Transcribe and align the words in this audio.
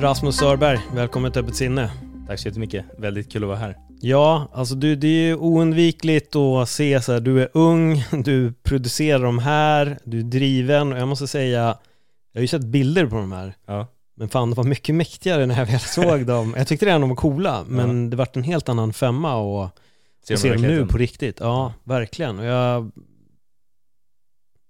Rasmus 0.00 0.36
Sörberg, 0.36 0.78
välkommen 0.94 1.32
till 1.32 1.42
Öppet 1.42 1.56
sinne. 1.56 1.90
Tack 2.26 2.38
så 2.38 2.48
jättemycket. 2.48 2.84
Väldigt 2.98 3.32
kul 3.32 3.42
att 3.42 3.48
vara 3.48 3.58
här. 3.58 3.76
Ja, 4.00 4.48
alltså 4.52 4.74
du, 4.74 4.96
det 4.96 5.06
är 5.06 5.26
ju 5.26 5.36
oundvikligt 5.36 6.36
att 6.36 6.68
se 6.68 7.00
så 7.00 7.12
här, 7.12 7.20
du 7.20 7.42
är 7.42 7.48
ung, 7.54 8.04
du 8.24 8.52
producerar 8.52 9.22
de 9.22 9.38
här, 9.38 9.98
du 10.04 10.18
är 10.18 10.22
driven 10.22 10.92
och 10.92 10.98
jag 10.98 11.08
måste 11.08 11.26
säga, 11.26 11.76
jag 12.32 12.38
har 12.38 12.40
ju 12.40 12.46
sett 12.46 12.64
bilder 12.64 13.06
på 13.06 13.16
de 13.16 13.32
här. 13.32 13.54
Ja. 13.66 13.86
Men 14.16 14.28
fan, 14.28 14.50
de 14.50 14.54
var 14.54 14.64
mycket 14.64 14.94
mäktigare 14.94 15.46
när 15.46 15.58
jag 15.58 15.66
väl 15.66 15.80
såg 15.80 16.26
dem. 16.26 16.54
Jag 16.58 16.66
tyckte 16.68 16.86
redan 16.86 17.00
de 17.00 17.10
var 17.10 17.16
coola, 17.16 17.64
men 17.68 18.04
Ja. 18.04 18.10
det 18.10 18.16
vart 18.16 18.36
en 18.36 18.42
helt 18.42 18.68
annan 18.68 18.92
femma 18.92 19.36
och 19.36 19.68
Ser 20.28 20.36
se 20.36 20.48
de 20.48 20.54
dem 20.54 20.62
nu 20.62 20.86
på 20.86 20.98
riktigt. 20.98 21.40
Ja, 21.40 21.72
verkligen. 21.84 22.38
Och 22.38 22.44
jag... 22.44 22.90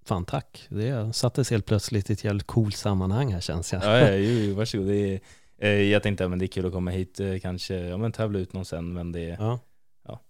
Fan 0.04 0.24
tack. 0.24 0.66
Det 0.68 1.12
sattes 1.16 1.50
helt 1.50 1.66
plötsligt 1.66 2.10
i 2.10 2.12
ett 2.12 2.24
jävligt 2.24 2.46
coolt 2.46 2.76
sammanhang 2.76 3.32
här 3.32 3.40
känns 3.40 3.72
jag. 3.72 3.82
Ja, 3.84 3.98
ja, 3.98 4.14
jo, 4.16 4.30
jo, 4.38 4.54
varsågod. 4.54 4.86
Det 4.86 4.96
är, 5.14 5.20
eh, 5.58 5.68
jag 5.82 6.02
tänkte 6.02 6.24
att 6.26 6.38
det 6.38 6.44
är 6.44 6.46
kul 6.46 6.66
att 6.66 6.72
komma 6.72 6.90
hit, 6.90 7.20
eh, 7.20 7.38
kanske, 7.38 7.74
ja 7.74 7.96
men 7.96 8.12
tävla 8.12 8.38
ut 8.38 8.52
någon 8.52 8.64
sen, 8.64 8.92
men 8.92 9.12
det 9.12 9.20
är, 9.20 9.36
Ja. 9.40 9.58
Ja. 10.06 10.20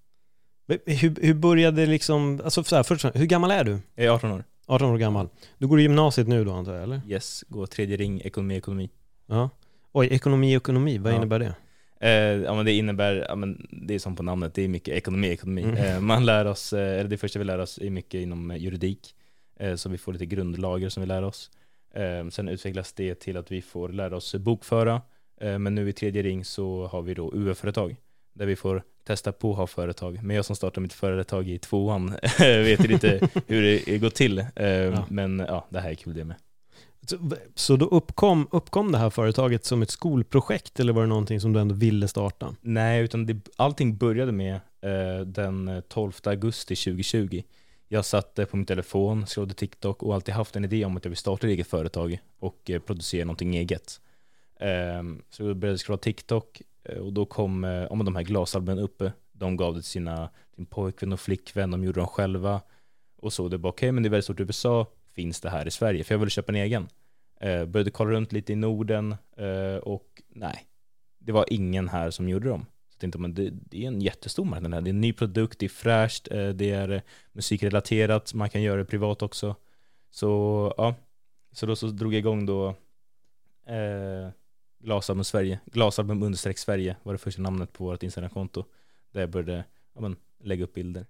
Hur, 0.87 1.23
hur 1.27 1.35
började 1.35 1.87
liksom, 1.87 2.41
alltså 2.45 2.65
så 2.65 2.77
här, 2.77 2.83
först, 2.83 3.05
hur 3.15 3.27
gammal 3.27 3.51
är 3.51 3.65
du? 3.65 3.79
jag 3.95 4.07
är 4.07 4.11
18 4.11 4.33
år. 4.33 4.45
18 4.67 4.91
år 4.91 4.99
gammal. 4.99 5.29
Du 5.59 5.67
går 5.67 5.79
i 5.81 5.83
gymnasiet 5.83 6.29
nu 6.29 6.45
då 6.45 6.53
antar 6.53 6.75
jag, 6.75 6.83
eller? 6.83 7.01
Yes, 7.09 7.45
går 7.49 7.67
tredje 7.67 7.97
ring, 7.97 8.21
ekonomi, 8.21 8.57
ekonomi. 8.57 8.91
Ja. 9.27 9.51
Oj, 9.93 10.07
ekonomi, 10.11 10.55
ekonomi, 10.55 10.99
vad 10.99 11.13
Ja. 11.13 11.17
innebär 11.17 11.39
det? 11.39 11.55
Eh, 12.01 12.43
ja 12.45 12.55
men 12.55 12.65
det 12.67 12.73
innebär, 12.73 13.27
ja 13.29 13.35
men 13.35 13.67
det 13.71 13.95
är 13.95 13.99
som 13.99 14.17
på 14.17 14.23
namnet, 14.23 14.55
det 14.55 14.63
är 14.63 14.69
mycket 14.69 14.95
ekonomi, 14.95 15.29
ekonomi. 15.29 15.63
Mm. 15.63 15.77
Eh, 15.77 16.01
man 16.01 16.27
lär 16.27 16.45
oss, 16.45 16.73
eh, 16.73 16.99
eller 17.01 17.11
det 17.11 17.17
första 17.19 17.39
vi 17.39 17.45
lär 17.45 17.59
oss 17.59 17.79
är 17.79 17.91
mycket 17.91 18.21
inom 18.21 18.57
juridik. 18.57 19.15
Eh, 19.61 19.75
så 19.75 19.89
vi 19.89 19.99
får 19.99 20.13
lite 20.13 20.27
grundlagar 20.27 20.89
som 20.89 21.01
vi 21.01 21.07
lär 21.07 21.23
oss. 21.23 21.51
Eh, 21.95 22.29
sen 22.31 22.49
utvecklas 22.49 22.93
det 22.93 23.15
till 23.15 23.37
att 23.37 23.53
vi 23.53 23.63
får 23.63 23.89
lära 23.89 24.17
oss 24.17 24.35
bokföra. 24.35 25.03
Eh, 25.41 25.59
men 25.59 25.75
nu 25.75 25.89
i 25.89 25.93
tredje 25.93 26.23
ring 26.23 26.45
så 26.45 26.87
har 26.87 27.03
vi 27.03 27.15
då 27.15 27.31
UF-företag. 27.35 27.97
Där 28.33 28.47
vi 28.47 28.57
får 28.57 28.83
testa 29.07 29.33
på 29.33 29.51
att 29.51 29.57
ha 29.57 29.67
företag. 29.67 30.23
Men 30.23 30.37
jag 30.37 30.45
som 30.45 30.57
startade 30.57 30.81
mitt 30.81 30.93
företag 30.93 31.49
i 31.49 31.59
tvåan 31.59 32.15
vet 32.39 32.89
lite 32.89 33.29
hur 33.47 33.63
det 33.63 33.99
går 33.99 34.11
till. 34.11 34.47
Ja. 34.55 35.07
Men 35.09 35.39
ja, 35.39 35.67
det 35.71 35.81
här 35.81 35.91
är 35.91 35.95
kul 35.95 36.15
det 36.15 36.25
med. 36.25 36.37
Så 37.55 37.77
då 37.77 37.87
uppkom, 37.87 38.49
uppkom 38.51 38.93
det 38.93 38.99
här 38.99 39.11
företaget 39.11 39.65
som 39.65 39.83
ett 39.83 39.91
skolprojekt 39.91 40.81
eller 40.81 40.93
var 40.93 41.03
det 41.03 41.09
någonting 41.09 41.41
som 41.41 41.53
du 41.53 41.61
ändå 41.61 41.75
ville 41.75 42.09
starta? 42.09 42.55
Nej, 42.61 43.03
utan 43.03 43.27
det, 43.27 43.37
allting 43.57 43.97
började 43.97 44.33
med 44.33 44.55
eh, 44.81 45.27
den 45.27 45.83
12 45.89 46.13
augusti 46.25 46.77
2020. 46.77 47.43
Jag 47.93 48.05
satt 48.05 48.39
eh, 48.39 48.45
på 48.45 48.57
min 48.57 48.67
telefon, 48.67 49.27
scrollade 49.27 49.55
TikTok 49.55 50.03
och 50.03 50.15
alltid 50.15 50.35
haft 50.35 50.57
en 50.57 50.65
idé 50.65 50.85
om 50.85 50.97
att 50.97 51.05
jag 51.05 51.11
vill 51.11 51.17
starta 51.17 51.47
ett 51.47 51.51
eget 51.51 51.67
företag 51.67 52.19
och 52.39 52.71
eh, 52.71 52.81
producera 52.81 53.25
någonting 53.25 53.57
eget. 53.57 54.01
Ehm, 54.61 55.23
så 55.31 55.43
jag 55.43 55.57
började 55.57 55.79
scrolla 55.79 55.99
TikTok 55.99 56.63
eh, 56.85 56.99
och 56.99 57.13
då 57.13 57.27
kom 57.27 57.87
om 57.91 58.05
de 58.05 58.17
här 58.17 58.23
glasalbumen 58.23 58.85
uppe. 58.85 59.13
De 59.33 59.57
gav 59.57 59.75
det 59.75 59.81
till 59.81 59.91
sina, 59.91 60.31
till 60.55 60.67
pojkvän 60.67 61.13
och 61.13 61.21
flickvän, 61.21 61.71
de 61.71 61.85
gjorde 61.85 62.01
dem 62.01 62.07
själva. 62.07 62.61
Och 63.17 63.33
så 63.33 63.49
det 63.49 63.59
bara 63.59 63.69
okej, 63.69 63.93
men 63.93 64.03
det 64.03 64.07
är 64.07 64.11
väldigt 64.11 64.25
stort 64.25 64.41
i 64.41 64.43
USA, 64.43 64.87
finns 65.13 65.41
det 65.41 65.51
här 65.51 65.67
i 65.67 65.71
Sverige? 65.71 66.05
För 66.05 66.15
jag 66.15 66.19
ville 66.19 66.31
köpa 66.31 66.53
en 66.53 66.57
egen. 66.57 66.89
Började 67.41 67.91
kolla 67.91 68.11
runt 68.11 68.33
lite 68.33 68.53
i 68.53 68.57
Norden 68.57 69.17
och 69.83 70.23
nej, 70.29 70.67
det 71.19 71.33
var 71.33 71.45
ingen 71.49 71.89
här 71.89 72.11
som 72.11 72.29
gjorde 72.29 72.49
dem. 72.49 72.67
Tänkte, 73.01 73.19
men 73.19 73.35
det, 73.35 73.51
det 73.51 73.85
är 73.85 73.89
en 73.89 74.01
jättestor 74.01 74.45
marknad 74.45 74.75
här. 74.75 74.81
Det 74.81 74.89
är 74.89 74.93
en 74.93 75.01
ny 75.01 75.13
produkt, 75.13 75.59
det 75.59 75.67
är 75.67 75.71
fräscht, 75.71 76.29
eh, 76.31 76.49
det 76.49 76.71
är 76.71 76.89
eh, 76.89 77.01
musikrelaterat, 77.33 78.35
man 78.35 78.51
kan 78.51 78.63
göra 78.63 78.77
det 78.77 78.85
privat 78.85 79.23
också. 79.23 79.57
Så 80.11 80.75
ja, 80.77 80.95
så 81.53 81.67
då 81.67 81.77
så 81.77 81.87
drog 81.87 82.15
jag 82.15 82.19
igång 82.19 82.47
då 82.47 82.69
eh, 83.67 84.31
Glasalbum 84.79 85.25
Sverige, 85.25 85.61
Glasalbum 85.65 86.23
understreck 86.23 86.59
Sverige 86.59 86.97
var 87.03 87.13
det 87.13 87.19
första 87.19 87.43
namnet 87.43 87.73
på 87.73 87.85
vårt 87.85 88.03
Instagramkonto. 88.03 88.65
Där 89.13 89.21
jag 89.21 89.31
började 89.31 89.65
ja, 89.95 90.01
men, 90.01 90.17
lägga 90.43 90.65
upp 90.65 90.75
bilder. 90.75 91.07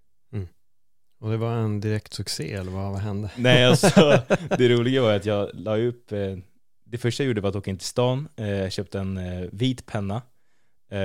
Och 1.21 1.31
det 1.31 1.37
var 1.37 1.53
en 1.57 1.81
direkt 1.81 2.15
succé 2.15 2.53
eller 2.53 2.73
vad, 2.73 2.93
vad 2.93 3.01
hände? 3.01 3.31
Nej 3.37 3.65
alltså, 3.71 4.23
det 4.59 4.69
roliga 4.69 5.03
var 5.03 5.13
att 5.13 5.27
jag 5.27 5.51
la 5.55 5.77
upp, 5.77 6.13
eh, 6.13 6.37
det 6.85 6.99
första 6.99 7.23
jag 7.23 7.29
gjorde 7.29 7.41
var 7.41 7.51
att 7.51 7.57
åka 7.57 7.71
in 7.71 7.79
till 7.79 7.87
stan, 7.87 8.29
eh, 8.37 8.69
köpte 8.69 8.99
en 8.99 9.17
eh, 9.17 9.49
vit 9.53 9.87
penna 9.87 10.23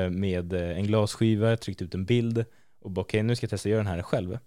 med 0.09 0.53
eh, 0.53 0.77
en 0.77 0.83
glasskiva, 0.83 1.49
jag 1.49 1.61
tryckte 1.61 1.83
ut 1.83 1.95
en 1.95 2.05
bild 2.05 2.45
och 2.81 2.91
bara 2.91 3.01
okej 3.01 3.23
nu 3.23 3.35
ska 3.35 3.43
jag 3.43 3.49
testa 3.49 3.69
att 3.69 3.71
göra 3.71 3.83
den 3.83 3.93
här 3.93 4.01
själv. 4.01 4.37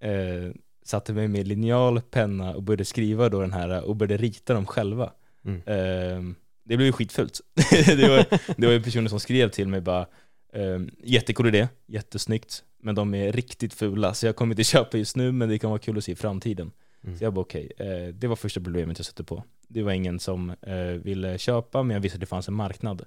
Eh, 0.00 0.52
satte 0.84 1.12
mig 1.12 1.28
med 1.28 1.48
linjal, 1.48 2.00
penna 2.00 2.54
och 2.54 2.62
började 2.62 2.84
skriva 2.84 3.28
då 3.28 3.40
den 3.40 3.52
här 3.52 3.84
och 3.84 3.96
började 3.96 4.16
rita 4.16 4.54
dem 4.54 4.66
själva. 4.66 5.12
Mm. 5.44 5.62
Eh, 5.66 6.34
det 6.64 6.76
blev 6.76 6.86
ju 6.86 6.92
skitfult. 6.92 7.40
det, 7.70 8.08
var, 8.08 8.26
det 8.60 8.66
var 8.66 8.72
ju 8.72 8.82
personer 8.82 9.08
som 9.08 9.20
skrev 9.20 9.48
till 9.48 9.68
mig 9.68 9.80
bara 9.80 10.06
eh, 10.52 10.80
jättecool 11.02 11.48
idé, 11.48 11.68
jättesnyggt, 11.86 12.64
men 12.82 12.94
de 12.94 13.14
är 13.14 13.32
riktigt 13.32 13.74
fula 13.74 14.14
så 14.14 14.26
jag 14.26 14.36
kommer 14.36 14.52
inte 14.52 14.64
köpa 14.64 14.98
just 14.98 15.16
nu 15.16 15.32
men 15.32 15.48
det 15.48 15.58
kan 15.58 15.70
vara 15.70 15.80
kul 15.80 15.98
att 15.98 16.04
se 16.04 16.12
i 16.12 16.16
framtiden. 16.16 16.72
Mm. 17.04 17.18
Så 17.18 17.24
jag 17.24 17.34
bara 17.34 17.40
okej, 17.40 17.72
eh, 17.76 18.14
det 18.14 18.26
var 18.26 18.36
första 18.36 18.60
problemet 18.60 18.98
jag 18.98 19.06
satte 19.06 19.24
på. 19.24 19.44
Det 19.68 19.82
var 19.82 19.92
ingen 19.92 20.20
som 20.20 20.50
eh, 20.50 20.76
ville 20.76 21.38
köpa 21.38 21.82
men 21.82 21.94
jag 21.94 22.00
visste 22.00 22.16
att 22.16 22.20
det 22.20 22.26
fanns 22.26 22.48
en 22.48 22.54
marknad. 22.54 23.02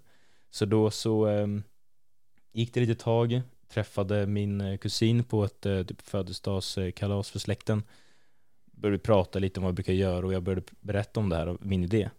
Så 0.52 0.66
då 0.66 0.92
så 0.92 1.28
eh, 1.28 1.48
gick 2.52 2.74
det 2.74 2.80
lite 2.80 2.96
tag, 2.96 3.42
träffade 3.68 4.26
min 4.26 4.62
eh, 4.62 4.78
kusin 4.78 5.24
på 5.24 5.44
ett 5.44 5.66
eh, 5.66 5.84
typ 5.84 6.02
födelsedagskalas 6.02 7.30
för 7.30 7.40
släkten. 7.40 7.84
Började 8.66 9.00
prata 9.00 9.40
lite 9.40 9.60
om 9.60 9.64
vad 9.64 9.70
jag 9.70 9.76
brukar 9.76 9.94
göra 9.94 10.26
och 10.26 10.34
jag 10.34 10.44
började 10.44 10.64
berätta 10.80 11.20
om 11.20 11.30
det 11.30 11.36
här 11.36 11.48
och 11.48 11.66
min 11.66 11.84
idé. 11.84 12.10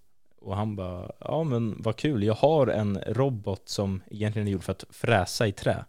Och 0.40 0.56
han 0.56 0.76
bara, 0.76 1.12
ja 1.20 1.44
men 1.44 1.82
vad 1.82 1.96
kul, 1.96 2.22
jag 2.22 2.34
har 2.34 2.66
en 2.66 2.98
robot 3.06 3.68
som 3.68 4.02
egentligen 4.10 4.48
är 4.48 4.52
gjord 4.52 4.62
för 4.62 4.72
att 4.72 4.84
fräsa 4.90 5.46
i 5.46 5.52
trä. 5.52 5.84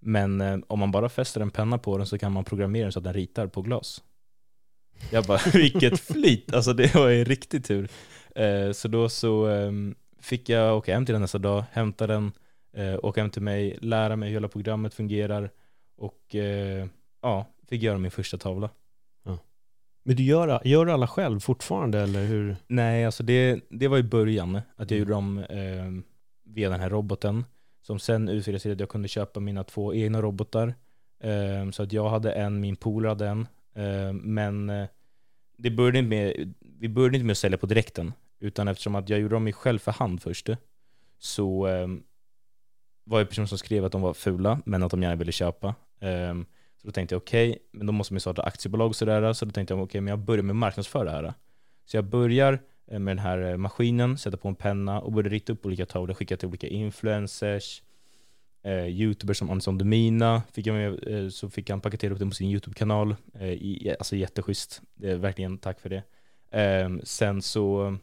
Men 0.00 0.40
eh, 0.40 0.58
om 0.66 0.78
man 0.78 0.90
bara 0.90 1.08
fäster 1.08 1.40
en 1.40 1.50
penna 1.50 1.78
på 1.78 1.98
den 1.98 2.06
så 2.06 2.18
kan 2.18 2.32
man 2.32 2.44
programmera 2.44 2.82
den 2.82 2.92
så 2.92 2.98
att 2.98 3.04
den 3.04 3.14
ritar 3.14 3.46
på 3.46 3.62
glas. 3.62 4.02
Jag 5.10 5.24
bara, 5.24 5.40
vilket 5.52 6.00
flyt, 6.00 6.54
alltså 6.54 6.72
det 6.72 6.94
var 6.94 7.08
ju 7.08 7.24
riktig 7.24 7.64
tur. 7.64 7.88
Eh, 8.34 8.72
så 8.72 8.88
då 8.88 9.08
så 9.08 9.48
eh, 9.48 9.72
fick 10.20 10.48
jag 10.48 10.76
åka 10.76 10.94
hem 10.94 11.06
till 11.06 11.12
den 11.12 11.22
nästa 11.22 11.38
dag, 11.38 11.64
hämta 11.72 12.06
den, 12.06 12.32
eh, 12.74 12.98
åka 13.02 13.20
hem 13.20 13.30
till 13.30 13.42
mig, 13.42 13.78
lära 13.80 14.16
mig 14.16 14.28
hur 14.28 14.34
hela 14.36 14.48
programmet 14.48 14.94
fungerar 14.94 15.50
och 15.96 16.34
eh, 16.34 16.86
ja, 17.22 17.46
fick 17.68 17.82
göra 17.82 17.98
min 17.98 18.10
första 18.10 18.38
tavla. 18.38 18.70
Men 20.06 20.16
du 20.16 20.22
gör, 20.22 20.60
gör 20.64 20.86
du 20.86 20.92
alla 20.92 21.06
själv 21.06 21.40
fortfarande 21.40 22.00
eller 22.00 22.24
hur? 22.24 22.56
Nej, 22.66 23.06
alltså 23.06 23.22
det, 23.22 23.60
det 23.70 23.88
var 23.88 23.98
i 23.98 24.02
början, 24.02 24.56
att 24.76 24.90
jag 24.90 24.92
Mm. 24.92 24.98
gjorde 24.98 25.12
dem 25.12 25.38
eh, 25.38 26.04
via 26.54 26.70
den 26.70 26.80
här 26.80 26.90
roboten. 26.90 27.44
Som 27.82 27.98
sen 27.98 28.28
utvecklades 28.28 28.62
till 28.62 28.72
att 28.72 28.80
jag 28.80 28.88
kunde 28.88 29.08
köpa 29.08 29.40
mina 29.40 29.64
två 29.64 29.94
egna 29.94 30.22
robotar. 30.22 30.74
Eh, 31.20 31.70
så 31.70 31.82
att 31.82 31.92
jag 31.92 32.08
hade 32.08 32.32
en, 32.32 32.60
min 32.60 32.76
polare 32.76 33.08
hade 33.08 33.28
en. 33.28 33.46
Eh, 33.74 34.12
men 34.12 34.70
eh, 34.70 34.86
det 35.56 35.70
började 35.70 36.02
med, 36.02 36.54
vi 36.78 36.88
började 36.88 37.16
inte 37.16 37.26
med 37.26 37.32
att 37.32 37.38
sälja 37.38 37.58
på 37.58 37.66
direkten. 37.66 38.12
Utan 38.40 38.68
eftersom 38.68 38.94
att 38.94 39.08
jag 39.08 39.20
gjorde 39.20 39.34
dem 39.34 39.52
själv 39.52 39.78
för 39.78 39.92
hand 39.92 40.22
först. 40.22 40.48
Så 41.18 41.66
var 43.04 43.18
ju 43.18 43.26
personer 43.26 43.46
som 43.46 43.58
skrev 43.58 43.84
att 43.84 43.92
de 43.92 44.02
var 44.02 44.14
fula, 44.14 44.60
men 44.64 44.82
att 44.82 44.90
de 44.90 45.02
gärna 45.02 45.16
ville 45.16 45.32
köpa. 45.32 45.74
Um, 46.00 46.46
så 46.76 46.86
då 46.86 46.92
tänkte 46.92 47.14
jag 47.14 47.22
okej, 47.22 47.58
men 47.72 47.86
då 47.86 47.92
måste 47.92 48.12
man 48.12 48.16
ju 48.16 48.20
starta 48.20 48.42
aktiebolag 48.42 48.88
och 48.88 48.96
sådär. 48.96 49.32
Så 49.32 49.44
då 49.44 49.50
tänkte 49.50 49.74
jag 49.74 49.82
okej, 49.82 50.00
men 50.00 50.10
jag 50.10 50.18
börjar 50.18 50.42
med 50.42 50.52
att 50.52 50.56
marknadsföra 50.56 51.04
det 51.04 51.10
här. 51.10 51.34
Så 51.84 51.96
jag 51.96 52.04
börjar 52.04 52.58
eh, 52.90 52.98
med 52.98 53.16
den 53.16 53.24
här 53.24 53.38
eh, 53.38 53.56
maskinen, 53.56 54.18
sätta 54.18 54.36
på 54.36 54.48
en 54.48 54.54
penna 54.54 55.00
och 55.00 55.12
börjar 55.12 55.30
rita 55.30 55.52
upp 55.52 55.66
olika 55.66 55.86
tavlor, 55.86 56.14
skicka 56.14 56.36
till 56.36 56.48
olika 56.48 56.66
influencers, 56.66 57.82
eh, 58.64 58.86
youtubers 58.86 59.38
som 59.38 59.50
Andersson 59.50 59.78
Demina, 59.78 60.42
fick 60.52 60.66
jag 60.66 60.74
med, 60.74 61.24
eh, 61.24 61.28
så 61.28 61.50
fick 61.50 61.70
han 61.70 61.80
paketera 61.80 62.12
upp 62.12 62.18
det 62.18 62.26
på 62.26 62.30
sin 62.30 62.50
youtube-kanal. 62.50 63.16
Eh, 63.34 63.52
i, 63.52 63.94
alltså 63.98 64.16
jätteschysst, 64.16 64.82
det 64.94 65.10
är 65.10 65.16
verkligen 65.16 65.58
tack 65.58 65.80
för 65.80 65.88
det. 65.88 66.02
Eh, 66.60 66.90
sen 67.02 67.42
så 67.42 67.96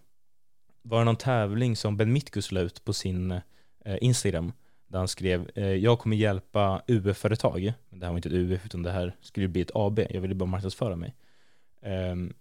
var 0.81 0.99
det 0.99 1.05
någon 1.05 1.15
tävling 1.15 1.75
som 1.75 1.97
Ben 1.97 2.13
Mitkus 2.13 2.51
la 2.51 2.59
ut 2.59 2.85
på 2.85 2.93
sin 2.93 3.31
eh, 3.85 3.97
Instagram, 4.01 4.53
där 4.91 4.99
han 4.99 5.07
skrev 5.07 5.51
eh, 5.55 5.73
jag 5.73 5.99
kommer 5.99 6.17
hjälpa 6.17 6.81
UF-företag, 6.87 7.73
det 7.89 8.05
här 8.05 8.11
var 8.11 8.17
inte 8.17 8.29
ett 8.29 8.35
UF 8.35 8.65
utan 8.65 8.83
det 8.83 8.91
här 8.91 9.15
skulle 9.21 9.47
bli 9.47 9.61
ett 9.61 9.71
AB. 9.73 9.99
Jag 10.09 10.21
ville 10.21 10.35
bara 10.35 10.45
marknadsföra 10.45 10.95
mig. 10.95 11.15
Ehm, 11.81 12.33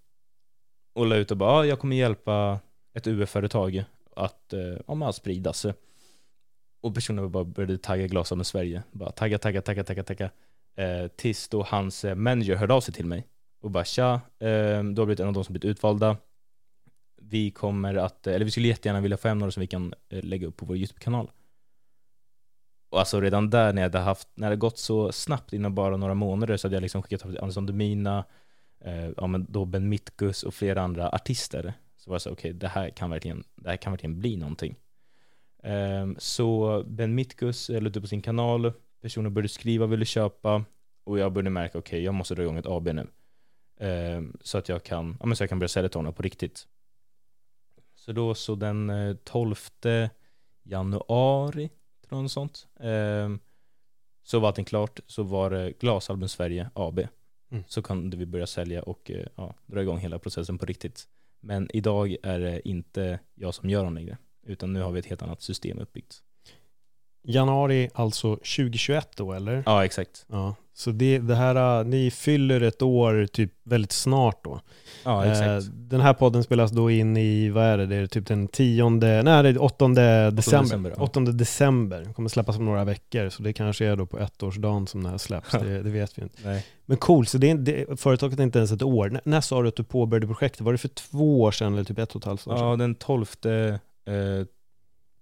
och 0.93 1.07
la 1.07 1.17
ut 1.17 1.31
och 1.31 1.37
bara, 1.37 1.67
jag 1.67 1.79
kommer 1.79 1.97
hjälpa 1.97 2.61
ett 2.95 3.07
UF-företag 3.07 3.85
att, 4.17 4.53
eh, 4.53 4.77
ja 4.87 5.09
att 5.09 5.15
sprida 5.15 5.53
sig. 5.53 5.75
Och 6.81 6.95
personen 6.95 7.31
bara 7.31 7.45
började 7.45 7.79
tagga 7.79 8.07
glas 8.07 8.33
med 8.33 8.47
Sverige. 8.47 8.83
Bara 8.93 9.11
tagga, 9.11 9.39
tagga, 9.39 9.63
tagga, 9.63 9.85
tagga, 9.85 10.03
tagga. 10.03 10.31
Eh, 10.77 11.07
tills 11.09 11.49
då 11.49 11.63
hans 11.63 12.05
manager 12.17 12.57
hörde 12.57 12.75
av 12.75 12.81
sig 12.81 12.95
till 12.95 13.07
mig. 13.07 13.27
Och 13.61 13.71
bara 13.71 13.85
tja, 13.85 14.21
ehm, 14.39 14.95
du 14.95 15.01
har 15.01 15.07
blivit 15.07 15.21
en 15.21 15.29
av 15.29 15.33
de 15.35 15.45
som 15.45 15.53
blivit 15.53 15.65
utvalda. 15.65 16.17
Vi 17.23 17.51
kommer 17.51 17.95
att, 17.95 18.27
eller 18.27 18.45
vi 18.45 18.51
skulle 18.51 18.69
jättegärna 18.69 19.01
vilja 19.01 19.17
få 19.17 19.29
hem 19.29 19.39
några 19.39 19.51
som 19.51 19.61
vi 19.61 19.67
kan 19.67 19.95
lägga 20.09 20.47
upp 20.47 20.57
på 20.57 20.67
vår 20.67 20.77
YouTube-kanal. 20.77 21.31
Och 22.91 22.99
alltså 22.99 23.21
redan 23.21 23.51
där 23.51 23.73
när 23.73 23.83
jag 23.83 23.89
hade 23.89 23.99
haft, 23.99 24.29
när 24.35 24.51
det 24.51 24.57
gått 24.57 24.79
så 24.79 25.13
snabbt 25.13 25.53
inom 25.53 25.75
bara 25.75 25.97
några 25.97 26.15
månader 26.15 26.57
så 26.57 26.69
hade 26.69 26.77
jag 26.77 26.83
liksom 26.83 27.03
skickat 27.03 27.25
Andersson 27.25 27.67
Domina, 27.67 28.25
eh, 28.81 29.09
ja 29.17 29.27
men 29.27 29.47
då 29.49 29.65
Ben 29.65 29.89
Mitkus 29.89 30.43
och 30.43 30.55
flera 30.55 30.83
andra 30.83 31.09
artister. 31.09 31.75
Så 31.97 32.11
var 32.11 32.17
det 32.17 32.21
så 32.21 32.31
okej, 32.31 32.51
okay, 32.51 32.59
det 32.59 32.69
här 32.69 32.91
kan 32.91 33.11
verkligen, 33.11 33.45
det 33.55 33.69
här 33.69 33.77
kan 33.77 33.93
verkligen 33.93 34.19
bli 34.19 34.37
någonting. 34.37 34.77
Eh, 35.63 36.09
så 36.19 36.83
Ben 36.87 37.15
Mitkus 37.15 37.69
la 37.69 37.89
ut 37.89 38.01
på 38.01 38.07
sin 38.07 38.23
kanal, 38.23 38.73
personer 39.03 39.31
började 39.31 39.49
skriva, 39.49 39.87
ville 39.87 40.05
köpa 40.05 40.65
och 41.05 41.19
jag 41.19 41.33
började 41.33 41.51
märka, 41.51 41.79
okej, 41.79 41.97
okay, 41.97 42.05
jag 42.05 42.15
måste 42.15 42.35
dra 42.35 42.43
igång 42.43 42.57
ett 42.57 42.67
AB 42.67 42.89
nu. 42.89 43.07
Eh, 43.87 44.23
så 44.41 44.59
att 44.59 44.69
jag 44.69 44.83
kan, 44.83 45.17
ja 45.21 45.27
men 45.27 45.37
så 45.37 45.43
jag 45.43 45.49
kan 45.49 45.59
börja 45.59 45.69
sälja 45.69 45.89
till 45.89 45.99
honom 45.99 46.15
på 46.15 46.23
riktigt. 46.23 46.67
Så 47.95 48.13
då 48.13 48.35
så 48.35 48.55
den 48.55 48.91
eh, 48.91 49.17
12 49.25 49.55
januari 50.63 51.71
eller 52.13 52.23
något 52.23 52.33
sånt. 52.33 52.67
Eh, 52.81 53.31
så 54.23 54.41
var 54.41 54.49
allting 54.49 54.65
klart, 54.65 55.01
så 55.07 55.23
var 55.23 55.51
det 55.51 55.73
Glasalbum 55.81 56.29
Sverige 56.29 56.71
AB. 56.75 56.99
Mm. 57.51 57.65
Så 57.69 57.83
kunde 57.83 58.17
vi 58.17 58.27
börja 58.27 58.47
sälja 58.47 58.83
och 58.83 59.11
eh, 59.11 59.27
ja, 59.37 59.55
dra 59.67 59.83
igång 59.83 59.99
hela 59.99 60.19
processen 60.19 60.59
på 60.59 60.67
riktigt. 60.67 61.09
Men 61.41 61.69
idag 61.73 62.17
är 62.23 62.41
det 62.41 62.69
inte 62.69 63.19
jag 63.35 63.55
som 63.55 63.71
gör 63.71 63.85
dem 63.85 63.95
längre, 63.95 64.19
utan 64.47 64.73
nu 64.73 64.81
har 64.81 64.91
vi 64.91 64.99
ett 64.99 65.07
helt 65.07 65.23
annat 65.23 65.43
system 65.43 65.79
uppbyggt. 65.79 66.23
Januari 67.23 67.91
alltså 67.95 68.37
2021 68.37 69.17
då 69.17 69.33
eller? 69.33 69.63
Ja, 69.67 69.85
exakt. 69.85 70.27
Ja, 70.29 70.55
så 70.75 70.91
det, 70.91 71.19
det 71.19 71.35
här, 71.35 71.85
ni 71.85 72.11
fyller 72.11 72.61
ett 72.61 72.83
år 72.83 73.27
typ 73.27 73.53
väldigt 73.65 73.93
snart 73.93 74.45
då. 74.45 74.61
Ja, 75.05 75.27
exakt. 75.27 75.49
Eh, 75.49 75.73
den 75.73 76.01
här 76.01 76.15
podden 76.15 76.43
spelas 76.43 76.71
då 76.71 76.91
in 76.91 77.17
i, 77.17 77.51
vad 77.51 77.65
är 77.65 77.79
det, 77.79 77.87
det 77.87 77.97
är 77.97 78.07
typ 78.07 78.27
den 78.27 78.49
tionde, 78.49 79.23
nej 79.23 79.43
det 79.43 79.49
är 79.49 79.63
8 79.63 79.89
december. 79.89 80.31
december, 80.31 80.95
ja. 80.97 81.03
8 81.03 81.21
december. 81.21 82.13
kommer 82.13 82.29
släppas 82.29 82.57
om 82.57 82.65
några 82.65 82.85
veckor, 82.85 83.29
så 83.29 83.43
det 83.43 83.53
kanske 83.53 83.87
är 83.87 83.97
då 83.97 84.07
på 84.07 84.19
ettårsdagen 84.19 84.87
som 84.87 85.03
det 85.03 85.09
här 85.09 85.19
släpps. 85.19 85.53
det, 85.53 85.83
det, 85.83 85.91
vet 85.91 86.19
vi 86.19 86.23
inte. 86.23 86.39
Nej. 86.45 86.67
Men 86.87 86.97
cool, 86.97 87.27
så 87.27 87.39
det, 87.39 87.55
det, 87.55 88.01
företaget 88.01 88.39
är 88.39 88.43
inte 88.43 88.59
ens 88.59 88.73
ett 88.73 88.83
år. 88.83 89.07
N 89.07 89.21
när 89.25 89.41
sa 89.41 89.63
du 89.63 89.69
att 89.69 89.77
du 89.77 89.85
påbörjade 89.85 90.27
projektet? 90.27 90.61
Var 90.61 90.73
det 90.73 90.79
för 90.79 90.89
två 90.89 91.41
år 91.43 91.51
sedan 91.51 91.73
eller 91.73 91.85
typ 91.85 91.99
ett 91.99 92.15
och 92.15 92.21
ett 92.21 92.25
halvt 92.25 92.47
år 92.47 92.57
sedan? 92.57 92.69
Ja, 92.69 92.77
den 92.77 92.95
12, 92.95 93.27
eh, 93.45 94.47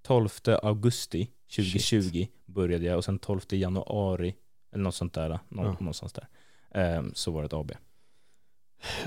12 0.07 0.29
augusti 0.63 1.29
2020 1.57 2.11
Shit. 2.11 2.47
började 2.47 2.85
jag 2.85 2.97
och 2.97 3.05
sen 3.05 3.19
12 3.19 3.41
januari 3.51 4.35
eller 4.73 4.85
något 4.85 4.95
sånt 4.95 5.15
där, 5.15 5.39
nå 5.49 5.65
ja. 5.65 5.77
någonstans 5.81 6.13
där. 6.13 6.29
Eh, 6.71 7.03
så 7.15 7.31
var 7.31 7.43
det 7.43 7.47
ett 7.47 7.53
AB. 7.53 7.73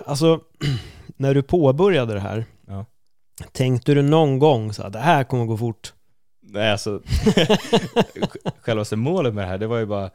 Alltså, 0.06 0.42
när 1.18 1.34
du 1.34 1.42
påbörjade 1.44 2.14
det 2.14 2.20
här, 2.20 2.46
ja. 2.68 2.86
tänkte 3.52 3.94
du 3.94 4.02
någon 4.02 4.40
gång 4.40 4.74
så 4.74 4.84
att 4.84 4.94
det 4.94 5.00
här 5.00 5.24
kommer 5.24 5.46
gå 5.46 5.58
fort? 5.58 5.94
Nej, 6.42 6.72
alltså 6.72 7.02
självaste 8.62 8.96
målet 8.96 9.34
med 9.34 9.44
det 9.44 9.48
här, 9.48 9.58
det 9.58 9.68
var 9.68 9.78
ju 9.78 9.86
bara 9.86 10.10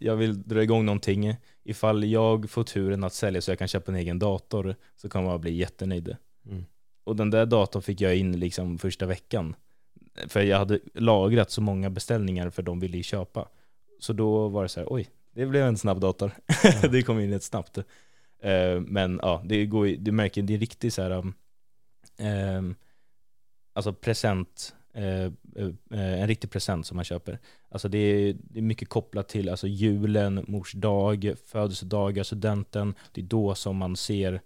jag 0.00 0.16
vill 0.16 0.42
dra 0.42 0.62
igång 0.62 0.84
någonting. 0.84 1.36
Ifall 1.64 2.04
jag 2.04 2.50
får 2.50 2.64
turen 2.64 3.04
att 3.04 3.14
sälja 3.14 3.40
så 3.40 3.50
jag 3.50 3.58
kan 3.58 3.68
köpa 3.68 3.92
en 3.92 3.98
egen 3.98 4.18
dator 4.18 4.76
så 4.96 5.08
kommer 5.08 5.30
jag 5.30 5.40
bli 5.40 5.54
jättenöjd. 5.54 6.16
Mm. 6.46 6.64
Och 7.04 7.16
den 7.16 7.30
där 7.30 7.46
datorn 7.46 7.82
fick 7.82 8.00
jag 8.00 8.16
in 8.16 8.40
liksom 8.40 8.78
första 8.78 9.06
veckan. 9.06 9.56
För 10.28 10.42
jag 10.42 10.58
hade 10.58 10.78
lagrat 10.94 11.50
så 11.50 11.60
många 11.60 11.90
beställningar 11.90 12.50
för 12.50 12.62
de 12.62 12.80
ville 12.80 12.96
ju 12.96 13.02
köpa. 13.02 13.48
Så 13.98 14.12
då 14.12 14.48
var 14.48 14.62
det 14.62 14.68
så 14.68 14.80
här, 14.80 14.86
oj, 14.90 15.08
det 15.34 15.46
blev 15.46 15.66
en 15.66 15.78
snabb 15.78 16.00
dator. 16.00 16.32
Ja. 16.62 16.88
det 16.90 17.02
kom 17.02 17.20
in 17.20 17.30
rätt 17.30 17.42
snabbt. 17.42 17.78
Uh, 17.78 18.80
men 18.80 19.20
ja, 19.22 19.42
det 19.44 19.66
går 19.66 19.86
du 19.86 20.12
märker, 20.12 20.42
det 20.42 20.54
är 20.54 20.58
riktigt 20.58 20.94
så 20.94 21.02
här, 21.02 21.10
um, 21.10 21.34
um, 22.18 22.74
alltså 23.72 23.92
present, 23.92 24.74
uh, 24.96 25.32
uh, 25.62 25.74
en 25.90 26.26
riktig 26.26 26.50
present 26.50 26.86
som 26.86 26.96
man 26.96 27.04
köper. 27.04 27.38
Alltså 27.68 27.88
det 27.88 27.98
är, 27.98 28.36
det 28.38 28.58
är 28.58 28.62
mycket 28.62 28.88
kopplat 28.88 29.28
till 29.28 29.48
alltså 29.48 29.66
julen, 29.66 30.44
mors 30.48 30.72
dag, 30.72 31.34
födelsedagar, 31.46 32.22
studenten. 32.22 32.94
Det 33.12 33.20
är 33.20 33.24
då 33.24 33.54
som 33.54 33.76
man 33.76 33.96
ser 33.96 34.40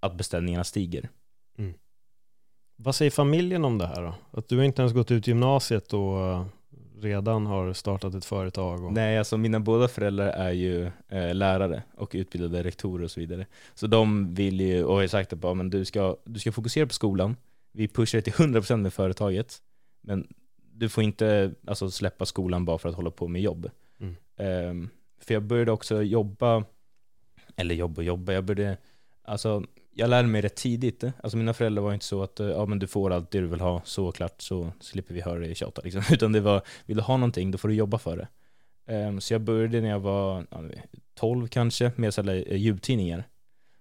att 0.00 0.14
beställningarna 0.14 0.64
stiger. 0.64 1.08
Mm. 1.58 1.74
Vad 2.76 2.94
säger 2.94 3.10
familjen 3.10 3.64
om 3.64 3.78
det 3.78 3.86
här 3.86 4.02
då? 4.02 4.14
Att 4.30 4.48
du 4.48 4.64
inte 4.64 4.82
ens 4.82 4.94
gått 4.94 5.10
ut 5.10 5.26
gymnasiet 5.26 5.92
och 5.92 6.44
redan 7.00 7.46
har 7.46 7.72
startat 7.72 8.14
ett 8.14 8.24
företag? 8.24 8.84
Och... 8.84 8.92
Nej, 8.92 9.18
alltså 9.18 9.36
mina 9.36 9.60
båda 9.60 9.88
föräldrar 9.88 10.28
är 10.28 10.52
ju 10.52 10.90
eh, 11.08 11.34
lärare 11.34 11.82
och 11.96 12.10
utbildade 12.14 12.62
rektorer 12.62 13.04
och 13.04 13.10
så 13.10 13.20
vidare. 13.20 13.46
Så 13.74 13.86
de 13.86 14.34
vill 14.34 14.60
ju, 14.60 14.84
och 14.84 14.96
har 14.96 15.06
sagt 15.06 15.32
att 15.32 15.38
bara, 15.38 15.54
men 15.54 15.70
du, 15.70 15.84
ska, 15.84 16.16
du 16.24 16.40
ska 16.40 16.52
fokusera 16.52 16.86
på 16.86 16.94
skolan, 16.94 17.36
vi 17.72 17.88
pushar 17.88 18.18
det 18.18 18.22
till 18.22 18.32
100% 18.32 18.76
med 18.76 18.92
företaget, 18.92 19.58
men 20.00 20.26
du 20.72 20.88
får 20.88 21.04
inte 21.04 21.54
alltså, 21.66 21.90
släppa 21.90 22.26
skolan 22.26 22.64
bara 22.64 22.78
för 22.78 22.88
att 22.88 22.94
hålla 22.94 23.10
på 23.10 23.28
med 23.28 23.42
jobb. 23.42 23.70
Mm. 24.00 24.16
Um, 24.70 24.90
för 25.20 25.34
jag 25.34 25.42
började 25.42 25.72
också 25.72 26.02
jobba, 26.02 26.64
eller 27.56 27.74
jobba 27.74 28.00
och 28.00 28.04
jobba, 28.04 28.32
jag 28.32 28.44
började, 28.44 28.76
alltså 29.22 29.64
jag 29.98 30.10
lärde 30.10 30.28
mig 30.28 30.40
rätt 30.40 30.56
tidigt. 30.56 31.04
Alltså 31.22 31.36
mina 31.36 31.54
föräldrar 31.54 31.82
var 31.82 31.94
inte 31.94 32.06
så 32.06 32.22
att 32.22 32.40
eh, 32.40 32.46
ja, 32.46 32.66
men 32.66 32.78
du 32.78 32.86
får 32.86 33.10
allt 33.10 33.30
det 33.30 33.40
du 33.40 33.46
vill 33.46 33.60
ha, 33.60 33.82
så 33.84 34.12
klart 34.12 34.42
så 34.42 34.72
slipper 34.80 35.14
vi 35.14 35.20
höra 35.20 35.38
dig 35.38 35.54
tjata. 35.54 35.82
Liksom. 35.82 36.02
Utan 36.10 36.32
det 36.32 36.40
var, 36.40 36.62
vill 36.86 36.96
du 36.96 37.02
ha 37.02 37.16
någonting, 37.16 37.50
då 37.50 37.58
får 37.58 37.68
du 37.68 37.74
jobba 37.74 37.98
för 37.98 38.16
det. 38.16 38.28
Um, 38.94 39.20
så 39.20 39.34
jag 39.34 39.40
började 39.40 39.80
när 39.80 39.88
jag 39.88 40.00
var 40.00 40.46
ja, 40.50 40.62
12 41.14 41.48
kanske, 41.48 41.92
med 41.96 42.08
att 42.08 42.14
sälja 42.14 42.34
eh, 42.34 42.56
ljudtidningar. 42.56 43.24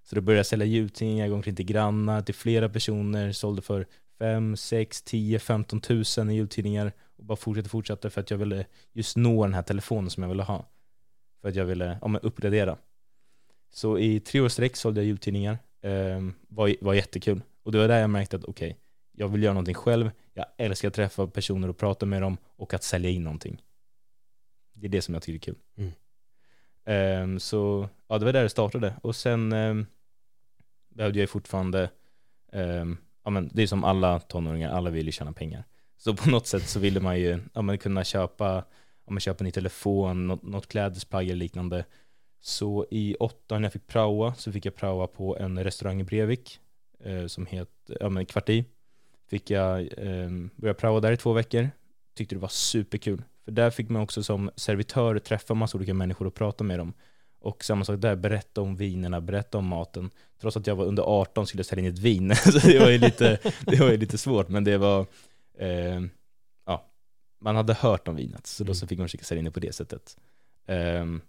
Så 0.04 0.16
då 0.16 0.22
började 0.22 0.40
jag 0.40 0.46
sälja 0.46 0.66
ljudtidningar, 0.66 1.26
jag 1.26 1.30
gick 1.30 1.36
omkring 1.36 1.56
till 1.56 1.66
grannar, 1.66 2.22
till 2.22 2.36
flera 2.36 2.70
personer, 2.70 3.32
sålde 3.32 3.62
för 3.62 3.86
5, 4.20 4.58
6, 4.58 5.02
10, 5.02 5.40
15 5.40 5.82
tusen 5.82 6.30
i 6.30 6.36
jultidningar 6.36 6.92
och 7.18 7.26
bara 7.26 7.36
fortsatte, 7.36 7.70
fortsatte 7.70 8.10
för 8.10 8.22
att 8.22 8.32
jag 8.32 8.38
ville 8.38 8.66
just 8.94 9.18
nå 9.18 9.44
den 9.44 9.54
här 9.54 9.62
telefonen 9.62 10.10
som 10.10 10.24
jag 10.24 10.30
ville 10.30 10.44
ha. 10.44 10.66
För 11.42 11.50
att 11.50 11.56
jag 11.56 11.66
ville 11.66 11.98
ja, 12.02 12.08
men 12.08 12.22
uppgradera. 12.22 12.78
Så 13.74 14.00
i 14.00 14.20
tre 14.20 14.40
års 14.42 14.52
sträck 14.52 14.76
sålde 14.76 15.00
jag 15.00 15.08
jultidningar 15.08 15.58
var, 16.48 16.84
var 16.84 16.94
jättekul. 16.94 17.42
Och 17.64 17.72
det 17.72 17.78
var 17.78 17.88
där 17.88 18.00
jag 18.00 18.10
märkte 18.10 18.36
att 18.36 18.44
okej, 18.44 18.70
okay, 18.70 18.82
jag 19.12 19.28
vill 19.28 19.44
göra 19.44 19.54
någonting 19.54 19.76
själv, 19.76 20.12
jag 20.34 20.46
älskar 20.58 20.88
att 20.88 20.94
träffa 20.94 21.28
personer 21.28 21.68
och 21.68 21.78
prata 21.78 22.06
med 22.06 22.22
dem 22.22 22.38
och 22.56 22.74
att 22.74 22.84
sälja 22.84 23.10
in 23.10 23.24
någonting. 23.24 23.62
Det 24.74 24.88
är 24.88 24.90
det 24.90 25.02
som 25.02 25.14
jag 25.14 25.24
tycker 25.24 25.52
är 25.52 25.54
kul. 25.54 25.62
Mm. 25.78 25.92
Um, 27.24 27.40
så 27.40 27.90
ja, 28.08 28.18
det 28.18 28.26
var 28.26 28.34
där 28.34 28.44
det 28.44 28.50
startade. 28.50 28.94
Och 29.04 29.16
sen 29.16 29.54
um, 29.54 29.86
behövde 30.90 31.20
jag 31.20 31.24
ju 31.24 31.28
fortfarande, 31.28 31.90
um, 32.52 32.98
ja 33.24 33.30
men 33.30 33.50
det 33.54 33.64
är 33.64 33.68
som 33.68 33.84
alla 33.84 34.20
tonåringar, 34.20 34.72
alla 34.72 34.90
vill 34.90 35.06
ju 35.06 35.12
tjäna 35.12 35.34
pengar. 35.34 35.64
Så 35.98 36.16
på 36.16 36.30
något 36.30 36.48
sätt 36.48 36.68
så 36.68 36.80
ville 36.80 37.00
man 37.00 37.20
ju 37.20 37.40
ja, 37.54 37.62
man 37.62 37.78
kunna 37.78 38.04
köpa, 38.04 38.58
om 39.06 39.14
man 39.14 39.20
köper 39.20 39.42
en 39.42 39.46
ny 39.46 39.52
telefon, 39.52 40.28
något, 40.28 40.44
något 40.44 40.68
klädesplagg 40.68 41.26
eller 41.26 41.36
liknande. 41.36 41.86
Så 42.40 42.86
i 42.92 43.16
åttan 43.16 43.62
när 43.62 43.66
jag 43.66 43.74
fick 43.74 43.88
praoa 43.88 44.34
så 44.34 44.52
fick 44.52 44.66
jag 44.66 44.76
praoa 44.76 45.08
på 45.08 45.38
en 45.38 45.64
restaurang 45.64 46.02
i 46.02 46.04
Brevik 46.04 46.60
eh, 47.04 47.26
som 47.26 47.46
heter, 47.46 47.98
ja 48.00 48.10
men 48.10 48.26
Kvarti. 48.26 48.66
Fick 49.30 49.50
jag 49.50 49.80
eh, 49.80 50.30
börja 50.56 50.74
praoa 50.74 51.00
där 51.00 51.12
i 51.12 51.18
två 51.18 51.34
veckor. 51.34 51.70
Tyckte 52.16 52.36
det 52.36 52.40
var 52.40 52.48
superkul. 52.48 53.24
För 53.46 53.52
där 53.52 53.70
fick 53.70 53.90
man 53.90 54.02
också 54.02 54.24
som 54.24 54.52
servitör 54.56 55.20
träffa 55.20 55.54
massa 55.54 55.78
olika 55.78 55.94
människor 55.94 56.28
och 56.28 56.34
prata 56.34 56.64
med 56.64 56.80
dem. 56.80 56.94
Och 57.40 57.64
samma 57.64 57.86
sak 57.86 58.02
där, 58.02 58.16
berätta 58.16 58.62
om 58.62 58.76
vinerna, 58.76 59.22
berätta 59.22 59.58
om 59.58 59.68
maten. 59.68 60.10
Trots 60.42 60.58
att 60.58 60.68
jag 60.68 60.76
var 60.76 60.86
under 60.86 61.04
18 61.04 61.48
skulle 61.48 61.60
jag 61.60 61.66
sälja 61.66 61.86
in 61.86 61.94
ett 61.94 62.00
vin. 62.00 62.36
så 62.44 62.52
det 62.52 62.80
var 62.80 62.90
ju 62.90 62.98
lite, 62.98 63.40
det 63.66 63.80
var 63.80 63.92
ju 63.92 63.98
lite 63.98 64.18
svårt, 64.18 64.50
men 64.50 64.64
det 64.64 64.78
var, 64.78 65.06
eh, 65.58 66.02
ja, 66.66 66.92
man 67.40 67.56
hade 67.56 67.74
hört 67.74 68.08
om 68.08 68.16
vinet, 68.16 68.48
så 68.48 68.64
då 68.64 68.74
så 68.74 68.84
mm. 68.84 68.88
fick 68.88 69.00
man 69.00 69.08
försöka 69.08 69.24
sälja 69.24 69.40
in 69.40 69.46
det 69.46 69.52
på 69.52 69.60
det 69.60 69.76
sättet. 69.76 70.18
Um, 70.68 71.22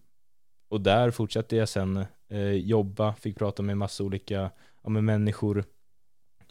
och 0.69 0.81
där 0.81 1.11
fortsatte 1.11 1.57
jag 1.57 1.69
sen 1.69 2.07
eh, 2.29 2.51
jobba, 2.51 3.15
fick 3.15 3.37
prata 3.39 3.63
med 3.63 3.77
massa 3.77 4.05
olika 4.05 4.51
ja, 4.83 4.91
med 4.91 5.05
människor 5.05 5.65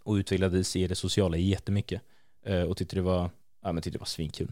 och 0.04 0.14
utvecklades 0.14 0.76
i 0.76 0.88
det 0.88 0.96
sociala 0.96 1.38
jättemycket. 1.38 2.02
Eh, 2.46 2.62
och 2.62 2.78
tyckte 2.78 2.96
det 2.96 3.02
var, 3.02 3.30
ja, 3.64 3.72
men 3.72 3.84
tyckte 3.84 3.98
det 3.98 4.02
var 4.02 4.06
svinkul. 4.06 4.52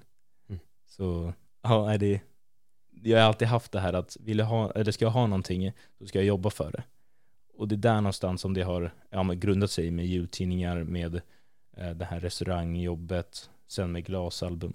Mm. 0.50 0.60
Så 0.88 1.34
ja, 1.62 1.98
det, 1.98 2.22
jag 3.04 3.20
har 3.20 3.28
alltid 3.28 3.48
haft 3.48 3.72
det 3.72 3.80
här 3.80 3.94
att 3.94 4.18
vill 4.20 4.40
jag 4.40 4.46
ha, 4.46 4.72
eller 4.72 4.92
ska 4.92 5.06
jag 5.06 5.12
ha 5.12 5.28
någonting, 5.28 5.72
så 5.98 6.08
ska 6.08 6.20
jag 6.20 6.26
jobba 6.26 6.50
för 6.50 6.72
det. 6.72 6.84
Och 7.58 7.68
det 7.68 7.76
är 7.76 7.78
där 7.78 7.96
någonstans 7.96 8.42
som 8.42 8.54
det 8.54 8.62
har 8.62 8.92
ja, 9.10 9.24
grundat 9.24 9.72
sig 9.72 9.92
med 9.92 10.06
jultidningar, 10.06 10.84
med 10.84 11.22
eh, 11.78 11.90
det 11.90 12.06
här 12.06 12.20
restaurangjobbet, 12.20 13.50
sen 13.68 13.92
med 13.92 14.06
glasalbum. 14.06 14.74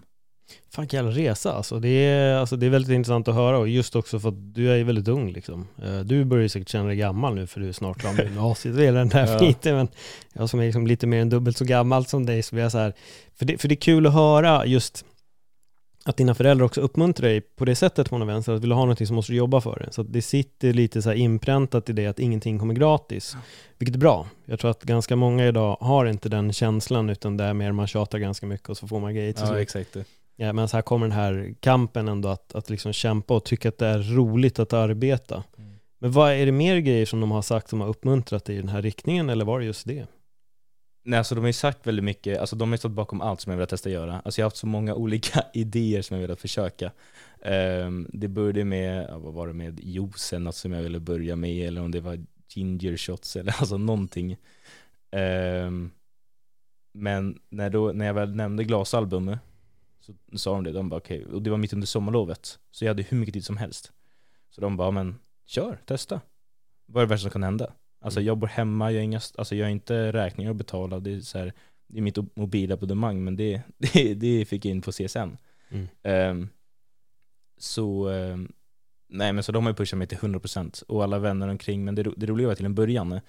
Fan 0.71 0.87
jävla 0.90 1.11
resa 1.11 1.52
alltså. 1.52 1.80
Det, 1.80 1.88
är, 1.88 2.35
alltså. 2.35 2.57
det 2.57 2.66
är 2.66 2.71
väldigt 2.71 2.92
intressant 2.92 3.28
att 3.28 3.35
höra 3.35 3.59
och 3.59 3.69
just 3.69 3.97
också 3.97 4.21
för 4.21 4.28
att 4.28 4.54
du 4.54 4.71
är 4.71 4.85
väldigt 4.85 5.09
ung 5.09 5.33
liksom. 5.33 5.69
Eh, 5.83 6.00
du 6.00 6.25
börjar 6.25 6.42
ju 6.42 6.49
säkert 6.49 6.69
känna 6.69 6.87
dig 6.87 6.97
gammal 6.97 7.35
nu 7.35 7.47
för 7.47 7.61
du 7.61 7.69
är 7.69 7.73
snart 7.73 7.99
klar 7.99 8.12
med 8.12 8.25
gymnasiet 8.25 8.76
och 8.76 8.83
hela 8.83 8.99
den 8.99 9.09
där 9.09 9.26
ja. 9.26 9.38
biten. 9.38 9.76
Men 9.76 9.88
jag 10.33 10.50
som 10.50 10.61
är 10.61 10.64
liksom 10.64 10.87
lite 10.87 11.07
mer 11.07 11.21
än 11.21 11.28
dubbelt 11.28 11.57
så 11.57 11.64
gammal 11.64 12.07
som 12.07 12.26
dig 12.26 12.42
så 12.42 12.54
blir 12.54 12.62
jag 12.62 12.73
så 12.73 12.78
här, 12.78 12.92
för 13.37 13.45
det, 13.45 13.59
för 13.59 13.69
det 13.69 13.75
är 13.75 13.76
kul 13.76 14.07
att 14.07 14.12
höra 14.12 14.66
just 14.66 15.04
att 16.04 16.16
dina 16.16 16.35
föräldrar 16.35 16.66
också 16.66 16.80
uppmuntrar 16.80 17.28
dig 17.28 17.40
på 17.40 17.64
det 17.64 17.75
sättet 17.75 18.11
på 18.11 18.19
något 18.19 18.28
vänster, 18.28 18.52
att 18.52 18.62
vill 18.62 18.69
du 18.69 18.75
ha 18.75 18.83
någonting 18.83 19.07
så 19.07 19.14
måste 19.14 19.33
du 19.33 19.37
jobba 19.37 19.61
för 19.61 19.83
det. 19.87 19.92
Så 19.92 20.00
att 20.00 20.12
det 20.12 20.23
sitter 20.23 20.73
lite 20.73 21.02
så 21.02 21.09
här 21.09 21.16
inpräntat 21.16 21.88
i 21.88 21.92
det 21.92 22.07
att 22.07 22.19
ingenting 22.19 22.59
kommer 22.59 22.75
gratis, 22.75 23.37
vilket 23.78 23.95
är 23.95 24.00
bra. 24.00 24.26
Jag 24.45 24.61
tror 24.61 24.71
att 24.71 24.83
ganska 24.83 25.16
många 25.16 25.47
idag 25.47 25.76
har 25.80 26.07
inte 26.07 26.28
den 26.28 26.52
känslan, 26.52 27.11
utan 27.11 27.37
det 27.37 27.45
är 27.45 27.54
mer 27.54 27.73
man 27.73 27.87
tjatar 27.87 28.19
ganska 28.19 28.47
mycket 28.47 28.69
och 28.69 28.76
så 28.76 28.88
får 28.88 29.00
man 29.00 29.14
grejer 29.14 29.33
till 29.33 29.45
Ja, 29.47 29.61
exakt. 29.61 29.97
Ja, 30.43 30.53
men 30.53 30.69
så 30.69 30.77
här 30.77 30.83
kommer 30.83 31.07
den 31.07 31.17
här 31.17 31.55
kampen 31.61 32.09
ändå 32.09 32.29
att, 32.29 32.55
att 32.55 32.71
liksom 32.71 32.93
kämpa 32.93 33.35
och 33.35 33.45
tycka 33.45 33.69
att 33.69 33.79
det 33.79 33.87
är 33.87 33.99
roligt 33.99 34.59
att 34.59 34.73
arbeta. 34.73 35.45
Mm. 35.59 35.71
Men 35.99 36.13
vad 36.13 36.33
är 36.33 36.47
det 36.47 36.53
mer 36.53 36.79
grejer 36.79 37.07
som 37.07 37.21
de 37.21 37.31
har 37.31 37.43
sagt 37.43 37.69
som 37.69 37.81
har 37.81 37.89
uppmuntrat 37.89 38.51
i 38.51 38.57
den 38.57 38.69
här 38.69 38.83
riktningen, 38.83 39.31
eller 39.31 39.45
var 39.45 39.59
det 39.59 39.65
just 39.65 39.87
det? 39.87 40.07
Nej, 41.05 41.19
alltså 41.19 41.35
de 41.35 41.41
har 41.41 41.47
ju 41.47 41.53
sagt 41.53 41.87
väldigt 41.87 42.05
mycket, 42.05 42.41
alltså 42.41 42.57
de 42.57 42.71
har 42.71 42.77
stått 42.77 42.93
bakom 42.93 43.21
allt 43.21 43.41
som 43.41 43.51
jag 43.51 43.57
velat 43.57 43.71
testa 43.71 43.91
göra. 43.91 44.21
Alltså 44.21 44.41
jag 44.41 44.45
har 44.45 44.51
haft 44.51 44.57
så 44.57 44.67
många 44.67 44.95
olika 45.05 45.45
idéer 45.55 46.03
som 46.03 46.17
jag 46.17 46.23
velat 46.23 46.41
försöka. 46.41 46.93
Um, 47.45 48.09
det 48.13 48.29
började 48.29 48.65
med, 48.65 49.11
vad 49.13 49.35
var 49.35 49.47
det 49.47 49.55
med 49.55 49.81
juicen 49.81 50.47
alltså, 50.47 50.61
som 50.61 50.73
jag 50.73 50.83
ville 50.83 51.01
börja 51.01 51.37
med, 51.37 51.69
eller 51.69 51.83
om 51.83 51.91
det 51.91 52.01
var 52.01 52.25
ginger 52.49 52.97
shots 52.97 53.37
eller 53.37 53.55
alltså 53.59 53.79
någonting. 53.79 54.37
Um, 55.13 55.91
men 56.95 57.39
när, 57.49 57.71
då, 57.71 57.93
när 57.93 58.07
jag 58.07 58.15
väl 58.15 58.35
nämnde 58.35 58.65
glasalbumet 58.65 59.39
så 60.33 60.38
sa 60.38 60.55
de 60.55 60.64
det, 60.64 60.73
de 60.73 60.88
bara 60.88 60.97
okej, 60.97 61.23
okay. 61.23 61.35
och 61.35 61.43
det 61.43 61.50
var 61.50 61.59
mitt 61.59 61.73
under 61.73 61.87
sommarlovet. 61.87 62.59
Så 62.71 62.85
jag 62.85 62.90
hade 62.90 63.02
hur 63.02 63.17
mycket 63.17 63.35
tid 63.35 63.45
som 63.45 63.57
helst. 63.57 63.93
Så 64.50 64.61
de 64.61 64.76
bara, 64.76 64.90
men 64.90 65.19
kör, 65.47 65.79
testa. 65.85 66.21
Vad 66.87 67.02
är 67.02 67.07
det 67.07 67.11
värsta 67.11 67.23
som 67.23 67.31
kan 67.31 67.43
hända? 67.43 67.73
Alltså 68.00 68.21
mm. 68.21 68.26
jag 68.26 68.38
bor 68.38 68.47
hemma, 68.47 68.93
jag 68.93 68.99
har, 68.99 69.05
inga, 69.05 69.21
alltså 69.38 69.55
jag 69.55 69.67
har 69.67 69.71
inte 69.71 70.12
räkningar 70.12 70.50
att 70.50 70.57
betala. 70.57 71.00
Det 71.00 71.12
är, 71.12 71.21
så 71.21 71.38
här, 71.38 71.52
det 71.87 71.99
är 71.99 72.02
mitt 72.02 72.37
mobilabonnemang, 72.37 73.25
men 73.25 73.37
det, 73.37 73.62
det, 73.79 74.14
det 74.14 74.45
fick 74.45 74.64
jag 74.64 74.71
in 74.71 74.83
på 74.83 74.93
CSN. 74.93 75.37
Mm. 75.69 75.88
Um, 76.02 76.49
så, 77.59 78.09
um, 78.09 78.52
nej 79.09 79.33
men 79.33 79.43
så 79.43 79.52
de 79.52 79.64
har 79.64 79.71
ju 79.71 79.76
pushat 79.76 79.99
mig 79.99 80.07
till 80.07 80.19
100% 80.19 80.85
och 80.85 81.02
alla 81.02 81.19
vänner 81.19 81.49
omkring, 81.49 81.85
men 81.85 81.95
det, 81.95 82.02
det 82.17 82.26
roliga 82.26 82.49
var 82.49 82.55
till 82.55 82.64
en 82.64 82.75
början, 82.75 83.21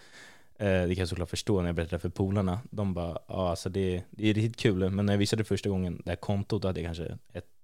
Eh, 0.62 0.88
det 0.88 0.96
kan 0.96 1.01
jag 1.01 1.10
såklart 1.10 1.30
förstå 1.30 1.62
när 1.62 1.68
jag 1.68 1.75
berättade 1.75 2.00
för 2.00 2.10
polarna, 2.10 2.60
de 2.70 2.94
bara, 2.94 3.18
ja 3.27 3.50
alltså 3.50 3.70
det, 3.70 4.03
det 4.10 4.30
är 4.30 4.34
riktigt 4.34 4.58
kul, 4.58 4.89
men 4.89 5.06
när 5.06 5.13
jag 5.13 5.18
visade 5.18 5.44
första 5.44 5.70
gången 5.70 6.01
det 6.06 6.12
här 6.12 6.15
kontot, 6.15 6.62
då 6.62 6.68
hade 6.68 6.82
jag 6.82 6.88
kanske 6.88 7.18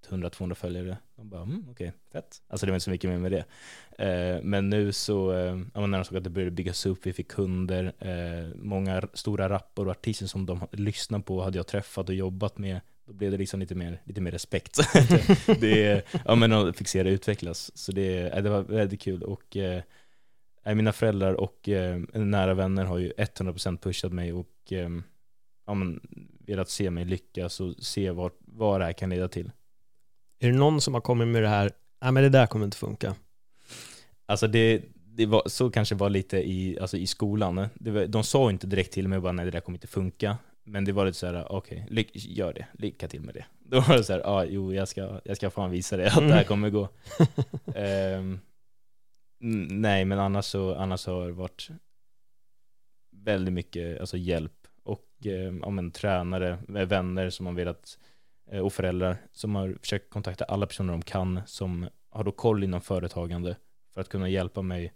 100-200 0.10 0.54
följare. 0.54 0.98
De 1.16 1.30
bara, 1.30 1.42
mm, 1.42 1.66
okej, 1.70 1.72
okay, 1.72 1.92
fett. 2.12 2.42
Alltså 2.48 2.66
det 2.66 2.72
var 2.72 2.76
inte 2.76 2.84
så 2.84 2.90
mycket 2.90 3.10
mer 3.10 3.18
med 3.18 3.32
det. 3.32 3.46
Eh, 4.06 4.44
men 4.44 4.70
nu 4.70 4.92
så, 4.92 5.32
eh, 5.32 5.56
när 5.74 5.98
de 5.98 6.06
såg 6.06 6.18
att 6.18 6.24
det 6.24 6.30
började 6.30 6.52
byggas 6.52 6.86
upp, 6.86 7.00
vi 7.04 7.14
fick 7.14 7.28
kunder, 7.28 7.94
eh, 8.00 8.56
många 8.56 9.02
stora 9.14 9.50
rappare 9.50 9.86
och 9.86 9.92
artister 9.92 10.26
som 10.26 10.46
de 10.46 10.68
lyssnat 10.72 11.26
på 11.26 11.44
hade 11.44 11.58
jag 11.58 11.68
träffat 11.68 12.10
och 12.10 12.16
jobbat 12.16 12.58
med. 12.58 12.80
Då 13.06 13.14
blev 13.14 13.32
det 13.32 13.38
liksom 13.38 13.60
lite 13.60 13.76
mer, 13.76 14.02
lite 14.04 14.22
mer 14.22 14.32
respekt. 14.32 14.80
det, 15.60 16.04
ja 16.26 16.36
men 16.36 16.50
de 16.50 16.74
fick 16.74 16.88
se 16.88 17.04
det 17.04 17.10
utvecklas. 17.10 17.78
Så 17.78 17.92
det, 17.92 18.20
eh, 18.20 18.44
det 18.44 18.50
var 18.50 18.62
väldigt 18.62 19.02
kul 19.02 19.24
och 19.24 19.58
eh, 19.58 19.82
eh, 20.68 20.76
mina 20.76 20.94
föräldrar 20.94 21.34
och 21.34 21.70
eh, 21.70 22.00
nära 22.14 22.54
vänner 22.54 22.86
har 22.86 22.98
ju 22.98 23.12
100% 23.12 23.78
pushat 23.78 24.14
mig 24.14 24.34
och 24.34 24.72
eh, 24.72 24.90
ja, 25.68 25.74
men, 25.74 26.00
velat 26.48 26.70
se 26.70 26.90
mig 26.90 27.06
lyckas 27.06 27.60
och 27.60 27.76
se 27.80 28.12
vad, 28.12 28.32
vad 28.40 28.82
det 28.82 28.86
här 28.86 28.94
kan 28.94 29.10
leda 29.10 29.28
till. 29.28 29.52
Är 30.40 30.52
det 30.52 30.58
någon 30.58 30.82
som 30.82 30.94
har 30.94 31.02
kommit 31.02 31.28
med 31.28 31.44
det 31.44 31.50
här, 31.50 31.72
nej 32.02 32.12
men 32.12 32.24
det 32.24 32.30
där 32.30 32.48
kommer 32.48 32.66
inte 32.66 32.78
funka? 32.78 33.16
Alltså 34.26 34.48
det, 34.48 34.82
det 34.96 35.26
var, 35.26 35.44
så 35.46 35.70
kanske 35.70 35.96
var 35.96 36.10
lite 36.10 36.38
i, 36.38 36.80
alltså 36.80 36.98
i 36.98 37.08
skolan. 37.08 37.68
Det 37.76 37.92
var, 37.92 38.08
de 38.08 38.24
sa 38.24 38.50
inte 38.50 38.68
direkt 38.68 38.94
till 38.94 39.08
mig 39.08 39.20
bara 39.20 39.32
nej 39.32 39.46
det 39.46 39.52
där 39.52 39.60
kommer 39.60 39.78
inte 39.78 39.88
funka. 39.88 40.38
Men 40.64 40.86
det 40.86 40.92
var 40.92 41.06
lite 41.06 41.18
såhär, 41.18 41.52
okej, 41.52 41.88
okay, 41.92 42.06
gör 42.14 42.54
det, 42.54 42.66
lycka 42.74 43.08
till 43.08 43.22
med 43.22 43.34
det. 43.36 43.46
Då 43.60 43.80
var 43.80 43.98
det 43.98 44.04
såhär, 44.04 44.20
ja 44.20 44.30
ah, 44.30 44.46
jo 44.46 44.74
jag 44.74 44.88
ska, 44.88 45.22
jag 45.24 45.38
ska 45.38 45.50
fan 45.50 45.72
visa 45.72 45.98
det 45.98 46.08
att 46.08 46.28
det 46.28 46.34
här 46.34 46.44
kommer 46.44 46.70
gå. 46.70 46.90
um, 47.66 48.40
nej 49.40 50.06
men 50.06 50.20
annars 50.20 50.46
så, 50.46 50.76
annars 50.76 51.06
har 51.06 51.28
det 51.28 51.34
varit 51.34 51.70
väldigt 53.12 53.54
mycket 53.54 54.00
alltså, 54.00 54.18
hjälp 54.18 54.68
och 54.84 55.08
eh, 55.26 55.54
ja, 55.62 55.70
men, 55.70 55.92
tränare, 55.92 56.60
vänner 56.68 57.30
som 57.30 57.46
har 57.46 57.54
velat 57.54 57.98
Eh, 58.52 58.60
och 58.60 58.74
föräldrar 58.74 59.18
som 59.32 59.56
har 59.56 59.78
försökt 59.82 60.10
kontakta 60.10 60.46
alla 60.46 60.68
personer 60.68 60.92
de 60.92 61.02
kan 61.02 61.42
som 61.46 61.90
har 62.10 62.24
då 62.24 62.32
koll 62.32 62.64
inom 62.64 62.82
företagande 62.82 63.58
för 63.94 64.02
att 64.02 64.10
kunna 64.10 64.30
hjälpa 64.30 64.62
mig 64.62 64.94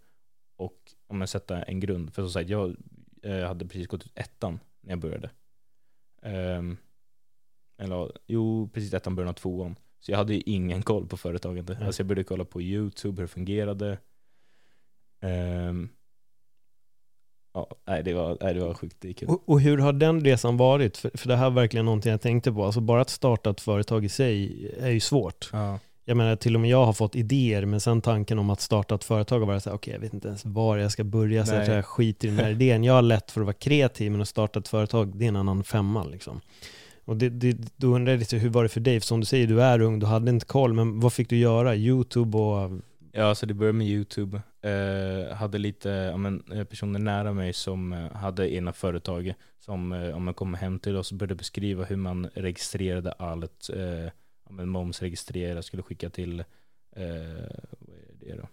och 0.56 0.78
om 1.08 1.20
jag 1.20 1.30
sätta 1.30 1.64
en 1.64 1.80
grund. 1.80 2.14
För 2.14 2.22
som 2.22 2.32
sagt, 2.32 2.50
jag 2.50 2.76
eh, 3.24 3.48
hade 3.48 3.66
precis 3.66 3.88
gått 3.88 4.06
ut 4.06 4.12
ettan 4.16 4.60
när 4.82 4.92
jag 4.92 5.00
började. 5.00 5.30
Um, 6.24 6.78
eller 7.78 8.12
jo, 8.28 8.70
precis 8.74 8.94
ettan, 8.94 9.16
början 9.16 9.30
av 9.30 9.34
tvåan. 9.34 9.76
Så 10.00 10.12
jag 10.12 10.18
hade 10.18 10.34
ju 10.34 10.42
ingen 10.46 10.84
koll 10.84 11.08
på 11.08 11.18
företagande. 11.18 11.74
Mm. 11.74 11.88
Alltså 11.88 12.02
jag 12.02 12.08
började 12.08 12.24
kolla 12.24 12.46
på 12.46 12.62
YouTube 12.62 13.16
hur 13.16 13.28
det 13.28 13.34
fungerade. 13.34 13.98
Um, 15.22 15.90
Ja, 17.54 17.68
nej 17.88 18.04
det 18.04 18.14
var, 18.14 18.38
nej, 18.42 18.54
det 18.54 18.60
var 18.60 18.74
sjukt, 18.74 18.96
det 19.00 19.14
kul. 19.14 19.30
Och, 19.30 19.42
och, 19.46 19.62
hur 19.62 19.78
har 19.78 19.94
den 19.94 20.22
resan 20.22 20.58
varit? 20.58 20.98
För, 20.98 21.12
för 21.14 21.28
det 21.28 21.36
här 21.36 21.46
är 21.46 21.50
verkligen 21.50 21.86
någonting 21.86 22.12
jag 22.12 22.22
tänkte 22.22 22.52
på. 22.52 22.66
Alltså 22.66 22.82
bara 22.82 23.02
att 23.02 23.10
starta 23.10 23.50
ett 23.50 23.62
företag 23.62 24.06
i 24.06 24.10
sig 24.10 24.68
är 24.80 24.90
ju 24.90 25.00
svårt. 25.00 25.50
Ja. 25.54 25.80
Jag 26.06 26.18
menar, 26.18 26.36
till 26.36 26.56
och 26.56 26.62
med 26.62 26.70
jag 26.70 26.86
har 26.86 26.94
fått 26.94 27.16
idéer, 27.16 27.66
men 27.66 27.80
sen 27.80 28.02
tanken 28.02 28.40
om 28.40 28.50
att 28.50 28.62
starta 28.62 28.96
ett 28.96 29.04
företag 29.04 29.42
och 29.42 29.48
vara 29.48 29.60
såhär, 29.60 29.78
okej 29.78 29.92
okay, 29.92 29.94
jag 29.94 30.02
vet 30.02 30.14
inte 30.14 30.28
ens 30.28 30.46
var 30.46 30.78
jag 30.78 30.92
ska 30.92 31.04
börja, 31.04 31.46
så 31.46 31.56
jag 31.56 31.68
jag 31.68 31.86
skiter 31.86 32.28
i 32.28 32.32
den 32.32 32.40
här 32.40 32.52
idén. 32.52 32.84
Jag 32.84 32.94
har 32.94 33.02
lätt 33.02 33.32
för 33.32 33.42
att 33.42 33.46
vara 33.46 33.54
kreativ, 33.54 34.12
men 34.12 34.22
att 34.22 34.28
starta 34.28 34.60
ett 34.60 34.68
företag, 34.68 35.18
det 35.18 35.26
är 35.26 35.30
en 35.30 35.36
annan 35.36 35.64
femma 35.64 36.04
liksom. 36.04 36.42
Och 37.06 37.18
det, 37.18 37.30
det, 37.30 37.58
då 37.76 37.88
undrar 37.88 38.14
jag 38.14 38.20
lite, 38.20 38.38
hur 38.38 38.50
var 38.50 38.64
det 38.64 38.70
för 38.70 38.80
dig? 38.80 39.00
För 39.00 39.08
som 39.08 39.20
du 39.20 39.26
säger, 39.26 39.48
du 39.48 39.62
är 39.62 39.82
ung, 39.82 40.00
du 40.00 40.06
hade 40.06 40.30
inte 40.30 40.46
koll, 40.46 40.74
men 40.74 41.00
vad 41.00 41.14
fick 41.14 41.30
du 41.30 41.38
göra? 41.38 41.76
YouTube 41.76 42.38
och 42.38 42.72
Ja, 43.14 43.36
så 43.36 43.46
det 43.46 43.54
började 43.54 43.78
med 43.78 43.88
YouTube. 43.88 44.42
Eh, 44.62 45.36
hade 45.36 45.58
lite 45.58 45.90
ja, 45.90 46.18
men, 46.18 46.52
eh, 46.52 46.64
personer 46.64 47.00
nära 47.00 47.34
mig 47.34 47.54
som 47.54 47.94
eh, 47.94 48.12
hade 48.12 48.54
ena 48.54 48.74
företag 48.74 49.34
som 49.60 49.92
eh, 49.92 50.16
om 50.16 50.24
man 50.24 50.34
kom 50.34 50.54
hem 50.54 50.80
till 50.80 50.96
oss 50.96 51.12
började 51.12 51.36
beskriva 51.36 51.84
hur 51.84 51.96
man 51.96 52.30
registrerade 52.34 53.12
allt. 53.12 53.70
Eh, 53.70 54.04
ja, 54.44 54.50
men 54.50 54.70
momsregistrera, 54.70 55.62
skulle 55.62 55.84
skicka 55.84 56.10
till, 56.10 56.40
eh, 56.40 57.06
vad 57.80 58.30
är 58.30 58.36
det 58.36 58.36
då? 58.36 58.48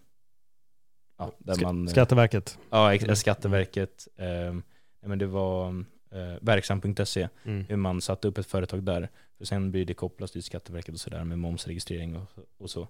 Ja, 1.19 1.33
där 1.39 1.55
Sk 1.55 1.63
man, 1.63 1.89
Skatteverket. 1.89 2.59
Ja. 2.71 3.15
Skatteverket. 3.15 4.09
Eh, 4.17 4.55
men 5.01 5.19
det 5.19 5.27
var 5.27 5.69
eh, 6.11 6.35
verksam.se, 6.41 7.29
mm. 7.45 7.65
hur 7.69 7.77
man 7.77 8.01
satte 8.01 8.29
upp 8.29 8.39
ett 8.39 8.47
företag 8.47 8.83
där. 8.83 9.09
För 9.39 9.45
sen 9.45 9.71
blir 9.71 9.85
det 9.85 9.95
kopplat 9.95 10.33
till 10.33 10.43
Skatteverket 10.43 10.95
och 10.95 11.01
sådär 11.01 11.25
med 11.25 11.39
momsregistrering 11.39 12.17
och, 12.17 12.29
och 12.59 12.71
så. 12.71 12.89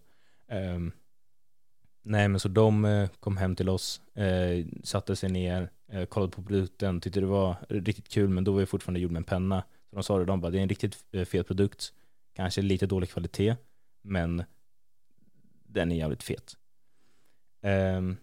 Nej 2.03 2.29
men 2.29 2.41
så 2.41 2.49
de 2.49 2.85
eh, 2.85 3.09
kom 3.21 3.37
hem 3.37 3.57
till 3.57 3.69
oss, 3.69 4.01
eh, 4.15 4.67
satte 4.83 5.17
sig 5.17 5.31
ner, 5.31 5.71
eh, 5.89 6.05
kollade 6.05 6.33
på 6.33 6.43
produkten, 6.43 7.01
tyckte 7.01 7.21
det 7.21 7.27
var 7.27 7.57
riktigt 7.69 8.09
kul 8.09 8.29
men 8.29 8.45
då 8.45 8.53
var 8.53 8.61
jag 8.61 8.69
fortfarande 8.69 9.01
gjord 9.01 9.11
med 9.11 9.21
en 9.21 9.25
penna. 9.25 9.65
Så 9.91 9.97
de 9.97 10.03
sa 10.03 10.19
det, 10.19 10.25
de 10.25 10.41
bara 10.41 10.51
det 10.51 10.59
är 10.59 10.63
en 10.63 10.69
riktigt 10.69 11.05
eh, 11.13 11.25
fet 11.25 11.47
produkt, 11.47 11.93
kanske 12.35 12.63
lite 12.63 12.87
dålig 12.87 13.11
kvalitet 13.11 13.57
men 14.03 14.45
den 15.67 15.93
är 15.93 15.97
jävligt 15.97 16.23
fet. 16.23 16.57
Ehm, 17.63 18.17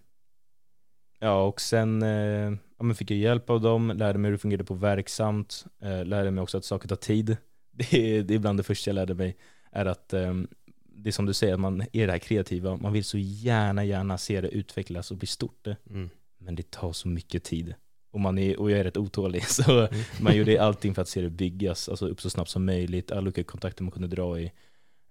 ja 1.19 1.43
och 1.43 1.61
sen 1.61 2.01
eh, 2.01 2.53
ja, 2.77 2.83
men 2.83 2.95
fick 2.95 3.11
jag 3.11 3.19
hjälp 3.19 3.49
av 3.49 3.61
dem, 3.61 3.91
lärde 3.95 4.19
mig 4.19 4.29
hur 4.29 4.37
det 4.37 4.41
fungerade 4.41 4.63
på 4.63 4.73
verksamt, 4.73 5.65
lärde 5.79 6.31
mig 6.31 6.41
också 6.41 6.57
att 6.57 6.65
saker 6.65 6.87
tar 6.87 6.95
tid. 6.95 7.37
Det 7.77 7.93
är, 7.93 8.23
det 8.23 8.35
är 8.35 8.39
bland 8.39 8.59
det 8.59 8.63
första 8.63 8.89
jag 8.89 8.95
lärde 8.95 9.13
mig, 9.13 9.37
är 9.71 9.85
att 9.85 10.13
ehm, 10.13 10.47
det 10.95 11.09
är 11.09 11.11
som 11.11 11.25
du 11.25 11.33
säger, 11.33 11.57
man 11.57 11.81
är 11.93 12.07
det 12.07 12.11
här 12.11 12.19
kreativa, 12.19 12.77
man 12.77 12.93
vill 12.93 13.03
så 13.03 13.17
gärna, 13.17 13.83
gärna 13.83 14.17
se 14.17 14.41
det 14.41 14.47
utvecklas 14.47 15.11
och 15.11 15.17
bli 15.17 15.27
stort. 15.27 15.67
Mm. 15.89 16.09
Men 16.37 16.55
det 16.55 16.71
tar 16.71 16.93
så 16.93 17.07
mycket 17.07 17.43
tid. 17.43 17.73
Och, 18.11 18.19
man 18.19 18.37
är, 18.37 18.59
och 18.59 18.71
jag 18.71 18.79
är 18.79 18.83
rätt 18.83 18.97
otålig, 18.97 19.43
så 19.47 19.79
mm. 19.79 20.03
man 20.21 20.37
gjorde 20.37 20.63
allting 20.63 20.95
för 20.95 21.01
att 21.01 21.09
se 21.09 21.21
det 21.21 21.29
byggas 21.29 21.89
alltså 21.89 22.07
upp 22.07 22.21
så 22.21 22.29
snabbt 22.29 22.49
som 22.49 22.65
möjligt, 22.65 23.11
alla 23.11 23.21
olika 23.21 23.43
kontakter 23.43 23.83
man 23.83 23.91
kunde 23.91 24.07
dra 24.07 24.39
i. 24.39 24.51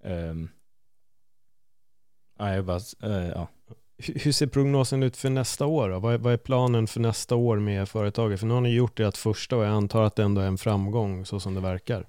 Um, 0.04 0.48
ja, 2.38 2.54
jag 2.54 2.64
bara, 2.64 2.80
uh, 3.04 3.28
ja. 3.28 3.48
Hur 3.98 4.32
ser 4.32 4.46
prognosen 4.46 5.02
ut 5.02 5.16
för 5.16 5.30
nästa 5.30 5.66
år 5.66 5.88
då? 5.88 5.98
Vad 5.98 6.14
är, 6.14 6.18
vad 6.18 6.32
är, 6.32 6.36
planen 6.36 6.86
för 6.86 7.00
nästa 7.00 7.36
år 7.36 7.58
med 7.58 7.88
företaget? 7.88 8.40
För 8.40 8.46
nu 8.46 8.54
har 8.54 8.60
ni 8.60 8.74
gjort 8.74 9.00
ert 9.00 9.16
första 9.16 9.56
och 9.56 9.64
jag 9.64 9.72
antar 9.72 10.02
att 10.02 10.16
det 10.16 10.22
ändå 10.22 10.40
är 10.40 10.46
en 10.46 10.58
framgång 10.58 11.26
så 11.26 11.40
som 11.40 11.54
det 11.54 11.60
verkar. 11.60 12.06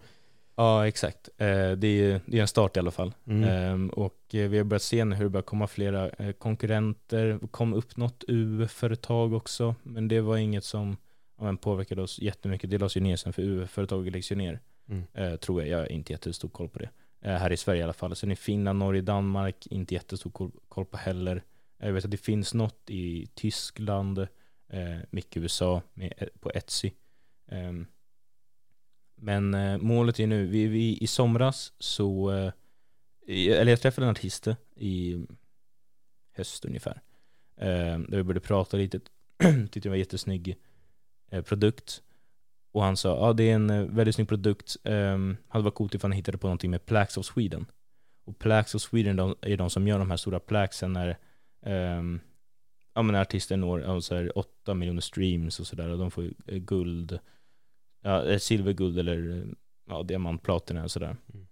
Ja, 0.56 0.88
exakt. 0.88 1.30
Eh, 1.38 1.72
det 1.72 1.88
är, 1.88 2.22
det 2.26 2.38
är 2.38 2.42
en 2.42 2.48
start 2.48 2.78
i 2.78 2.80
alla 2.80 2.92
fall. 2.92 3.14
Mm. 3.28 3.44
Ehm, 3.44 3.90
och 3.90 4.36
eh, 4.36 4.50
vi 4.50 4.58
har 4.58 4.64
börjat 4.64 4.82
se 4.82 5.04
hur 5.04 5.24
det 5.24 5.30
börjar 5.30 5.44
komma 5.44 5.68
flera 5.68 6.10
eh, 6.10 6.32
konkurrenter. 6.32 7.40
Det 7.42 7.48
kom 7.48 7.74
upp 7.74 7.98
något 7.98 8.24
UF-företag 8.28 9.34
också, 9.34 9.76
men 9.84 10.08
det 10.08 10.22
var 10.22 10.38
inget 10.38 10.64
som 10.64 10.98
ja, 11.40 11.56
påverkade 11.62 12.02
oss 12.02 12.20
jättemycket. 12.20 12.70
Det 12.70 12.78
lades 12.78 12.98
ju 12.98 13.02
ner 13.02 13.16
sen 13.16 13.34
för 13.34 13.42
UF-företaget 13.42 14.14
läggs 14.14 14.32
ju 14.32 14.36
ner, 14.36 14.60
mm. 14.90 15.38
tror 15.38 15.62
jag. 15.62 15.70
Jag 15.70 15.78
har 15.78 15.92
inte 15.92 16.14
jättestor 16.14 16.50
koll 16.50 16.70
på 16.70 16.80
det. 16.80 16.90
här 17.22 17.52
i 17.52 17.58
Sverige 17.58 17.80
i 17.80 17.84
alla 17.84 17.94
fall. 17.94 18.16
Sen 18.16 18.32
i 18.32 18.36
Finland, 18.36 18.80
Norge, 18.80 19.02
Danmark, 19.02 19.68
inte 19.68 19.94
jättestor 19.94 20.52
koll, 20.70 20.86
på 20.86 20.98
heller. 20.98 21.44
Jag 21.78 21.94
vet 21.94 22.06
att 22.06 22.12
det 22.12 22.18
finns 22.18 22.54
något 22.54 22.90
i 22.90 23.28
Tyskland, 23.34 24.28
mycket 25.10 25.44
USA 25.44 25.82
med, 25.94 26.14
eh, 26.18 26.28
på 26.40 26.52
Etsy. 26.52 26.92
Men 29.16 29.54
eh, 29.54 29.78
målet 29.78 30.20
är 30.20 30.28
nu, 30.28 30.46
vi, 30.46 30.68
vi, 30.68 30.98
i 30.98 31.08
somras 31.08 31.74
så, 31.80 32.32
eh, 32.32 32.52
eller 33.28 33.72
jag 33.72 33.82
träffade 33.82 34.08
en 34.08 34.12
artist 34.12 34.48
i 34.76 35.26
höst 36.34 36.66
ungefär. 36.66 37.02
Eh, 37.58 38.00
där 38.00 38.18
vi 38.18 38.24
började 38.24 38.48
prata 38.48 38.78
lite, 38.78 39.00
tyckte 39.72 39.80
det 39.80 39.90
var 39.90 39.96
en 39.96 40.00
jättesnygg 40.00 40.56
eh, 41.32 41.42
produkt. 41.42 42.02
Och 42.72 42.84
han 42.84 42.98
sa, 42.98 43.10
ja 43.10 43.30
ah, 43.30 43.34
det 43.34 43.44
är 43.44 43.56
en 43.56 43.70
eh, 43.70 43.84
väldigt 43.84 44.16
snygg 44.16 44.28
produkt, 44.28 44.78
um, 44.84 45.38
hade 45.48 45.64
varit 45.64 45.76
coolt 45.76 45.96
ifall 45.96 46.12
han 46.12 46.18
hittade 46.18 46.38
på 46.38 46.48
någonting 46.48 46.72
med 46.72 46.86
Plax 46.86 47.18
of 47.18 47.26
Sweden. 47.26 47.66
Och 48.26 48.40
Plax 48.40 48.76
of 48.76 48.82
Sweden 48.82 49.16
de, 49.16 49.36
är 49.42 49.58
de 49.58 49.70
som 49.70 49.88
gör 49.88 50.00
de 50.00 50.10
här 50.10 50.18
stora 50.18 50.40
plaxen 50.40 50.94
när 50.94 51.18
um, 51.66 52.20
ja, 52.94 53.02
men 53.02 53.16
artister 53.16 53.58
når 53.58 54.38
8 54.38 54.74
miljoner 54.74 55.02
streams 55.02 55.60
och 55.60 55.68
sådär 55.68 55.90
och 55.90 55.98
de 55.98 56.12
får 56.12 56.24
eh, 56.24 56.58
guld, 56.58 57.20
ja, 58.06 58.26
eh, 58.26 58.38
silverguld 58.38 59.00
eller 59.00 59.48
ja, 59.86 60.04
diamantplatina 60.04 60.84
och 60.84 60.92
sådär. 60.92 61.16
Mm. 61.34 61.48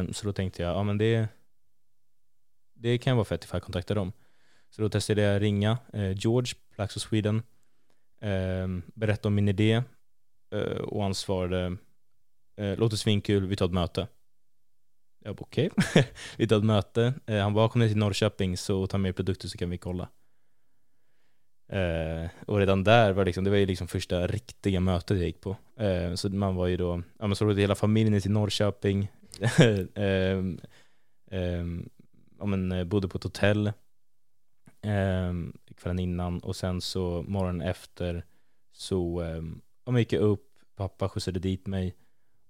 Um, 0.00 0.12
så 0.12 0.26
då 0.26 0.32
tänkte 0.32 0.62
jag, 0.62 0.76
ja 0.76 0.82
men 0.82 0.98
det, 0.98 1.28
det 2.74 2.98
kan 2.98 3.16
vara 3.16 3.24
fett 3.24 3.44
ifall 3.44 3.56
jag 3.56 3.62
kontaktar 3.62 3.94
dem. 3.94 4.12
Så 4.70 4.82
då 4.82 4.88
testade 4.88 5.22
jag 5.22 5.42
ringa 5.42 5.78
eh, 5.92 6.12
George, 6.18 6.54
of 6.78 6.90
Sweden, 6.90 7.42
eh, 8.20 8.68
berätta 8.94 9.28
om 9.28 9.34
min 9.34 9.48
idé 9.48 9.82
eh, 10.54 10.78
och 10.78 11.02
han 11.02 11.14
svarade 11.14 11.76
eh, 12.56 12.76
låter 12.76 12.96
svinkul, 12.96 13.46
vi 13.46 13.56
tar 13.56 13.66
ett 13.66 13.72
möte. 13.72 14.08
Jag 15.24 15.36
bara 15.36 15.42
okej, 15.42 15.70
okay. 15.76 16.04
vi 16.36 16.48
tar 16.48 16.56
ett 16.56 16.64
möte. 16.64 17.14
Eh, 17.26 17.38
han 17.38 17.54
bara 17.54 17.68
kom 17.68 17.80
ner 17.80 17.88
till 17.88 17.96
Norrköping 17.96 18.56
så 18.56 18.86
ta 18.86 18.98
med 18.98 19.16
produkter 19.16 19.48
så 19.48 19.58
kan 19.58 19.70
vi 19.70 19.78
kolla. 19.78 20.08
Eh, 21.68 22.30
och 22.46 22.58
redan 22.58 22.84
där 22.84 23.12
var 23.12 23.24
liksom, 23.24 23.44
det 23.44 23.50
var 23.50 23.56
ju 23.56 23.66
liksom 23.66 23.88
första 23.88 24.26
riktiga 24.26 24.80
mötet 24.80 25.16
jag 25.16 25.26
gick 25.26 25.40
på. 25.40 25.56
Eh, 25.76 26.14
så 26.14 26.28
man 26.28 26.54
var 26.54 26.66
ju 26.66 26.76
då, 26.76 27.02
ja 27.18 27.26
men 27.26 27.36
så 27.36 27.44
rådde 27.44 27.60
hela 27.60 27.74
familjen 27.74 28.20
till 28.20 28.30
Norrköping. 28.30 29.08
eh, 29.40 30.38
eh, 31.40 31.64
ja, 32.38 32.46
men, 32.46 32.72
eh, 32.72 32.84
bodde 32.84 33.08
på 33.08 33.18
ett 33.18 33.24
hotell 33.24 33.66
eh, 34.82 35.32
kvällen 35.76 35.98
innan 35.98 36.38
och 36.38 36.56
sen 36.56 36.80
så 36.80 37.24
morgonen 37.28 37.68
efter 37.68 38.24
så 38.72 39.22
eh, 39.86 39.98
gick 39.98 40.12
jag 40.12 40.22
upp, 40.22 40.50
pappa 40.76 41.08
skjutsade 41.08 41.40
dit 41.40 41.66
mig 41.66 41.94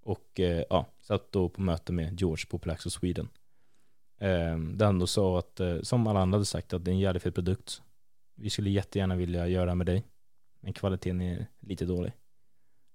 och 0.03 0.39
eh, 0.39 0.63
ja, 0.69 0.85
satt 1.01 1.31
då 1.31 1.49
på 1.49 1.61
möte 1.61 1.93
med 1.93 2.21
George 2.21 2.45
på 2.49 2.59
Plaxo 2.59 2.89
Sweden. 2.89 3.29
Eh, 4.19 4.57
där 4.57 4.85
han 4.85 4.99
då 4.99 5.07
sa 5.07 5.39
att, 5.39 5.59
eh, 5.59 5.81
som 5.81 6.07
alla 6.07 6.19
andra 6.19 6.35
hade 6.35 6.45
sagt, 6.45 6.73
att 6.73 6.85
det 6.85 6.91
är 6.91 6.93
en 6.93 6.99
jävligt 6.99 7.23
fet 7.23 7.35
produkt. 7.35 7.81
Vi 8.35 8.49
skulle 8.49 8.69
jättegärna 8.69 9.15
vilja 9.15 9.47
göra 9.47 9.75
med 9.75 9.85
dig, 9.85 10.03
men 10.59 10.73
kvaliteten 10.73 11.21
är 11.21 11.47
lite 11.59 11.85
dålig. 11.85 12.13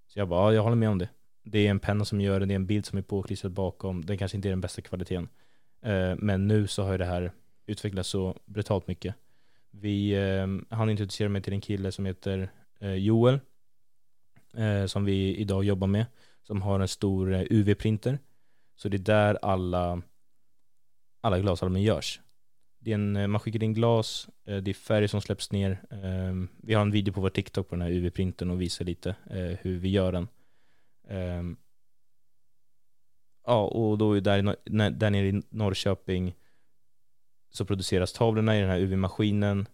Så 0.06 0.18
jag 0.18 0.28
bara, 0.28 0.40
ja, 0.40 0.54
jag 0.54 0.62
håller 0.62 0.76
med 0.76 0.88
om 0.88 0.98
det. 0.98 1.08
Det 1.42 1.66
är 1.66 1.70
en 1.70 1.80
penna 1.80 2.04
som 2.04 2.20
gör 2.20 2.40
det, 2.40 2.46
det 2.46 2.54
är 2.54 2.56
en 2.56 2.66
bild 2.66 2.86
som 2.86 2.98
är 2.98 3.02
påklistrad 3.02 3.52
bakom, 3.52 4.04
den 4.04 4.18
kanske 4.18 4.36
inte 4.36 4.48
är 4.48 4.50
den 4.50 4.60
bästa 4.60 4.82
kvaliteten. 4.82 5.28
Eh, 5.82 6.16
men 6.16 6.46
nu 6.46 6.66
så 6.66 6.82
har 6.82 6.92
ju 6.92 6.98
det 6.98 7.04
här 7.04 7.32
utvecklats 7.66 8.08
så 8.08 8.36
brutalt 8.44 8.86
mycket. 8.86 9.14
Vi, 9.70 10.10
eh, 10.10 10.76
han 10.76 10.90
introducerade 10.90 11.32
mig 11.32 11.42
till 11.42 11.52
en 11.52 11.60
kille 11.60 11.92
som 11.92 12.06
heter 12.06 12.50
eh, 12.80 12.94
Joel, 12.94 13.40
som 14.86 15.04
vi 15.04 15.36
idag 15.36 15.64
jobbar 15.64 15.86
med, 15.86 16.06
som 16.42 16.62
har 16.62 16.80
en 16.80 16.88
stor 16.88 17.46
UV-printer. 17.50 18.18
Så 18.76 18.88
det 18.88 18.96
är 18.96 18.98
där 18.98 19.38
alla, 19.42 20.02
alla 21.20 21.38
glasalbum 21.38 21.82
görs. 21.82 22.20
Det 22.82 22.90
är 22.90 22.94
en, 22.94 23.16
eh, 23.16 23.26
man 23.26 23.40
skickar 23.40 23.62
in 23.62 23.74
glas, 23.74 24.28
eh, 24.44 24.56
det 24.56 24.70
är 24.70 24.74
färg 24.74 25.08
som 25.08 25.20
släpps 25.20 25.52
ner. 25.52 25.82
Ehm, 25.90 26.48
vi 26.62 26.74
har 26.74 26.82
en 26.82 26.90
video 26.90 27.12
på 27.12 27.20
vår 27.20 27.30
TikTok 27.30 27.68
på 27.68 27.74
den 27.74 27.82
här 27.82 27.90
UV-printern 27.90 28.50
och 28.50 28.60
visar 28.60 28.84
lite 28.84 29.10
eh, 29.30 29.58
hur 29.60 29.78
vi 29.78 29.88
gör 29.88 30.12
den. 30.12 30.28
Ehm, 31.08 31.56
ja, 33.46 33.64
och 33.64 33.98
då 33.98 34.12
är 34.12 34.20
där, 34.20 34.56
där 34.90 35.10
nere 35.10 35.28
i 35.28 35.42
Norrköping 35.48 36.34
så 37.50 37.64
produceras 37.64 38.12
tavlorna 38.12 38.56
i 38.56 38.60
den 38.60 38.70
här 38.70 38.78
UV-maskinen 38.78 39.66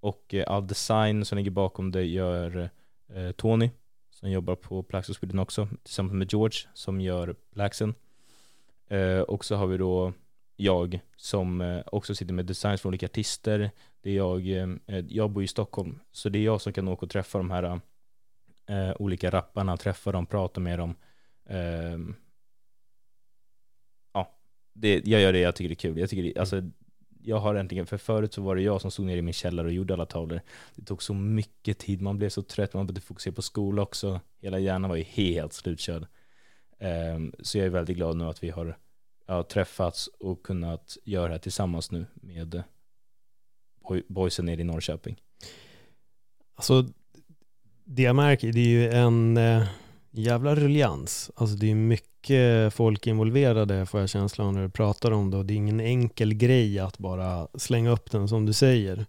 och 0.00 0.34
all 0.46 0.66
design 0.66 1.24
som 1.24 1.38
ligger 1.38 1.50
bakom 1.50 1.90
det 1.90 2.04
gör 2.04 2.70
Tony 3.36 3.70
som 4.10 4.30
jobbar 4.30 4.54
på 4.54 4.82
Plaxo 4.82 5.40
också 5.40 5.68
tillsammans 5.82 6.14
med 6.14 6.32
George 6.32 6.58
som 6.74 7.00
gör 7.00 7.34
Plaxen. 7.52 7.94
Och 9.26 9.44
så 9.44 9.54
har 9.54 9.66
vi 9.66 9.76
då 9.76 10.12
jag 10.56 11.00
som 11.16 11.60
eh, 11.60 11.82
också 11.86 12.14
sitter 12.14 12.34
med 12.34 12.46
designs 12.46 12.80
från 12.80 12.90
olika 12.90 13.06
artister. 13.06 13.70
Det 14.00 14.10
är 14.10 14.16
jag, 14.16 14.48
eh, 14.48 14.98
jag 15.08 15.30
bor 15.30 15.42
i 15.42 15.46
Stockholm 15.46 16.00
så 16.12 16.28
det 16.28 16.38
är 16.38 16.42
jag 16.42 16.60
som 16.60 16.72
kan 16.72 16.88
åka 16.88 17.06
och 17.06 17.10
träffa 17.10 17.38
de 17.38 17.50
här 17.50 17.80
eh, 18.68 18.92
olika 18.98 19.30
rapparna, 19.30 19.76
träffa 19.76 20.12
dem, 20.12 20.26
prata 20.26 20.60
med 20.60 20.78
dem. 20.78 20.94
ja, 24.12 24.38
det, 24.72 25.06
jag 25.06 25.20
gör 25.20 25.32
det 25.32 25.38
jag 25.38 25.56
tycker 25.56 25.68
det 25.68 25.72
är 25.72 25.88
kul. 25.88 25.98
Jag 25.98 26.10
tycker 26.10 26.22
det, 26.22 26.40
alltså, 26.40 26.62
jag 27.22 27.38
har 27.38 27.54
äntligen, 27.54 27.86
för 27.86 27.96
förut 27.96 28.32
så 28.32 28.42
var 28.42 28.56
det 28.56 28.62
jag 28.62 28.80
som 28.80 28.90
stod 28.90 29.06
nere 29.06 29.18
i 29.18 29.22
min 29.22 29.34
källare 29.34 29.66
och 29.66 29.72
gjorde 29.72 29.94
alla 29.94 30.06
tavlor. 30.06 30.40
Det 30.74 30.84
tog 30.84 31.02
så 31.02 31.14
mycket 31.14 31.78
tid, 31.78 32.02
man 32.02 32.18
blev 32.18 32.28
så 32.28 32.42
trött, 32.42 32.74
man 32.74 32.86
behövde 32.86 33.00
fokusera 33.00 33.34
på 33.34 33.42
skola 33.42 33.82
också. 33.82 34.20
Hela 34.40 34.58
hjärnan 34.58 34.90
var 34.90 34.96
ju 34.96 35.02
helt 35.02 35.52
slutkörd. 35.52 36.06
Um, 36.78 37.32
så 37.38 37.58
jag 37.58 37.66
är 37.66 37.70
väldigt 37.70 37.96
glad 37.96 38.16
nu 38.16 38.24
att 38.24 38.42
vi 38.42 38.50
har 38.50 38.76
ja, 39.26 39.42
träffats 39.42 40.06
och 40.06 40.42
kunnat 40.42 40.96
göra 41.04 41.26
det 41.26 41.34
här 41.34 41.38
tillsammans 41.38 41.90
nu 41.90 42.06
med 42.14 42.62
boy, 43.88 44.02
boysen 44.08 44.44
nere 44.44 44.60
i 44.60 44.64
Norrköping. 44.64 45.16
Alltså, 46.54 46.86
det 47.84 48.02
jag 48.02 48.16
märker, 48.16 48.52
det 48.52 48.60
är 48.60 48.66
ju 48.66 48.90
en 48.90 49.36
eh, 49.36 49.64
jävla 50.10 50.54
ruljans. 50.54 51.30
Alltså 51.34 51.56
det 51.56 51.70
är 51.70 51.74
mycket 51.74 52.74
folk 52.74 53.06
involverade 53.06 53.86
får 53.86 54.00
jag 54.00 54.08
känslan 54.08 54.54
när 54.54 54.62
du 54.62 54.70
pratar 54.70 55.10
om 55.10 55.30
det 55.30 55.36
och 55.36 55.46
det 55.46 55.54
är 55.54 55.56
ingen 55.56 55.80
enkel 55.80 56.34
grej 56.34 56.78
att 56.78 56.98
bara 56.98 57.48
slänga 57.54 57.90
upp 57.90 58.10
den 58.10 58.28
som 58.28 58.46
du 58.46 58.52
säger. 58.52 59.06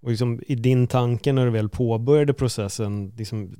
Och 0.00 0.10
liksom, 0.10 0.40
i 0.46 0.54
din 0.54 0.86
tanke 0.86 1.32
när 1.32 1.44
du 1.44 1.50
väl 1.50 1.68
påbörjade 1.68 2.34
processen, 2.34 3.12
liksom, 3.16 3.56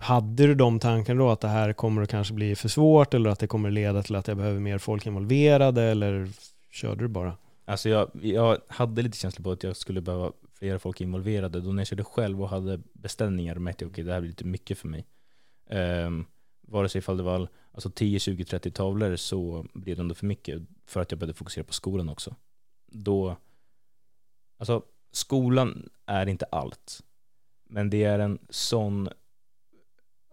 hade 0.00 0.46
du 0.46 0.54
de 0.54 0.78
tankarna 0.78 1.18
då 1.18 1.30
att 1.30 1.40
det 1.40 1.48
här 1.48 1.72
kommer 1.72 2.02
att 2.02 2.10
kanske 2.10 2.34
bli 2.34 2.56
för 2.56 2.68
svårt 2.68 3.14
eller 3.14 3.30
att 3.30 3.38
det 3.38 3.46
kommer 3.46 3.70
leda 3.70 4.02
till 4.02 4.16
att 4.16 4.28
jag 4.28 4.36
behöver 4.36 4.60
mer 4.60 4.78
folk 4.78 5.06
involverade 5.06 5.82
eller 5.82 6.28
körde 6.70 7.04
du 7.04 7.08
bara? 7.08 7.36
Alltså 7.64 7.88
jag, 7.88 8.10
jag 8.22 8.58
hade 8.68 9.02
lite 9.02 9.18
känsla 9.18 9.42
på 9.42 9.50
att 9.50 9.62
jag 9.62 9.76
skulle 9.76 10.00
behöva 10.00 10.32
flera 10.54 10.78
folk 10.78 11.00
involverade. 11.00 11.60
Då 11.60 11.72
när 11.72 11.80
jag 11.80 11.86
körde 11.86 12.04
själv 12.04 12.42
och 12.42 12.48
hade 12.48 12.80
beställningar 12.92 13.54
märkte 13.54 13.84
jag 13.84 13.90
okay, 13.90 14.04
det 14.04 14.12
här 14.12 14.20
blir 14.20 14.30
lite 14.30 14.44
mycket 14.44 14.78
för 14.78 14.88
mig. 14.88 15.06
Um, 16.06 16.26
vare 16.62 16.88
sig 16.88 16.98
ifall 16.98 17.16
det 17.16 17.22
var 17.22 17.48
alltså 17.72 17.90
10, 17.90 18.18
20, 18.18 18.44
30 18.44 18.70
tavlor 18.70 19.16
så 19.16 19.66
blev 19.74 19.96
det 19.96 20.02
ändå 20.02 20.14
för 20.14 20.26
mycket 20.26 20.62
för 20.86 21.00
att 21.00 21.10
jag 21.10 21.18
började 21.18 21.38
fokusera 21.38 21.64
på 21.64 21.72
skolan 21.72 22.08
också. 22.08 22.34
Då, 22.86 23.36
alltså 24.58 24.82
skolan 25.12 25.88
är 26.06 26.26
inte 26.26 26.44
allt. 26.44 27.00
Men 27.64 27.90
det 27.90 28.04
är 28.04 28.18
en 28.18 28.38
sån, 28.48 29.08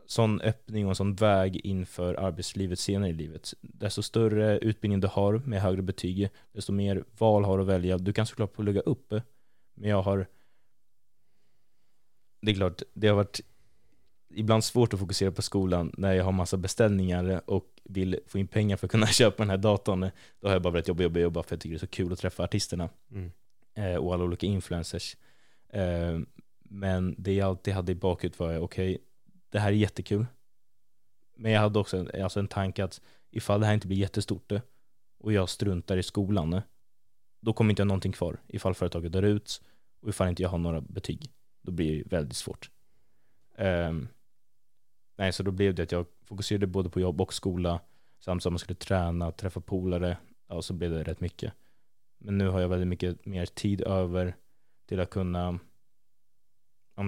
sån 0.08 0.42
öppning 0.42 0.86
och 0.86 0.92
en 0.92 0.96
sån 0.96 1.16
väg 1.16 1.62
inför 1.64 2.14
arbetslivet 2.14 2.80
senare 2.80 3.10
i 3.10 3.14
livet. 3.14 3.54
Desto 3.62 4.02
större 4.02 4.58
utbildning 4.58 5.00
du 5.00 5.08
har 5.08 5.42
med 5.46 5.62
högre 5.62 5.82
betyg, 5.82 6.30
desto 6.52 6.74
mer 6.74 7.04
val 7.18 7.46
har 7.46 7.58
du 7.58 7.64
att 7.64 7.70
välja. 7.70 7.98
Du 7.98 8.14
kan 8.14 8.26
såklart 8.26 8.54
plugga 8.54 8.82
upp, 8.82 9.14
men 9.76 9.90
jag 9.90 10.02
har 10.02 10.28
det 12.42 12.52
är 12.52 12.56
klart, 12.56 12.82
det 12.94 13.08
har 13.08 13.16
varit 13.16 13.42
ibland 14.34 14.64
svårt 14.64 14.94
att 14.94 15.00
fokusera 15.00 15.32
på 15.32 15.42
skolan 15.42 15.92
när 15.98 16.14
jag 16.14 16.24
har 16.24 16.32
massa 16.32 16.58
beställningar 16.58 17.42
och 17.46 17.66
vill 17.84 18.20
få 18.28 18.38
in 18.38 18.48
pengar 18.48 18.78
för 18.78 18.88
att 18.88 18.92
kunna 18.92 19.08
köpa 19.08 19.44
den 19.44 19.50
här 19.50 19.58
datorn. 19.58 20.10
Då 20.40 20.48
har 20.48 20.54
jag 20.54 20.62
bara 20.62 20.72
börjat 20.72 20.88
jobba, 20.88 21.04
jobba, 21.04 21.20
jobba 21.20 21.44
för 21.44 21.56
jag 21.56 21.62
tycker 21.62 21.74
det 21.74 21.78
är 21.78 21.80
så 21.80 21.88
kul 21.88 22.14
att 22.14 22.20
träffa 22.20 22.44
artisterna 22.44 22.90
mm. 23.12 23.32
eh, 23.76 23.96
och 23.96 24.14
alla 24.14 24.24
olika 24.24 24.46
influencers. 24.46 25.18
Eh, 25.70 26.20
men 26.64 27.16
det 27.18 27.34
jag 27.34 27.48
alltid 27.48 27.74
hade 27.74 27.92
i 27.92 27.96
bakhuvudet 27.96 28.40
var, 28.40 28.58
okej, 28.58 28.96
okay, 28.96 28.98
det 29.50 29.60
här 29.60 29.68
är 29.68 29.76
jättekul. 29.76 30.26
Men 31.36 31.52
jag 31.52 31.62
hade 31.62 31.80
också 31.80 31.98
en, 31.98 32.24
alltså 32.24 32.40
en 32.40 32.48
tanke 32.48 32.84
att 32.84 33.02
ifall 33.32 33.60
det 33.60 33.66
här 33.66 33.74
inte 33.74 33.88
blir 33.88 33.98
jättestort 33.98 34.52
eh, 34.52 34.62
och 35.20 35.34
jag 35.34 35.50
struntar 35.50 35.98
i 35.98 36.04
skolan, 36.04 36.54
eh, 36.54 36.62
då 37.40 37.54
kommer 37.54 37.70
inte 37.70 37.82
jag 37.82 37.88
någonting 37.88 38.12
kvar. 38.12 38.38
Ifall 38.48 38.76
företaget 38.76 39.12
dör 39.12 39.24
ut 39.24 39.62
och 40.02 40.10
ifall 40.10 40.30
inte 40.30 40.44
jag 40.44 40.50
har 40.50 40.58
några 40.58 40.82
betyg, 40.82 41.32
då 41.62 41.72
blir 41.72 42.04
det 42.04 42.16
väldigt 42.16 42.38
svårt. 42.38 42.72
Um, 43.58 44.08
Nej, 45.18 45.34
så 45.34 45.44
då 45.44 45.52
blev 45.52 45.76
det 45.76 45.84
att 45.84 45.92
jag 45.92 46.06
fokuserade 46.24 46.68
både 46.68 46.90
på 46.90 47.00
jobb 47.00 47.22
och 47.22 47.34
skola 47.34 47.80
samt 48.20 48.44
som 48.44 48.54
man 48.54 48.60
skulle 48.60 48.76
träna, 48.76 49.32
träffa 49.32 49.62
polare, 49.62 50.18
ja 50.48 50.62
så 50.62 50.74
blev 50.74 50.92
det 50.92 51.04
rätt 51.04 51.20
mycket. 51.20 51.54
Men 52.18 52.38
nu 52.38 52.48
har 52.48 52.60
jag 52.60 52.70
väldigt 52.70 52.88
mycket 52.88 53.26
mer 53.26 53.46
tid 53.46 53.82
över 53.82 54.36
till 54.86 55.00
att 55.00 55.10
kunna 55.10 55.60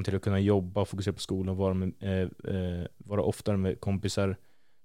till 0.04 0.15
att 0.15 0.21
kunna 0.21 0.39
jobba, 0.39 0.86
fokusera 0.86 1.13
på 1.13 1.19
skolan, 1.19 1.56
vara, 1.56 1.73
med, 1.73 1.93
eh, 1.99 2.56
eh, 2.56 2.86
vara 2.97 3.21
oftare 3.21 3.58
med 3.58 3.80
kompisar 3.80 4.38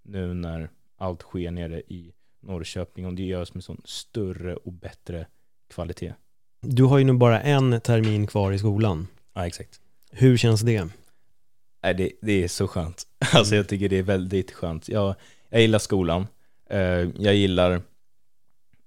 nu 0.03 0.35
när 0.35 0.71
allt 0.97 1.23
sker 1.23 1.51
nere 1.51 1.81
i 1.81 2.12
Norrköping 2.40 3.07
och 3.07 3.14
det 3.14 3.23
görs 3.23 3.55
med 3.55 3.64
sån 3.64 3.81
större 3.85 4.57
och 4.57 4.73
bättre 4.73 5.27
kvalitet. 5.75 6.14
Du 6.61 6.85
har 6.85 6.99
ju 6.99 7.05
nu 7.05 7.12
bara 7.12 7.40
en 7.40 7.81
termin 7.81 8.27
kvar 8.27 8.53
i 8.53 8.59
skolan. 8.59 9.07
Ja, 9.35 9.47
exakt. 9.47 9.81
Hur 10.11 10.37
känns 10.37 10.61
det? 10.61 10.88
Nej, 11.83 11.95
det, 11.95 12.11
det 12.23 12.45
är 12.45 12.49
så 12.49 12.69
skönt. 12.69 13.07
Alltså 13.35 13.57
jag 13.57 13.69
tycker 13.69 13.88
det 13.88 13.99
är 13.99 14.03
väldigt 14.03 14.51
skönt. 14.51 14.88
Jag, 14.88 15.14
jag 15.49 15.61
gillar 15.61 15.79
skolan. 15.79 16.27
Eh, 16.71 17.09
jag 17.19 17.35
gillar 17.35 17.83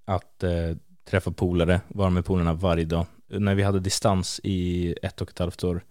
att 0.06 0.44
eh, 0.44 0.76
träffa 1.10 1.32
polare, 1.32 1.82
vara 1.88 2.10
med 2.10 2.26
polarna 2.26 2.54
varje 2.54 2.86
dag. 2.86 3.06
När 3.28 3.56
vi 3.56 3.64
hade 3.64 3.80
distans 3.80 4.42
i 4.44 4.96
ett 5.02 5.22
och 5.22 5.30
ett 5.30 5.40
halvt 5.40 5.64
år, 5.64 5.84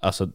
alltså 0.00 0.28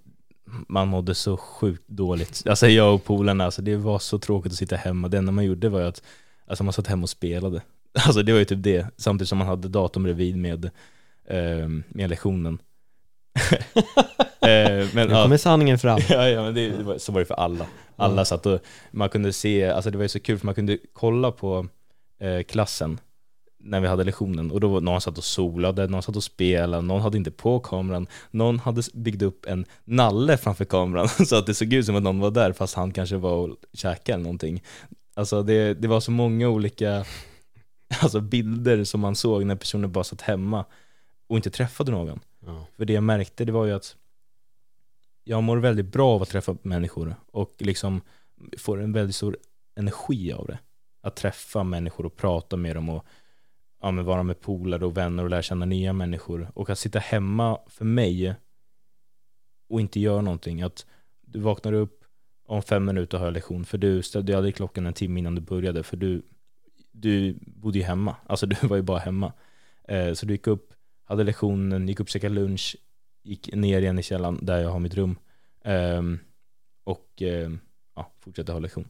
man 0.45 0.87
mådde 0.87 1.15
så 1.15 1.37
sjukt 1.37 1.87
dåligt. 1.87 2.43
Alltså 2.47 2.67
jag 2.67 2.95
och 2.95 3.03
polarna, 3.03 3.45
alltså 3.45 3.61
det 3.61 3.75
var 3.75 3.99
så 3.99 4.19
tråkigt 4.19 4.51
att 4.51 4.57
sitta 4.57 4.75
hemma. 4.75 5.07
Det 5.07 5.17
enda 5.17 5.31
man 5.31 5.45
gjorde 5.45 5.69
var 5.69 5.81
att 5.81 6.01
alltså 6.47 6.63
man 6.63 6.73
satt 6.73 6.87
hemma 6.87 7.03
och 7.03 7.09
spelade. 7.09 7.61
Alltså 8.05 8.23
det 8.23 8.31
var 8.31 8.39
ju 8.39 8.45
typ 8.45 8.63
det, 8.63 8.87
samtidigt 8.97 9.29
som 9.29 9.37
man 9.37 9.47
hade 9.47 9.67
datorn 9.67 10.03
bredvid 10.03 10.37
med, 10.37 10.65
eh, 11.27 11.67
med 11.87 12.09
lektionen. 12.09 12.59
eh, 14.41 14.87
men, 14.93 15.07
nu 15.07 15.13
kommer 15.13 15.37
sanningen 15.37 15.79
fram. 15.79 15.99
ja, 16.09 16.29
ja, 16.29 16.43
men 16.43 16.53
det, 16.53 16.69
det 16.69 16.83
var, 16.83 16.97
så 16.97 17.11
var 17.11 17.19
det 17.19 17.25
för 17.25 17.35
alla. 17.35 17.65
Alla 17.95 18.13
mm. 18.13 18.25
satt 18.25 18.45
och 18.45 18.59
man 18.91 19.09
kunde 19.09 19.33
se, 19.33 19.69
alltså 19.69 19.91
det 19.91 19.97
var 19.97 20.03
ju 20.03 20.09
så 20.09 20.19
kul 20.19 20.39
för 20.39 20.45
man 20.45 20.55
kunde 20.55 20.77
kolla 20.93 21.31
på 21.31 21.67
eh, 22.19 22.43
klassen 22.43 22.99
när 23.63 23.79
vi 23.79 23.87
hade 23.87 24.03
lektionen 24.03 24.51
och 24.51 24.59
då 24.59 24.67
var 24.67 24.81
någon 24.81 25.01
satt 25.01 25.17
och 25.17 25.23
solade, 25.23 25.87
någon 25.87 26.03
satt 26.03 26.15
och 26.15 26.23
spelade, 26.23 26.81
någon 26.81 27.01
hade 27.01 27.17
inte 27.17 27.31
på 27.31 27.59
kameran, 27.59 28.07
någon 28.31 28.59
hade 28.59 28.81
byggt 28.93 29.21
upp 29.21 29.45
en 29.45 29.65
nalle 29.83 30.37
framför 30.37 30.65
kameran 30.65 31.09
så 31.25 31.35
att 31.35 31.45
det 31.45 31.53
såg 31.53 31.73
ut 31.73 31.85
som 31.85 31.95
att 31.95 32.03
någon 32.03 32.19
var 32.19 32.31
där 32.31 32.53
fast 32.53 32.75
han 32.75 32.91
kanske 32.91 33.17
var 33.17 33.31
och 33.31 33.57
käkade 33.73 34.13
eller 34.13 34.23
någonting. 34.23 34.63
Alltså 35.13 35.43
det, 35.43 35.73
det 35.73 35.87
var 35.87 35.99
så 35.99 36.11
många 36.11 36.49
olika 36.49 37.05
alltså 38.01 38.21
bilder 38.21 38.83
som 38.83 38.99
man 38.99 39.15
såg 39.15 39.45
när 39.45 39.55
personen 39.55 39.91
bara 39.91 40.03
satt 40.03 40.21
hemma 40.21 40.65
och 41.27 41.35
inte 41.35 41.49
träffade 41.49 41.91
någon. 41.91 42.19
Ja. 42.45 42.65
För 42.77 42.85
det 42.85 42.93
jag 42.93 43.03
märkte 43.03 43.45
det 43.45 43.51
var 43.51 43.65
ju 43.65 43.73
att 43.73 43.95
jag 45.23 45.43
mår 45.43 45.57
väldigt 45.57 45.91
bra 45.91 46.15
av 46.15 46.21
att 46.21 46.29
träffa 46.29 46.55
människor 46.61 47.15
och 47.31 47.55
liksom 47.57 48.01
får 48.57 48.81
en 48.81 48.93
väldigt 48.93 49.15
stor 49.15 49.37
energi 49.75 50.33
av 50.33 50.47
det. 50.47 50.59
Att 51.01 51.15
träffa 51.15 51.63
människor 51.63 52.05
och 52.05 52.15
prata 52.15 52.57
med 52.57 52.75
dem 52.75 52.89
och 52.89 53.05
ja, 53.83 53.91
men 53.91 54.05
vara 54.05 54.23
med 54.23 54.39
polare 54.39 54.85
och 54.85 54.97
vänner 54.97 55.23
och 55.23 55.29
lära 55.29 55.41
känna 55.41 55.65
nya 55.65 55.93
människor. 55.93 56.51
Och 56.53 56.69
att 56.69 56.79
sitta 56.79 56.99
hemma 56.99 57.59
för 57.67 57.85
mig 57.85 58.35
och 59.69 59.81
inte 59.81 59.99
göra 59.99 60.21
någonting. 60.21 60.61
Att 60.61 60.85
du 61.21 61.39
vaknar 61.39 61.73
upp 61.73 62.03
om 62.45 62.61
fem 62.61 62.85
minuter 62.85 63.17
och 63.17 63.23
har 63.23 63.31
lektion. 63.31 63.65
För 63.65 63.77
du 63.77 64.01
ställde 64.01 64.37
aldrig 64.37 64.55
klockan 64.55 64.85
en 64.85 64.93
timme 64.93 65.19
innan 65.19 65.35
du 65.35 65.41
började. 65.41 65.83
För 65.83 65.97
du, 65.97 66.21
du 66.91 67.35
bodde 67.41 67.77
ju 67.77 67.83
hemma. 67.83 68.15
Alltså 68.27 68.45
du 68.45 68.67
var 68.67 68.75
ju 68.75 68.81
bara 68.81 68.99
hemma. 68.99 69.33
Eh, 69.87 70.13
så 70.13 70.25
du 70.25 70.33
gick 70.33 70.47
upp, 70.47 70.73
hade 71.03 71.23
lektionen, 71.23 71.87
gick 71.87 71.99
upp, 71.99 72.09
käkade 72.09 72.35
lunch, 72.35 72.77
gick 73.23 73.55
ner 73.55 73.81
igen 73.81 73.99
i 73.99 74.03
källaren 74.03 74.39
där 74.41 74.59
jag 74.59 74.69
har 74.69 74.79
mitt 74.79 74.95
rum. 74.95 75.15
Eh, 75.61 76.01
och 76.83 77.21
eh, 77.21 77.51
ja, 77.95 78.11
fortsatte 78.19 78.51
ha 78.51 78.59
lektion. 78.59 78.87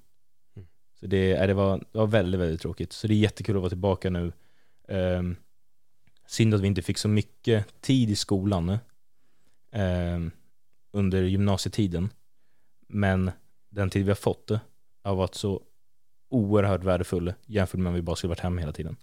Mm. 0.56 0.68
Så 1.00 1.06
det, 1.06 1.48
det, 1.48 1.54
var, 1.54 1.78
det 1.78 1.98
var 1.98 2.08
väldigt, 2.08 2.42
väldigt 2.42 2.62
tråkigt. 2.62 2.94
Så 2.94 3.08
det 3.08 3.14
är 3.14 3.18
jättekul 3.18 3.56
att 3.56 3.62
vara 3.62 3.70
tillbaka 3.70 4.10
nu 4.10 4.32
Um, 4.94 5.36
synd 6.28 6.54
att 6.54 6.62
vi 6.62 6.68
inte 6.68 6.82
fick 6.82 6.98
så 6.98 7.08
mycket 7.08 7.82
tid 7.82 8.10
i 8.10 8.16
skolan 8.16 8.78
um, 9.72 10.32
under 10.92 11.24
gymnasietiden. 11.24 12.10
Men 12.88 13.32
den 13.70 13.90
tid 13.90 14.06
vi 14.06 14.10
har 14.10 14.16
fått 14.16 14.52
har 15.04 15.16
varit 15.16 15.36
så 15.36 15.62
oerhört 16.30 16.84
värdefull 16.84 17.34
jämfört 17.46 17.80
med 17.80 17.90
om 17.90 17.94
vi 17.94 18.02
bara 18.02 18.16
skulle 18.16 18.30
varit 18.30 18.40
hemma 18.40 18.62
hela 18.62 18.74
tiden. 18.74 18.96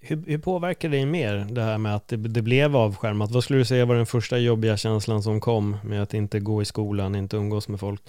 Hur, 0.00 0.24
hur 0.26 0.38
påverkar 0.38 0.88
det 0.88 1.06
mer 1.06 1.46
det 1.50 1.62
här 1.62 1.78
med 1.78 1.96
att 1.96 2.08
det, 2.08 2.16
det, 2.16 2.42
blev 2.42 2.76
avskärmat? 2.76 3.30
Vad 3.30 3.44
skulle 3.44 3.58
du 3.58 3.64
säga 3.64 3.86
var 3.86 3.94
den 3.94 4.06
första 4.06 4.38
jobbiga 4.38 4.76
känslan 4.76 5.22
som 5.22 5.40
kom 5.40 5.76
med 5.84 6.02
att 6.02 6.14
inte 6.14 6.40
gå 6.40 6.62
i 6.62 6.64
skolan, 6.64 7.14
inte 7.14 7.36
umgås 7.36 7.68
med 7.68 7.80
folk? 7.80 8.02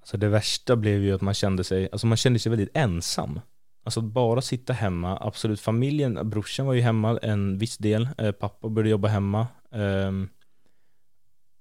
Alltså 0.00 0.16
det 0.16 0.28
värsta 0.28 0.76
blev 0.76 1.02
ju 1.02 1.14
att 1.14 1.20
man 1.20 1.34
kände 1.34 1.64
sig, 1.64 1.88
alltså 1.92 2.06
man 2.06 2.16
kände 2.16 2.38
sig 2.38 2.50
väldigt 2.50 2.76
ensam. 2.76 3.40
Alltså 3.82 4.00
att 4.00 4.06
bara 4.06 4.40
sitta 4.40 4.72
hemma, 4.72 5.18
absolut 5.20 5.60
familjen, 5.60 6.30
brorsan 6.30 6.66
var 6.66 6.74
ju 6.74 6.80
hemma 6.80 7.18
en 7.18 7.58
viss 7.58 7.78
del, 7.78 8.08
eh, 8.18 8.32
pappa 8.32 8.68
började 8.68 8.90
jobba 8.90 9.08
hemma. 9.08 9.46
Ehm, 9.70 10.28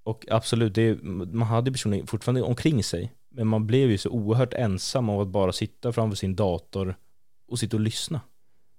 och 0.04 0.26
absolut, 0.30 0.76
det, 0.76 1.04
man 1.04 1.48
hade 1.48 1.72
personer 1.72 2.06
fortfarande 2.06 2.42
omkring 2.42 2.84
sig. 2.84 3.14
Men 3.30 3.48
man 3.48 3.68
blev 3.68 3.92
ju 3.92 3.98
så 3.98 4.10
oerhört 4.10 4.54
ensam 4.54 5.10
av 5.10 5.22
att 5.22 5.28
bara 5.28 5.52
sitta 5.52 5.94
framför 5.94 6.16
sin 6.16 6.36
dator 6.36 6.96
och 7.48 7.60
sitta 7.60 7.78
och 7.78 7.82
lyssna. 7.82 8.22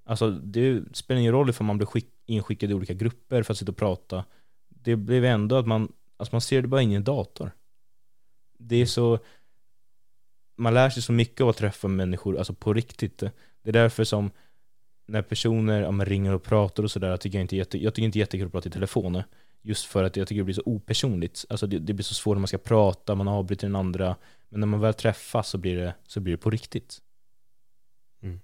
Alltså 0.05 0.31
det 0.31 0.97
spelar 0.97 1.21
ingen 1.21 1.33
roll 1.33 1.51
ifall 1.51 1.67
man 1.67 1.79
blir 1.79 1.89
inskickad 2.27 2.71
i 2.71 2.75
olika 2.75 2.95
grupper 2.95 3.43
för 3.43 3.53
att 3.53 3.59
sitta 3.59 3.73
och 3.73 3.79
prata. 3.79 4.25
Det 4.69 4.97
blev 4.97 5.25
ändå 5.25 5.57
att 5.57 5.67
man, 5.67 5.93
alltså 6.17 6.35
man 6.35 6.41
ser 6.41 6.63
det 6.63 6.69
bara 6.69 6.83
in 6.83 6.93
i 6.93 6.95
en 6.95 7.05
dator. 7.05 7.51
Det 8.59 8.77
är 8.77 8.87
så, 8.87 9.19
man 10.61 10.75
lär 10.75 10.91
sig 10.91 11.03
så 11.03 11.13
mycket 11.13 11.41
av 11.41 11.49
att 11.49 11.57
träffa 11.57 11.89
människor, 11.89 12.39
alltså 12.39 12.55
på 12.55 12.73
riktigt. 12.73 13.19
Det 13.19 13.71
är 13.71 13.73
därför 13.73 14.05
som 14.05 14.31
när 15.07 15.23
personer 15.23 15.83
ja, 15.83 15.91
ringer 15.91 16.35
och 16.35 16.43
pratar 16.43 16.83
och 16.83 16.91
sådär, 16.91 17.09
jag 17.09 17.21
tycker 17.21 17.39
inte 17.39 17.57
jätte, 17.57 17.79
jag 17.79 17.95
tycker 17.95 18.07
inte 18.07 18.19
jättekul 18.19 18.47
att 18.47 18.53
prata 18.53 18.69
i 18.69 18.73
telefon. 18.73 19.23
Just 19.63 19.87
för 19.87 20.05
att 20.05 20.17
jag 20.17 20.29
tycker 20.29 20.41
det 20.41 20.45
blir 20.45 20.55
så 20.55 20.63
opersonligt. 20.65 21.45
Alltså 21.49 21.67
det, 21.67 21.79
det, 21.79 21.93
blir 21.93 22.05
så 22.05 22.15
svårt 22.15 22.37
när 22.37 22.41
man 22.41 22.49
ska 22.49 22.59
prata, 22.59 23.15
man 23.15 23.29
avbryter 23.29 23.67
den 23.67 23.77
andra. 23.77 24.17
Men 24.49 24.61
när 24.61 24.67
man 24.67 24.81
väl 24.81 24.95
träffas 24.95 25.49
så 25.49 25.59
blir 25.59 25.77
det, 25.77 25.95
så 26.07 26.21
blir 26.21 26.33
det 26.33 26.39
på 26.39 26.51
riktigt. 26.51 26.99
Mm. 28.23 28.41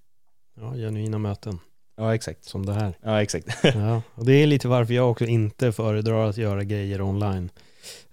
Ja, 0.60 0.74
genuina 0.74 1.18
möten. 1.18 1.58
Ja, 1.96 2.14
exakt. 2.14 2.44
Som 2.44 2.66
det 2.66 2.72
här. 2.72 2.98
Ja, 3.02 3.22
exakt. 3.22 3.64
ja, 3.74 4.02
och 4.14 4.26
det 4.26 4.32
är 4.32 4.46
lite 4.46 4.68
varför 4.68 4.94
jag 4.94 5.10
också 5.10 5.24
inte 5.24 5.72
föredrar 5.72 6.28
att 6.28 6.36
göra 6.36 6.64
grejer 6.64 7.00
online. 7.00 7.50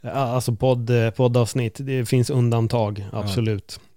Alltså 0.01 0.55
podd, 0.55 0.91
poddavsnitt, 1.15 1.77
det 1.79 2.05
finns 2.05 2.29
undantag, 2.29 3.05
absolut. 3.11 3.79
Ja. 3.81 3.92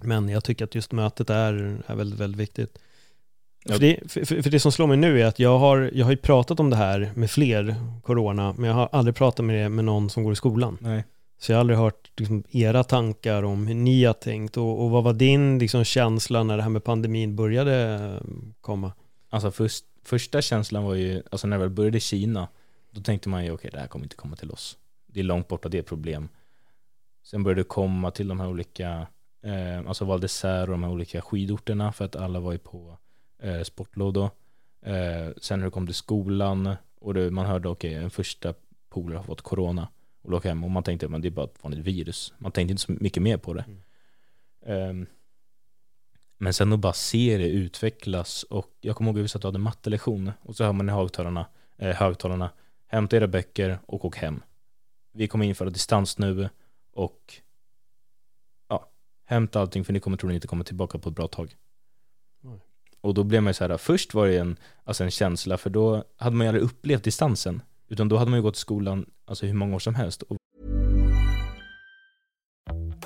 Men 0.00 0.28
jag 0.28 0.44
tycker 0.44 0.64
att 0.64 0.74
just 0.74 0.92
mötet 0.92 1.30
är, 1.30 1.82
är 1.86 1.94
väldigt, 1.94 2.20
väldigt 2.20 2.40
viktigt. 2.40 2.78
Ja. 3.64 3.72
För, 3.72 3.80
det, 3.80 4.12
för, 4.12 4.42
för, 4.42 4.50
det 4.50 4.60
som 4.60 4.72
slår 4.72 4.86
mig 4.86 4.96
nu 4.96 5.20
är 5.20 5.26
att 5.26 5.38
jag 5.38 5.58
har, 5.58 5.90
jag 5.94 6.04
har 6.04 6.12
ju 6.12 6.16
pratat 6.16 6.60
om 6.60 6.70
det 6.70 6.76
här 6.76 7.12
med 7.14 7.30
fler, 7.30 7.76
corona, 8.02 8.54
men 8.58 8.68
jag 8.68 8.74
har 8.74 8.88
aldrig 8.92 9.14
pratat 9.14 9.44
med 9.44 9.56
det 9.56 9.68
med 9.68 9.84
någon 9.84 10.10
som 10.10 10.24
går 10.24 10.32
i 10.32 10.36
skolan. 10.36 10.78
Nej. 10.80 11.04
Så 11.38 11.52
jag 11.52 11.56
har 11.56 11.60
aldrig 11.60 11.78
hört 11.78 12.10
liksom, 12.16 12.44
era 12.50 12.84
tankar 12.84 13.42
om 13.42 13.66
hur 13.66 13.74
ni 13.74 14.04
har 14.04 14.12
tänkt 14.12 14.56
och, 14.56 14.84
och 14.84 14.90
vad 14.90 15.04
var 15.04 15.12
din 15.12 15.58
liksom, 15.58 15.84
känsla 15.84 16.42
när 16.42 16.56
det 16.56 16.62
här 16.62 16.70
med 16.70 16.84
pandemin 16.84 17.36
började 17.36 17.98
komma? 18.60 18.92
Alltså 19.30 19.50
först, 19.50 19.84
första 20.04 20.42
känslan 20.42 20.84
var 20.84 20.94
ju, 20.94 21.22
alltså 21.30 21.46
när 21.46 21.56
det 21.56 21.60
väl 21.60 21.70
började 21.70 21.98
i 21.98 22.00
Kina, 22.00 22.48
då 22.90 23.00
tänkte 23.00 23.28
man 23.28 23.44
ju 23.44 23.50
okej, 23.50 23.54
okay, 23.54 23.70
det 23.70 23.80
här 23.80 23.86
kommer 23.86 24.04
inte 24.04 24.16
komma 24.16 24.36
till 24.36 24.50
oss. 24.50 24.78
Det 25.06 25.20
är 25.20 25.24
långt 25.24 25.48
borta, 25.48 25.68
det 25.68 25.78
är 25.78 25.82
problem. 25.82 26.28
Sen 27.24 27.42
började 27.42 27.60
det 27.60 27.68
komma 27.68 28.10
till 28.10 28.28
de 28.28 28.40
här 28.40 28.48
olika 28.48 29.06
eh, 29.42 29.88
alltså 29.88 30.04
Val 30.04 30.20
d'Isère 30.20 30.62
och 30.62 30.68
de 30.68 30.82
här 30.82 30.90
olika 30.90 31.22
skidorterna 31.22 31.92
för 31.92 32.04
att 32.04 32.16
alla 32.16 32.40
var 32.40 32.52
ju 32.52 32.58
på 32.58 32.98
eh, 33.42 33.62
sportlov 33.62 34.12
då. 34.12 34.24
Eh, 34.82 35.30
sen 35.36 35.58
när 35.58 35.64
det 35.64 35.70
kom 35.70 35.86
till 35.86 35.94
skolan 35.94 36.76
och 37.00 37.14
det, 37.14 37.30
man 37.30 37.46
hörde 37.46 37.68
okej, 37.68 37.90
okay, 37.90 38.04
en 38.04 38.10
första 38.10 38.54
polare 38.88 39.16
har 39.16 39.24
fått 39.24 39.42
corona 39.42 39.88
och 40.22 40.30
låg 40.30 40.44
hem 40.44 40.64
och 40.64 40.70
man 40.70 40.82
tänkte 40.82 41.06
att 41.06 41.22
det 41.22 41.28
är 41.28 41.30
bara 41.30 41.46
ett 41.46 41.62
vanligt 41.64 41.86
virus. 41.86 42.34
Man 42.38 42.52
tänkte 42.52 42.70
inte 42.70 42.82
så 42.82 42.92
mycket 42.92 43.22
mer 43.22 43.36
på 43.36 43.54
det. 43.54 43.64
Mm. 44.66 45.06
men 46.38 46.54
sen 46.54 46.72
att 46.72 46.78
bara 46.78 46.92
se 46.92 47.38
det 47.38 47.48
utvecklas 47.48 48.42
och 48.42 48.76
jag 48.80 48.96
kommer 48.96 49.10
ihåg 49.10 49.18
att 49.18 49.24
vi 49.24 49.28
satt 49.28 49.44
och 49.44 49.48
hade 49.48 49.58
mattelektion 49.58 50.32
och 50.42 50.56
så 50.56 50.64
hör 50.64 50.72
man 50.72 50.88
i 50.88 50.92
högtalarna, 50.92 51.46
eh, 51.78 51.94
högtalarna 51.94 52.50
hämta 52.86 53.16
era 53.16 53.26
böcker 53.26 53.78
och 53.86 54.04
åk 54.04 54.16
hem. 54.16 54.42
Vi 55.12 55.28
kommer 55.28 55.44
införa 55.44 55.70
distans 55.70 56.18
nu 56.18 56.48
och 56.92 57.34
hämta 59.32 59.60
allting 59.60 59.84
för 59.84 59.92
ni 59.92 60.00
kommer 60.00 60.16
troligen 60.16 60.36
inte 60.36 60.46
komma 60.46 60.64
tillbaka 60.64 60.98
på 60.98 61.08
ett 61.08 61.14
bra 61.14 61.28
tag. 61.28 61.56
Nej. 62.40 62.60
Och 63.00 63.14
då 63.14 63.24
blev 63.24 63.42
man 63.42 63.50
ju 63.50 63.54
så 63.54 63.66
här, 63.66 63.76
först 63.76 64.14
var 64.14 64.26
det 64.26 64.38
en, 64.38 64.56
alltså 64.84 65.04
en 65.04 65.10
känsla, 65.10 65.58
för 65.58 65.70
då 65.70 66.04
hade 66.16 66.36
man 66.36 66.44
ju 66.44 66.48
aldrig 66.48 66.64
upplevt 66.64 67.04
distansen. 67.04 67.62
Utan 67.88 68.08
då 68.08 68.16
hade 68.16 68.30
man 68.30 68.38
ju 68.38 68.42
gått 68.42 68.56
i 68.56 68.58
skolan 68.58 69.06
alltså 69.24 69.46
hur 69.46 69.54
många 69.54 69.74
år 69.74 69.78
som 69.78 69.94
helst. 69.94 70.22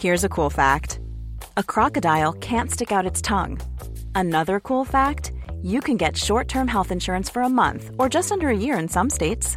Here's 0.01 0.27
a 0.27 0.29
cool 0.29 0.51
fact. 0.51 1.01
A 1.55 1.63
crocodile 1.63 2.33
can't 2.33 2.69
stick 2.69 2.93
out 2.93 3.13
its 3.13 3.23
tongue. 3.23 3.59
Another 4.15 4.61
cool 4.61 4.87
fact, 4.87 5.33
you 5.63 5.81
can 5.81 5.97
get 5.97 6.17
short-term 6.17 6.69
health 6.69 6.93
insurance 6.93 7.33
for 7.33 7.43
a 7.43 7.49
month 7.49 7.91
or 7.99 8.15
just 8.15 8.33
under 8.33 8.49
a 8.49 8.57
year 8.57 8.81
in 8.81 8.89
some 8.89 9.11
states. 9.11 9.57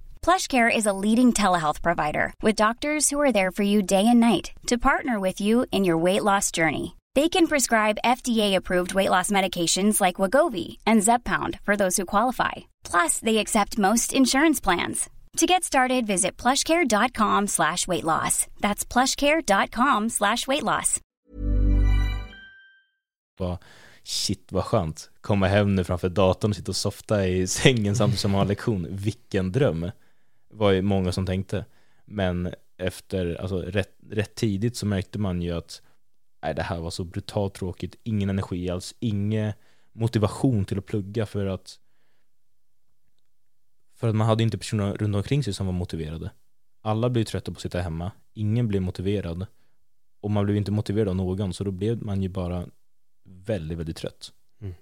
PlushCare 0.25 0.69
is 0.73 0.85
a 0.85 0.93
leading 0.93 1.33
telehealth 1.33 1.81
provider 1.81 2.33
with 2.43 2.55
doctors 2.55 3.09
who 3.09 3.19
are 3.19 3.31
there 3.31 3.51
for 3.51 3.63
you 3.63 3.81
day 3.81 4.07
and 4.07 4.19
night 4.19 4.51
to 4.67 4.77
partner 4.77 5.19
with 5.19 5.41
you 5.41 5.65
in 5.71 5.83
your 5.83 5.97
weight 5.97 6.23
loss 6.23 6.51
journey. 6.51 6.95
They 7.15 7.27
can 7.27 7.47
prescribe 7.47 7.97
FDA-approved 8.05 8.93
weight 8.93 9.09
loss 9.09 9.31
medications 9.31 9.99
like 9.99 10.17
Wagovi 10.17 10.77
and 10.85 11.01
Zepbound 11.01 11.59
for 11.63 11.75
those 11.75 11.97
who 11.97 12.05
qualify. 12.05 12.51
Plus, 12.83 13.19
they 13.19 13.39
accept 13.39 13.77
most 13.79 14.13
insurance 14.13 14.61
plans. 14.61 15.09
To 15.37 15.45
get 15.45 15.63
started, 15.63 16.05
visit 16.05 16.37
plushcare.com 16.37 17.47
slash 17.47 17.87
weight 17.87 18.03
loss. 18.03 18.47
That's 18.59 18.85
plushcare.com 18.85 20.09
slash 20.09 20.47
weight 20.47 20.63
loss. 20.63 20.99
Shit 24.03 24.51
vad 24.51 24.63
skönt. 24.63 25.09
Komma 25.21 25.47
hem 25.47 25.75
nu 25.75 25.83
framför 25.83 26.09
datorn 26.09 26.51
och 26.51 26.55
sitta 26.55 26.71
och 26.71 26.75
softa 26.75 27.27
i 27.27 27.47
sängen 27.47 27.95
samtidigt 27.95 28.19
som 28.19 28.31
man 28.31 28.39
har 28.39 28.45
lektion. 28.45 28.87
Vilken 28.89 29.51
dröm. 29.51 29.91
Var 30.51 30.71
ju 30.71 30.81
många 30.81 31.11
som 31.11 31.25
tänkte. 31.25 31.65
Men 32.05 32.53
efter, 32.77 33.35
alltså 33.41 33.61
rätt, 33.61 33.95
rätt 34.09 34.35
tidigt 34.35 34.75
så 34.75 34.85
märkte 34.85 35.19
man 35.19 35.41
ju 35.41 35.51
att 35.51 35.81
nej, 36.43 36.55
det 36.55 36.61
här 36.61 36.79
var 36.79 36.89
så 36.89 37.03
brutalt 37.03 37.53
tråkigt. 37.53 37.95
Ingen 38.03 38.29
energi 38.29 38.69
alls, 38.69 38.95
ingen 38.99 39.53
motivation 39.91 40.65
till 40.65 40.77
att 40.77 40.85
plugga 40.85 41.25
för 41.25 41.45
att 41.45 41.79
för 43.95 44.07
att 44.07 44.15
man 44.15 44.27
hade 44.27 44.43
inte 44.43 44.57
personer 44.57 44.93
runt 44.93 45.15
omkring 45.15 45.43
sig 45.43 45.53
som 45.53 45.65
var 45.65 45.73
motiverade. 45.73 46.31
Alla 46.81 47.09
blev 47.09 47.23
trötta 47.23 47.51
på 47.51 47.55
att 47.55 47.61
sitta 47.61 47.81
hemma. 47.81 48.11
Ingen 48.33 48.67
blev 48.67 48.81
motiverad. 48.81 49.45
Och 50.21 50.31
man 50.31 50.45
blev 50.45 50.57
inte 50.57 50.71
motiverad 50.71 51.09
av 51.09 51.15
någon, 51.15 51.53
så 51.53 51.63
då 51.63 51.71
blev 51.71 52.03
man 52.03 52.23
ju 52.23 52.29
bara 52.29 52.67
väldigt, 53.23 53.77
väldigt 53.77 53.97
trött. 53.97 54.33
Mm. 54.61 54.73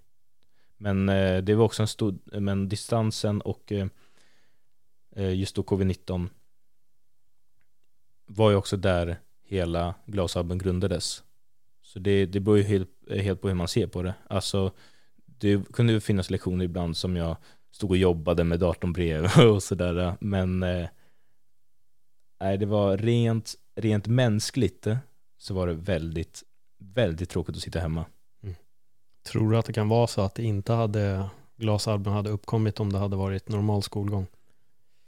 Men 0.78 1.10
eh, 1.10 1.38
det 1.38 1.56
var 1.56 1.66
också 1.66 1.84
en 1.84 1.88
stor, 1.88 2.40
men 2.40 2.70
distansen 2.70 3.42
och 3.42 3.72
eh, 3.72 3.88
Eh, 5.16 5.34
just 5.34 5.56
då 5.56 5.62
covid-19 5.62 6.30
var 8.26 8.50
ju 8.50 8.56
också 8.56 8.78
där 8.78 9.20
hela 9.44 9.96
Glasalbum 10.06 10.58
grundades. 10.58 11.24
Så 11.82 12.00
det, 12.00 12.26
det 12.26 12.40
beror 12.40 12.58
ju 12.58 12.64
helt, 12.64 12.90
eh, 13.10 13.22
helt 13.22 13.42
på 13.42 13.48
hur 13.48 13.56
man 13.56 13.68
ser 13.68 13.88
på 13.88 14.04
det. 14.04 14.14
Alltså, 14.28 14.72
det 15.26 15.72
kunde 15.74 15.94
ju 15.94 16.00
finnas 16.00 16.30
lektioner 16.30 16.66
ibland 16.66 16.98
som 16.98 17.16
jag 17.16 17.38
stod 17.72 17.90
och 17.90 17.98
jobbade 17.98 18.44
med 18.44 18.60
datorn 18.60 18.94
bredvid 18.94 19.46
och 19.54 19.64
sådär. 19.64 20.16
Men 20.20 20.64
eh, 20.64 20.88
nej, 22.40 22.58
det 22.58 22.66
var 22.66 22.98
rent, 22.98 23.56
rent 23.76 24.08
mänskligt 24.08 24.88
eh, 24.88 24.98
så 25.38 25.54
var 25.54 25.68
det 25.68 25.74
väldigt, 25.74 26.44
väldigt 26.78 27.30
tråkigt 27.30 27.56
att 27.56 27.62
sitta 27.62 27.80
hemma. 27.80 28.06
Mm. 28.44 28.56
Tror 29.24 29.52
du 29.52 29.58
att 29.58 29.66
det 29.66 29.74
kan 29.74 29.90
vara 29.90 30.08
så 30.08 30.22
att 30.22 30.36
det 30.36 30.44
inte 30.44 30.74
hade, 30.74 31.30
glasalbum 31.58 32.14
hade 32.14 32.30
uppkommit 32.30 32.80
om 32.80 32.94
det 32.94 33.00
hade 33.00 33.16
varit 33.16 33.50
normal 33.50 33.84
skolgång? 33.84 34.28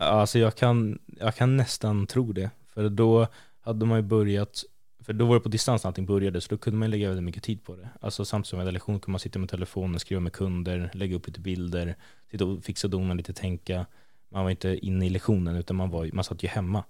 Alltså 0.01 0.39
jag 0.39 0.55
kan, 0.55 0.99
jag 1.19 1.35
kan 1.35 1.57
nästan 1.57 2.07
tro 2.07 2.31
det. 2.31 2.49
För 2.73 2.89
då 2.89 3.27
hade 3.61 3.85
man 3.85 3.97
ju 3.97 4.03
börjat 4.03 4.63
för 5.03 5.13
då 5.13 5.25
var 5.25 5.35
det 5.35 5.41
på 5.41 5.49
distans 5.49 5.83
när 5.83 5.89
allting 5.89 6.05
började, 6.05 6.41
så 6.41 6.47
då 6.49 6.57
kunde 6.57 6.79
man 6.79 6.89
lägga 6.89 7.07
väldigt 7.07 7.23
mycket 7.23 7.43
tid 7.43 7.63
på 7.63 7.75
det. 7.75 7.89
Alltså 8.01 8.25
samtidigt 8.25 8.49
som 8.49 8.59
jag 8.59 8.65
hade 8.65 8.71
lektion 8.71 8.99
kunde 8.99 9.11
man 9.11 9.19
sitta 9.19 9.39
med 9.39 9.49
telefonen, 9.49 9.99
skriva 9.99 10.19
med 10.21 10.33
kunder, 10.33 10.91
lägga 10.93 11.15
upp 11.15 11.27
lite 11.27 11.39
bilder, 11.39 11.95
sitta 12.31 12.45
och 12.45 12.63
fixa 12.63 12.87
och 12.87 13.15
lite, 13.15 13.33
tänka. 13.33 13.85
Man 14.29 14.43
var 14.43 14.51
inte 14.51 14.85
inne 14.85 15.05
i 15.05 15.09
lektionen, 15.09 15.55
utan 15.55 15.75
man, 15.75 15.89
var, 15.89 16.09
man 16.13 16.23
satt 16.23 16.43
ju 16.43 16.47
hemma. 16.47 16.83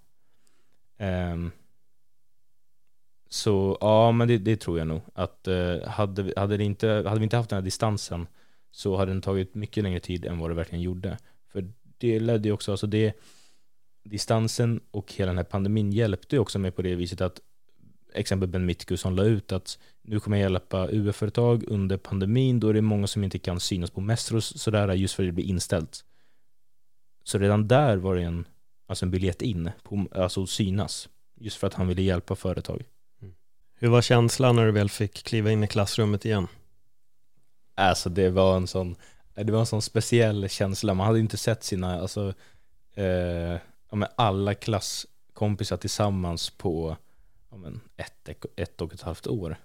Um, 1.00 1.52
så 3.30 3.78
ja, 3.82 4.12
men 4.12 4.28
det, 4.28 4.38
det, 4.38 4.56
tror 4.56 4.78
jag 4.78 4.88
nog. 4.88 5.02
Att 5.14 5.48
uh, 5.48 5.88
hade, 5.88 6.34
hade, 6.38 6.58
det 6.58 6.64
inte, 6.64 6.88
hade 6.88 7.20
vi 7.20 7.24
inte 7.24 7.38
haft 7.38 7.50
den 7.50 7.58
här 7.58 7.64
distansen 7.64 8.28
så 8.72 8.98
hade 8.98 9.12
den 9.12 9.22
tagit 9.22 9.56
mycket 9.56 9.84
längre 9.84 10.00
tid 10.00 10.26
än 10.26 10.40
vad 10.40 10.50
det 10.50 10.56
verkligen 10.56 10.82
gjorde. 10.82 11.18
Det 12.02 12.20
ledde 12.20 12.48
ju 12.48 12.54
också, 12.54 12.72
alltså 12.72 12.88
det, 12.88 13.14
distansen 14.04 14.82
och 14.92 15.14
hela 15.14 15.30
den 15.30 15.38
här 15.38 15.44
pandemin 15.44 15.92
hjälpte 15.92 16.36
ju 16.36 16.40
också 16.40 16.60
mig 16.60 16.72
på 16.72 16.82
det 16.82 16.96
viset 16.96 17.22
att 17.22 17.42
exempel 18.14 18.50
Ben 18.50 18.66
Mitkus 18.66 19.02
som 19.02 19.16
la 19.16 19.24
ut 19.24 19.52
att 19.52 19.80
nu 20.02 20.20
kommer 20.20 20.38
jag 20.38 20.52
hjälpa 20.52 20.88
UF-företag 20.92 21.64
under 21.68 21.98
pandemin, 21.98 22.60
då 22.60 22.70
är 22.70 22.74
det 22.74 22.82
många 22.82 23.08
som 23.08 23.24
inte 23.24 23.40
kan 23.40 23.60
synas 23.60 23.92
på 23.92 24.02
och 24.34 24.44
sådär 24.44 24.94
just 24.94 25.16
för 25.16 25.24
att 25.24 25.28
det 25.28 25.34
blir 25.34 25.46
inställt. 25.46 26.06
Så 27.24 27.38
redan 27.38 27.68
där 27.68 27.98
var 27.98 28.16
det 28.16 28.24
en, 28.24 28.48
alltså 28.88 29.06
en 29.06 29.12
biljett 29.12 29.42
in, 29.42 29.72
på, 29.84 30.06
alltså 30.12 30.46
synas, 30.46 31.10
just 31.36 31.58
för 31.58 31.68
att 31.68 31.74
han 31.74 31.88
ville 31.88 32.02
hjälpa 32.02 32.36
företag. 32.36 32.84
Mm. 33.22 33.34
Hur 33.76 33.88
var 33.88 34.02
känslan 34.02 34.56
när 34.56 34.66
du 34.66 34.72
väl 34.72 34.90
fick 34.90 35.24
kliva 35.24 35.52
in 35.52 35.64
i 35.64 35.68
klassrummet 35.68 36.26
igen? 36.26 36.48
Alltså 37.76 38.10
det 38.10 38.30
var 38.30 38.58
en 38.58 38.68
sån, 38.68 38.96
Eh, 39.42 39.46
det 39.46 39.52
var 39.52 39.60
en 39.60 39.66
sån 39.66 39.82
speciell 39.82 40.50
känsla, 40.50 40.94
man 40.94 41.08
hade 41.08 41.20
inte 41.20 41.38
sett 41.38 41.64
sina, 41.64 42.02
alltså, 42.02 42.34
eh, 42.94 43.58
ja, 43.92 44.08
alla 44.16 44.54
klasskompisar 44.54 45.78
tillsammans 45.78 46.50
på 46.50 46.98
ja, 47.52 47.58
men 47.58 47.82
ett, 47.98 48.30
ett 48.56 48.82
och 48.82 48.94
ett 48.94 49.02
halvt 49.02 49.28
år. 49.28 49.56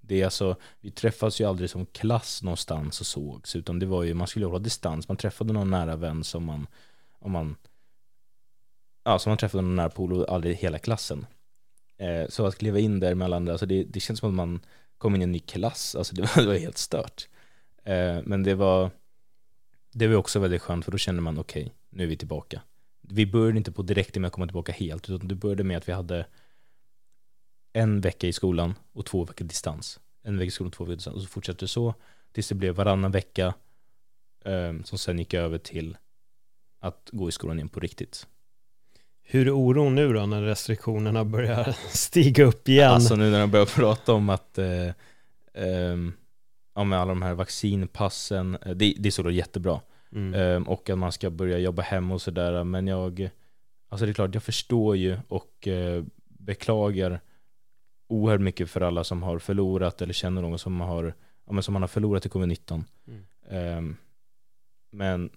Det 0.00 0.20
är 0.20 0.24
alltså, 0.24 0.56
vi 0.80 0.90
träffades 0.90 1.40
ju 1.40 1.44
aldrig 1.44 1.70
som 1.70 1.86
klass 1.86 2.42
någonstans 2.42 3.00
och 3.00 3.06
sågs, 3.06 3.56
utan 3.56 3.78
det 3.78 3.86
var 3.86 4.02
ju, 4.02 4.14
man 4.14 4.26
skulle 4.26 4.46
hålla 4.46 4.58
distans, 4.58 5.08
man 5.08 5.16
träffade 5.16 5.52
någon 5.52 5.70
nära 5.70 5.96
vän 5.96 6.24
som 6.24 6.44
man, 6.44 6.66
om 7.18 7.32
man, 7.32 7.56
ja, 9.04 9.18
som 9.18 9.30
man 9.30 9.38
träffade 9.38 9.62
någon 9.62 9.76
nära 9.76 9.90
polo, 9.90 10.24
aldrig 10.24 10.56
hela 10.56 10.78
klassen. 10.78 11.26
Eh, 11.98 12.28
så 12.28 12.46
att 12.46 12.58
kliva 12.58 12.78
in 12.78 13.00
där 13.00 13.14
mellan 13.14 13.44
det, 13.44 13.52
alltså 13.52 13.66
det, 13.66 13.84
det 13.84 14.00
känns 14.00 14.20
som 14.20 14.28
att 14.28 14.34
man 14.34 14.60
kom 14.98 15.14
in 15.14 15.22
i 15.22 15.24
en 15.24 15.32
ny 15.32 15.38
klass, 15.38 15.94
alltså 15.94 16.14
det 16.14 16.22
var, 16.22 16.42
det 16.42 16.48
var 16.48 16.54
helt 16.54 16.78
stört. 16.78 17.28
Eh, 17.84 18.18
men 18.24 18.42
det 18.42 18.54
var, 18.54 18.90
det 19.92 20.06
var 20.06 20.16
också 20.16 20.38
väldigt 20.38 20.62
skönt, 20.62 20.84
för 20.84 20.92
då 20.92 20.98
kände 20.98 21.22
man 21.22 21.38
okej, 21.38 21.62
okay, 21.62 21.72
nu 21.90 22.02
är 22.02 22.06
vi 22.06 22.16
tillbaka. 22.16 22.62
Vi 23.00 23.26
började 23.26 23.58
inte 23.58 23.72
på 23.72 23.82
direkt 23.82 24.16
med 24.16 24.26
att 24.26 24.32
komma 24.32 24.46
tillbaka 24.46 24.72
helt, 24.72 25.10
utan 25.10 25.28
det 25.28 25.34
började 25.34 25.64
med 25.64 25.76
att 25.76 25.88
vi 25.88 25.92
hade 25.92 26.26
en 27.72 28.00
vecka 28.00 28.26
i 28.26 28.32
skolan 28.32 28.74
och 28.92 29.06
två 29.06 29.24
veckor 29.24 29.44
distans. 29.44 30.00
En 30.22 30.38
vecka 30.38 30.48
i 30.48 30.50
skolan 30.50 30.68
och 30.68 30.72
två 30.72 30.84
veckor 30.84 30.96
distans. 30.96 31.16
Och 31.16 31.22
så 31.22 31.28
fortsatte 31.28 31.64
det 31.64 31.68
så 31.68 31.94
tills 32.32 32.48
det 32.48 32.54
blev 32.54 32.74
varannan 32.74 33.12
vecka 33.12 33.54
um, 34.44 34.84
som 34.84 34.98
sen 34.98 35.18
gick 35.18 35.34
över 35.34 35.58
till 35.58 35.96
att 36.80 37.08
gå 37.12 37.28
i 37.28 37.32
skolan 37.32 37.56
igen 37.56 37.68
på 37.68 37.80
riktigt. 37.80 38.26
Hur 39.22 39.46
är 39.46 39.50
oron 39.50 39.94
nu 39.94 40.12
då 40.12 40.26
när 40.26 40.42
restriktionerna 40.42 41.24
börjar 41.24 41.76
stiga 41.88 42.44
upp 42.44 42.68
igen? 42.68 42.90
Alltså 42.90 43.16
nu 43.16 43.30
när 43.30 43.40
de 43.40 43.50
börjar 43.50 43.66
prata 43.66 44.12
om 44.12 44.28
att 44.28 44.58
eh, 44.58 44.86
eh, 45.54 45.96
ja, 46.80 46.84
med 46.84 46.98
alla 46.98 47.08
de 47.08 47.22
här 47.22 47.34
vaccinpassen, 47.34 48.54
eh, 48.54 48.74
det, 48.74 48.94
det 48.98 49.08
är 49.08 49.10
så 49.10 49.22
då 49.22 49.30
jättebra. 49.30 49.80
Mm. 50.12 50.34
Eh, 50.34 50.68
och 50.68 50.90
att 50.90 50.98
man 50.98 51.12
ska 51.12 51.30
börja 51.30 51.58
jobba 51.58 51.82
hem 51.82 52.10
och 52.10 52.22
sådär. 52.22 52.64
Men 52.64 52.86
jag, 52.86 53.30
alltså 53.88 54.06
det 54.06 54.12
är 54.12 54.14
klart, 54.14 54.34
jag 54.34 54.42
förstår 54.42 54.96
ju 54.96 55.18
och 55.28 55.68
eh, 55.68 56.04
beklagar 56.28 57.20
oerhört 58.08 58.40
mycket 58.40 58.70
för 58.70 58.80
alla 58.80 59.04
som 59.04 59.22
har 59.22 59.38
förlorat 59.38 60.02
eller 60.02 60.12
känner 60.12 60.42
någon 60.42 60.58
som 60.58 60.80
har, 60.80 61.14
ja, 61.46 61.52
men 61.52 61.62
som 61.62 61.72
man 61.72 61.82
har 61.82 61.88
förlorat 61.88 62.26
i 62.26 62.28
covid-19. 62.28 62.84
Mm. 63.06 63.78
Um, 63.78 63.96
men 64.90 65.30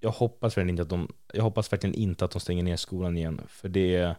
jag 0.00 0.10
hoppas 0.10 0.56
verkligen 0.56 0.70
inte 0.70 0.82
att 0.82 0.88
de, 0.88 1.12
jag 1.32 1.42
hoppas 1.42 1.72
verkligen 1.72 1.94
inte 1.94 2.24
att 2.24 2.30
de 2.30 2.40
stänger 2.40 2.62
ner 2.62 2.76
skolan 2.76 3.16
igen, 3.16 3.40
för 3.48 3.68
det 3.68 3.96
är 3.96 4.16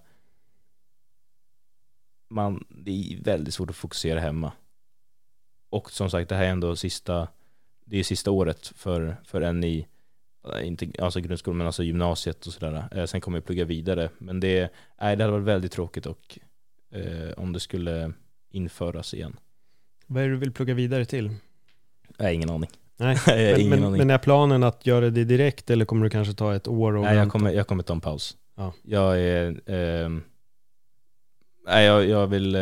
man, 2.29 2.65
det 2.69 2.91
är 2.91 3.23
väldigt 3.23 3.53
svårt 3.53 3.69
att 3.69 3.75
fokusera 3.75 4.19
hemma. 4.19 4.51
Och 5.69 5.91
som 5.91 6.09
sagt, 6.09 6.29
det 6.29 6.35
här 6.35 6.45
är 6.45 6.49
ändå 6.49 6.75
sista, 6.75 7.27
det 7.85 7.99
är 7.99 8.03
sista 8.03 8.31
året 8.31 8.71
för, 8.75 9.17
för 9.23 9.41
en 9.41 9.63
i, 9.63 9.87
inte 10.63 10.91
alltså 10.99 11.19
grundskolan, 11.19 11.57
men 11.57 11.67
alltså 11.67 11.83
gymnasiet 11.83 12.47
och 12.47 12.53
sådär. 12.53 12.87
Eh, 12.91 13.05
sen 13.05 13.21
kommer 13.21 13.37
jag 13.37 13.45
plugga 13.45 13.65
vidare. 13.65 14.09
Men 14.17 14.39
det, 14.39 14.73
nej, 15.01 15.15
det 15.15 15.23
hade 15.23 15.31
varit 15.31 15.45
väldigt 15.45 15.71
tråkigt 15.71 16.05
och 16.05 16.39
eh, 16.91 17.31
om 17.37 17.53
det 17.53 17.59
skulle 17.59 18.13
införas 18.51 19.13
igen. 19.13 19.39
Vad 20.07 20.23
är 20.23 20.27
det 20.27 20.33
du 20.33 20.37
vill 20.37 20.51
plugga 20.51 20.73
vidare 20.73 21.05
till? 21.05 21.35
Jag 22.17 22.25
har 22.25 22.31
ingen 22.31 22.49
aning. 22.49 22.69
Nej, 22.97 23.17
men, 23.27 23.59
ingen 23.59 23.69
men, 23.69 23.83
aning. 23.83 23.97
men 23.97 24.09
är 24.09 24.17
planen 24.17 24.63
att 24.63 24.85
göra 24.85 25.09
det 25.09 25.23
direkt 25.23 25.69
eller 25.69 25.85
kommer 25.85 26.03
du 26.03 26.09
kanske 26.09 26.33
ta 26.33 26.55
ett 26.55 26.67
år? 26.67 26.95
Och 26.95 27.03
Nej, 27.03 27.15
jag 27.15 27.31
kommer, 27.31 27.51
jag 27.51 27.67
kommer 27.67 27.83
ta 27.83 27.93
en 27.93 28.01
paus. 28.01 28.37
Ja. 28.55 28.73
Jag 28.83 29.19
är, 29.19 29.47
eh, 29.65 30.09
nej, 31.65 31.85
jag, 31.85 32.07
jag 32.07 32.27
vill 32.27 32.55
eh, 32.55 32.61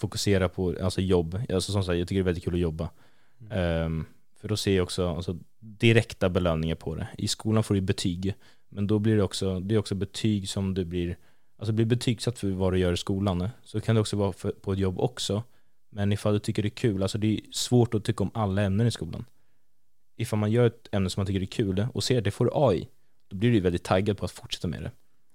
fokusera 0.00 0.48
på 0.48 0.76
alltså 0.82 1.00
jobb. 1.00 1.40
Alltså, 1.48 1.72
som 1.72 1.84
sagt, 1.84 1.98
jag 1.98 2.08
tycker 2.08 2.20
det 2.20 2.22
är 2.22 2.24
väldigt 2.24 2.44
kul 2.44 2.54
att 2.54 2.60
jobba. 2.60 2.90
Mm. 3.40 4.00
Eh, 4.00 4.04
för 4.40 4.48
då 4.48 4.56
ser 4.56 4.76
jag 4.76 4.82
också 4.82 5.08
alltså, 5.08 5.36
direkta 5.58 6.28
belöningar 6.28 6.74
på 6.74 6.94
det. 6.94 7.08
I 7.18 7.28
skolan 7.28 7.64
får 7.64 7.74
du 7.74 7.80
betyg, 7.80 8.34
men 8.68 8.86
då 8.86 8.98
blir 8.98 9.16
det 9.16 9.22
också, 9.22 9.60
det 9.60 9.74
är 9.74 9.78
också 9.78 9.94
betyg 9.94 10.48
som 10.48 10.74
du 10.74 10.84
blir 10.84 11.16
alltså 11.60 11.72
blir 11.72 11.86
betygsatt 11.86 12.38
för 12.38 12.50
vad 12.50 12.72
du 12.72 12.78
gör 12.78 12.92
i 12.92 12.96
skolan 12.96 13.48
så 13.64 13.80
kan 13.80 13.94
det 13.94 14.00
också 14.00 14.16
vara 14.16 14.32
för, 14.32 14.50
på 14.50 14.72
ett 14.72 14.78
jobb 14.78 15.00
också. 15.00 15.42
Men 15.90 16.12
ifall 16.12 16.32
du 16.32 16.38
tycker 16.38 16.62
det 16.62 16.68
är 16.68 16.70
kul, 16.70 17.02
alltså 17.02 17.18
det 17.18 17.26
är 17.26 17.40
svårt 17.52 17.94
att 17.94 18.04
tycka 18.04 18.24
om 18.24 18.30
alla 18.34 18.62
ämnen 18.62 18.86
i 18.86 18.90
skolan. 18.90 19.24
Ifall 20.16 20.38
man 20.38 20.50
gör 20.50 20.66
ett 20.66 20.88
ämne 20.92 21.10
som 21.10 21.20
man 21.20 21.26
tycker 21.26 21.42
är 21.42 21.46
kul 21.46 21.86
och 21.94 22.04
ser 22.04 22.18
att 22.18 22.24
det 22.24 22.30
får 22.30 22.44
du 22.44 22.50
A 22.54 22.74
i, 22.74 22.88
då 23.28 23.36
blir 23.36 23.50
du 23.50 23.60
väldigt 23.60 23.84
taggad 23.84 24.18
på 24.18 24.24
att 24.24 24.30
fortsätta 24.30 24.68
med 24.68 24.82
det. 24.82 24.90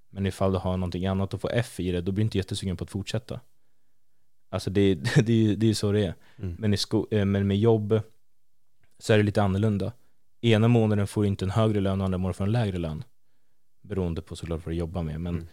Men 0.10 0.26
ifall 0.26 0.52
du 0.52 0.58
har 0.58 0.78
någonting 0.78 1.06
annat 1.06 1.34
och 1.34 1.42
får 1.42 1.52
F 1.54 1.80
i 1.80 1.92
det, 1.92 2.02
då 2.02 2.12
blir 2.12 2.24
du 2.24 2.26
inte 2.26 2.38
jättesugen 2.38 2.78
på 2.78 2.84
att 2.84 2.90
fortsätta. 2.90 3.40
Alltså 4.56 4.70
det, 4.70 4.96
det, 5.16 5.30
är 5.34 5.38
ju- 5.38 5.56
det 5.56 5.66
är 5.66 5.68
ju 5.68 5.74
så 5.74 5.92
det 5.92 6.06
är. 6.06 6.14
Mm. 6.40 6.56
Men, 6.60 6.74
i 6.74 6.78
sko- 6.78 7.08
eh, 7.12 7.26
men 7.26 7.48
med 7.48 7.58
jobb 7.60 8.00
så 9.00 9.14
är 9.14 9.18
det 9.18 9.24
lite 9.24 9.44
annorlunda. 9.44 9.92
Ena 10.42 10.68
månaden 10.68 11.08
får 11.08 11.22
du 11.22 11.28
inte 11.28 11.46
en 11.46 11.52
högre 11.52 11.80
lön 11.82 12.02
och 12.02 12.06
andra 12.06 12.18
månaden 12.18 12.34
får 12.34 12.44
du 12.46 12.48
en 12.50 12.52
lägre 12.52 12.78
lön. 12.78 13.04
Beroende 13.82 14.22
på 14.22 14.36
såklart 14.36 14.66
vad 14.66 14.74
du 14.74 14.78
jobbar 14.78 15.04
med. 15.04 15.22
Men 15.22 15.36
Mm. 15.36 15.48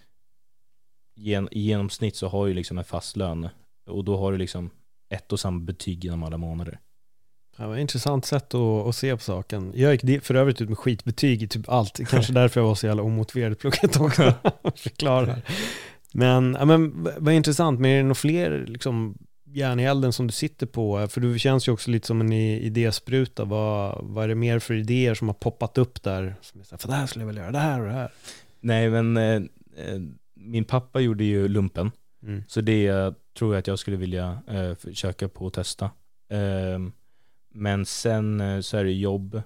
gen, 1.15 1.49
i 1.51 1.61
genomsnitt 1.61 2.17
så 2.17 2.29
har 2.29 2.47
du 2.47 2.55
liksom 2.55 2.79
en 2.79 2.85
fast 2.85 3.17
lön. 3.17 3.49
Och 3.87 4.05
då 4.05 4.17
har 4.17 4.33
du 4.33 4.39
liksom 4.39 4.71
ett 5.09 5.33
och 5.33 5.41
samma 5.41 5.61
betyg 5.61 6.05
genom 6.05 6.23
alla 6.23 6.37
månader. 6.39 6.79
Ja, 7.57 7.63
det 7.63 7.69
var 7.69 7.77
ett 7.77 7.81
intressant 7.81 8.25
sätt 8.27 8.55
att, 8.55 8.87
att 8.87 8.97
se 8.97 9.17
på 9.17 9.23
saken. 9.23 9.73
Jag 9.77 10.05
gick 10.05 10.23
för 10.23 10.35
övrigt 10.35 10.61
ut 10.61 10.69
med 10.69 10.79
skitbetyg 10.79 11.43
i 11.43 11.49
typ 11.49 11.69
allt. 11.69 12.01
Kanske 12.09 12.33
därför 12.43 12.61
jag 12.61 12.67
var 12.69 12.75
så 12.75 12.87
jävla 12.87 13.03
omotiverad 13.03 13.53
i 13.53 13.55
plugget 13.55 14.01
också. 14.01 14.35
Förklara. 14.77 15.37
Men, 16.15 16.57
ja, 16.59 16.65
men 16.65 17.09
vad 17.19 17.35
intressant, 17.35 17.81
men 17.81 17.91
är 17.91 17.97
det 17.97 18.03
några 18.03 18.15
fler 18.15 18.65
liksom, 18.69 19.19
järn 19.45 19.81
i 19.81 19.85
elden 19.85 20.13
som 20.13 20.27
du 20.27 20.33
sitter 20.33 20.67
på? 20.67 21.09
För 21.09 21.21
du 21.21 21.39
känns 21.39 21.69
ju 21.69 21.73
också 21.73 21.91
lite 21.91 22.07
som 22.07 22.21
en 22.21 22.33
idéspruta. 22.33 23.45
Vad, 23.45 24.05
vad 24.05 24.25
är 24.25 24.29
det 24.29 24.35
mer 24.35 24.59
för 24.59 24.75
idéer 24.75 25.15
som 25.15 25.29
har 25.29 25.35
poppat 25.35 25.79
upp 25.79 26.03
där? 26.03 26.35
Som 26.41 26.61
är 26.61 26.65
så 26.65 26.71
här, 26.75 26.79
för 26.79 26.89
det 26.89 26.95
här 26.95 27.07
skulle 27.07 27.23
jag 27.23 27.27
vilja 27.27 27.43
göra, 27.43 27.53
det 27.53 27.59
här 27.59 27.81
och 27.81 27.87
det 27.87 27.93
här. 27.93 28.13
Nej 28.61 28.91
men 28.91 29.17
eh, 29.17 29.43
eh, 29.77 30.01
min 30.35 30.65
pappa 30.65 31.01
gjorde 31.01 31.25
ju 31.25 31.49
lumpen. 31.49 31.91
Mm. 32.23 32.45
Så 32.49 32.61
det 32.61 33.15
tror 33.39 33.55
jag 33.55 33.59
att 33.59 33.67
jag 33.67 33.79
skulle 33.79 33.97
vilja 33.97 34.39
eh, 34.49 34.75
försöka 34.75 35.29
på 35.29 35.47
att 35.47 35.53
testa. 35.53 35.91
Ehm, 36.31 36.93
men 37.55 37.87
sen 37.87 38.41
eh, 38.41 38.61
så 38.61 38.77
är 38.77 38.85
det 38.85 38.93
jobb, 38.93 39.43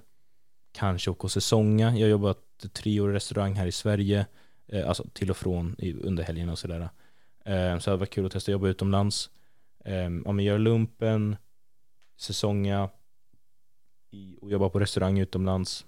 kanske 0.73 1.11
åka 1.11 1.23
och 1.23 1.33
säsonga. 1.33 1.91
Jag 1.91 2.01
har 2.01 2.11
jobbat 2.11 2.39
tre 2.73 3.01
år 3.01 3.11
i 3.11 3.15
restaurang 3.15 3.55
här 3.55 3.67
i 3.67 3.73
Sverige, 3.73 4.19
eh, 4.21 4.27
Eh, 4.69 4.89
alltså 4.89 5.07
till 5.13 5.31
och 5.31 5.37
från 5.37 5.77
under 6.01 6.23
helgen 6.23 6.49
och 6.49 6.59
sådär. 6.59 6.89
Eh, 7.45 7.79
så 7.79 7.91
det 7.91 7.97
var 7.97 8.07
kul 8.07 8.27
att 8.27 8.33
testa 8.33 8.51
att 8.51 8.53
jobba 8.53 8.69
utomlands. 8.69 9.31
Eh, 9.85 9.95
ja, 9.95 10.33
men 10.33 10.41
göra 10.41 10.59
lumpen, 10.59 11.37
säsonga 12.17 12.91
och 14.41 14.51
jobba 14.51 14.69
på 14.69 14.81
restaurang 14.81 15.19
utomlands. 15.19 15.87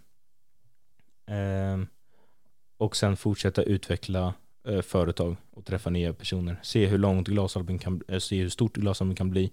Och 2.77 2.97
sen 2.97 3.17
fortsätta 3.17 3.63
utveckla 3.63 4.35
företag 4.83 5.37
och 5.51 5.67
träffa 5.67 5.91
nya 5.91 6.15
personer. 6.15 6.61
Se 6.63 6.87
hur 6.87 6.99
långt 6.99 7.29
glasalbum 7.29 7.79
kan, 7.79 8.03
se 8.19 8.41
hur 8.41 8.49
stort 8.49 8.77
glasalbum 8.77 9.17
kan 9.17 9.31
bli. 9.31 9.53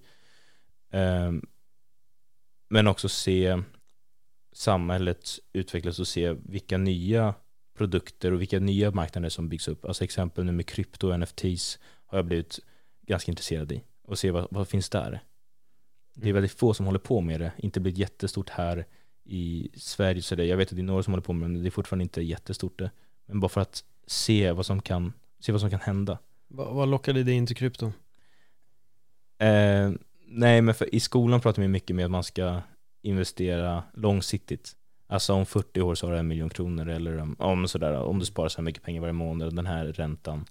Men 2.68 2.86
också 2.86 3.08
se 3.08 3.62
samhället 4.52 5.38
utvecklas 5.52 5.98
och 5.98 6.08
se 6.08 6.32
vilka 6.32 6.78
nya 6.78 7.34
produkter 7.76 8.32
och 8.32 8.40
vilka 8.40 8.58
nya 8.58 8.90
marknader 8.90 9.28
som 9.28 9.48
byggs 9.48 9.68
upp. 9.68 9.84
Alltså 9.84 10.04
exempel 10.04 10.44
nu 10.44 10.52
med 10.52 10.66
krypto 10.66 11.08
och 11.08 11.20
NFTs 11.20 11.78
har 12.06 12.18
jag 12.18 12.24
blivit 12.24 12.60
ganska 13.06 13.32
intresserad 13.32 13.72
i 13.72 13.82
och 14.02 14.18
se 14.18 14.30
vad, 14.30 14.46
vad 14.50 14.68
finns 14.68 14.88
där. 14.88 15.20
Det 16.14 16.28
är 16.28 16.32
väldigt 16.32 16.52
få 16.52 16.74
som 16.74 16.86
håller 16.86 16.98
på 16.98 17.20
med 17.20 17.40
det, 17.40 17.52
inte 17.56 17.80
blivit 17.80 17.98
jättestort 17.98 18.50
här 18.50 18.86
i 19.24 19.68
Sverige. 19.74 20.22
Så 20.22 20.34
det, 20.34 20.44
jag 20.44 20.56
vet 20.56 20.68
att 20.68 20.76
det 20.76 20.80
är 20.80 20.84
några 20.84 21.02
som 21.02 21.12
håller 21.12 21.22
på 21.22 21.32
med 21.32 21.48
det, 21.48 21.52
men 21.52 21.62
det 21.62 21.68
är 21.68 21.70
fortfarande 21.70 22.02
inte 22.02 22.22
jättestort. 22.22 22.78
Det. 22.78 22.90
Men 23.26 23.40
bara 23.40 23.48
för 23.48 23.60
att 23.60 23.84
se 24.06 24.52
vad 24.52 24.66
som 24.66 24.82
kan, 24.82 25.12
se 25.40 25.52
vad 25.52 25.60
som 25.60 25.70
kan 25.70 25.80
hända. 25.80 26.18
Vad, 26.48 26.74
vad 26.74 26.88
lockade 26.88 27.22
dig 27.22 27.34
in 27.34 27.46
till 27.46 27.56
krypto? 27.56 27.92
Eh, 29.38 29.92
nej, 30.26 30.62
men 30.62 30.74
för, 30.74 30.94
i 30.94 31.00
skolan 31.00 31.40
pratar 31.40 31.62
vi 31.62 31.68
mycket 31.68 31.96
med 31.96 32.04
att 32.04 32.10
man 32.10 32.24
ska 32.24 32.60
investera 33.02 33.82
långsiktigt. 33.94 34.75
Alltså 35.06 35.32
om 35.32 35.46
40 35.46 35.80
år 35.80 35.94
så 35.94 36.06
har 36.06 36.12
du 36.12 36.18
en 36.18 36.28
miljon 36.28 36.50
kronor 36.50 36.88
eller 36.88 37.18
om, 37.18 37.36
om, 37.38 37.68
sådär, 37.68 37.94
om 37.94 38.18
du 38.18 38.24
sparar 38.24 38.48
så 38.48 38.58
här 38.58 38.64
mycket 38.64 38.82
pengar 38.82 39.00
varje 39.00 39.12
månad, 39.12 39.56
den 39.56 39.66
här 39.66 39.86
räntan. 39.86 40.44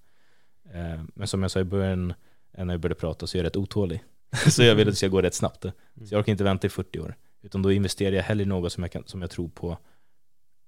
Eh, 0.74 1.02
men 1.14 1.28
som 1.28 1.42
jag 1.42 1.50
sa 1.50 1.60
i 1.60 1.64
början, 1.64 2.14
eh, 2.52 2.64
när 2.64 2.74
jag 2.74 2.80
började 2.80 3.00
prata, 3.00 3.26
så 3.26 3.36
är 3.36 3.38
jag 3.38 3.46
rätt 3.46 3.56
otålig. 3.56 4.02
så 4.50 4.62
jag 4.62 4.74
vill 4.74 4.88
att 4.88 4.92
det 4.92 4.96
ska 4.96 5.08
gå 5.08 5.22
rätt 5.22 5.34
snabbt. 5.34 5.62
Så 5.62 5.70
jag 6.14 6.18
orkar 6.18 6.32
inte 6.32 6.44
vänta 6.44 6.66
i 6.66 6.70
40 6.70 7.00
år. 7.00 7.14
Utan 7.42 7.62
då 7.62 7.72
investerar 7.72 8.16
jag 8.16 8.22
hellre 8.22 8.42
i 8.42 8.46
något 8.46 8.72
som 8.72 8.82
jag, 8.82 8.92
kan, 8.92 9.02
som 9.06 9.20
jag 9.20 9.30
tror 9.30 9.48
på, 9.48 9.78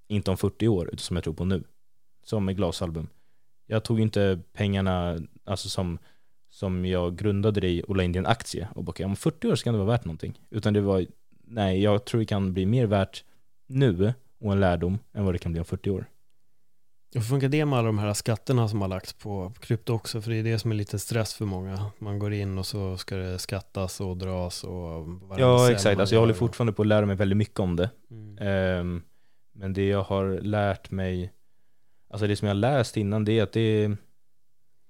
inte 0.08 0.30
om 0.30 0.36
40 0.36 0.68
år, 0.68 0.86
utan 0.86 0.98
som 0.98 1.16
jag 1.16 1.24
tror 1.24 1.34
på 1.34 1.44
nu. 1.44 1.64
Som 2.24 2.44
med 2.44 2.56
glasalbum. 2.56 3.08
Jag 3.66 3.84
tog 3.84 4.00
inte 4.00 4.40
pengarna, 4.52 5.18
alltså 5.44 5.68
som 5.68 5.98
som 6.50 6.84
jag 6.84 7.16
grundade 7.16 7.60
det 7.60 7.68
i 7.68 7.82
och 7.88 7.96
la 7.96 8.02
in 8.02 8.14
i 8.14 8.18
en 8.18 8.26
aktie 8.26 8.68
och 8.74 8.84
bara 8.84 8.90
okej, 8.90 9.06
om 9.06 9.16
40 9.16 9.48
år 9.48 9.54
så 9.54 9.64
kan 9.64 9.74
det 9.74 9.78
vara 9.78 9.90
värt 9.90 10.04
någonting. 10.04 10.40
Utan 10.50 10.72
det 10.74 10.80
var, 10.80 11.06
nej, 11.44 11.82
jag 11.82 12.04
tror 12.04 12.18
det 12.18 12.26
kan 12.26 12.52
bli 12.52 12.66
mer 12.66 12.86
värt 12.86 13.24
nu 13.68 14.14
och 14.40 14.52
en 14.52 14.60
lärdom 14.60 14.98
än 15.12 15.24
vad 15.24 15.34
det 15.34 15.38
kan 15.38 15.52
bli 15.52 15.60
om 15.60 15.64
40 15.64 15.90
år. 15.90 16.06
Hur 17.14 17.20
funkar 17.20 17.48
det 17.48 17.64
med 17.64 17.78
alla 17.78 17.86
de 17.86 17.98
här 17.98 18.14
skatterna 18.14 18.68
som 18.68 18.80
har 18.80 18.88
lagts 18.88 19.12
på 19.12 19.52
krypto 19.60 19.92
också? 19.92 20.20
För 20.20 20.30
det 20.30 20.36
är 20.36 20.42
det 20.42 20.58
som 20.58 20.70
är 20.70 20.74
lite 20.74 20.98
stress 20.98 21.34
för 21.34 21.44
många. 21.44 21.90
Man 21.98 22.18
går 22.18 22.32
in 22.32 22.58
och 22.58 22.66
så 22.66 22.96
ska 22.96 23.16
det 23.16 23.38
skattas 23.38 24.00
och 24.00 24.16
dras 24.16 24.64
och 24.64 25.06
Ja, 25.38 25.72
exakt. 25.72 26.00
Alltså 26.00 26.14
jag 26.14 26.20
håller 26.20 26.34
fortfarande 26.34 26.72
på 26.72 26.82
att 26.82 26.88
lära 26.88 27.06
mig 27.06 27.16
väldigt 27.16 27.36
mycket 27.36 27.60
om 27.60 27.76
det. 27.76 27.90
Mm. 28.10 28.38
Ehm, 28.40 29.02
men 29.52 29.72
det 29.72 29.88
jag 29.88 30.02
har 30.02 30.40
lärt 30.40 30.90
mig, 30.90 31.32
alltså 32.10 32.26
det 32.26 32.36
som 32.36 32.48
jag 32.48 32.54
har 32.54 32.60
läst 32.60 32.96
innan 32.96 33.24
det 33.24 33.38
är 33.38 33.42
att 33.42 33.52
det 33.52 33.60
är, 33.60 33.96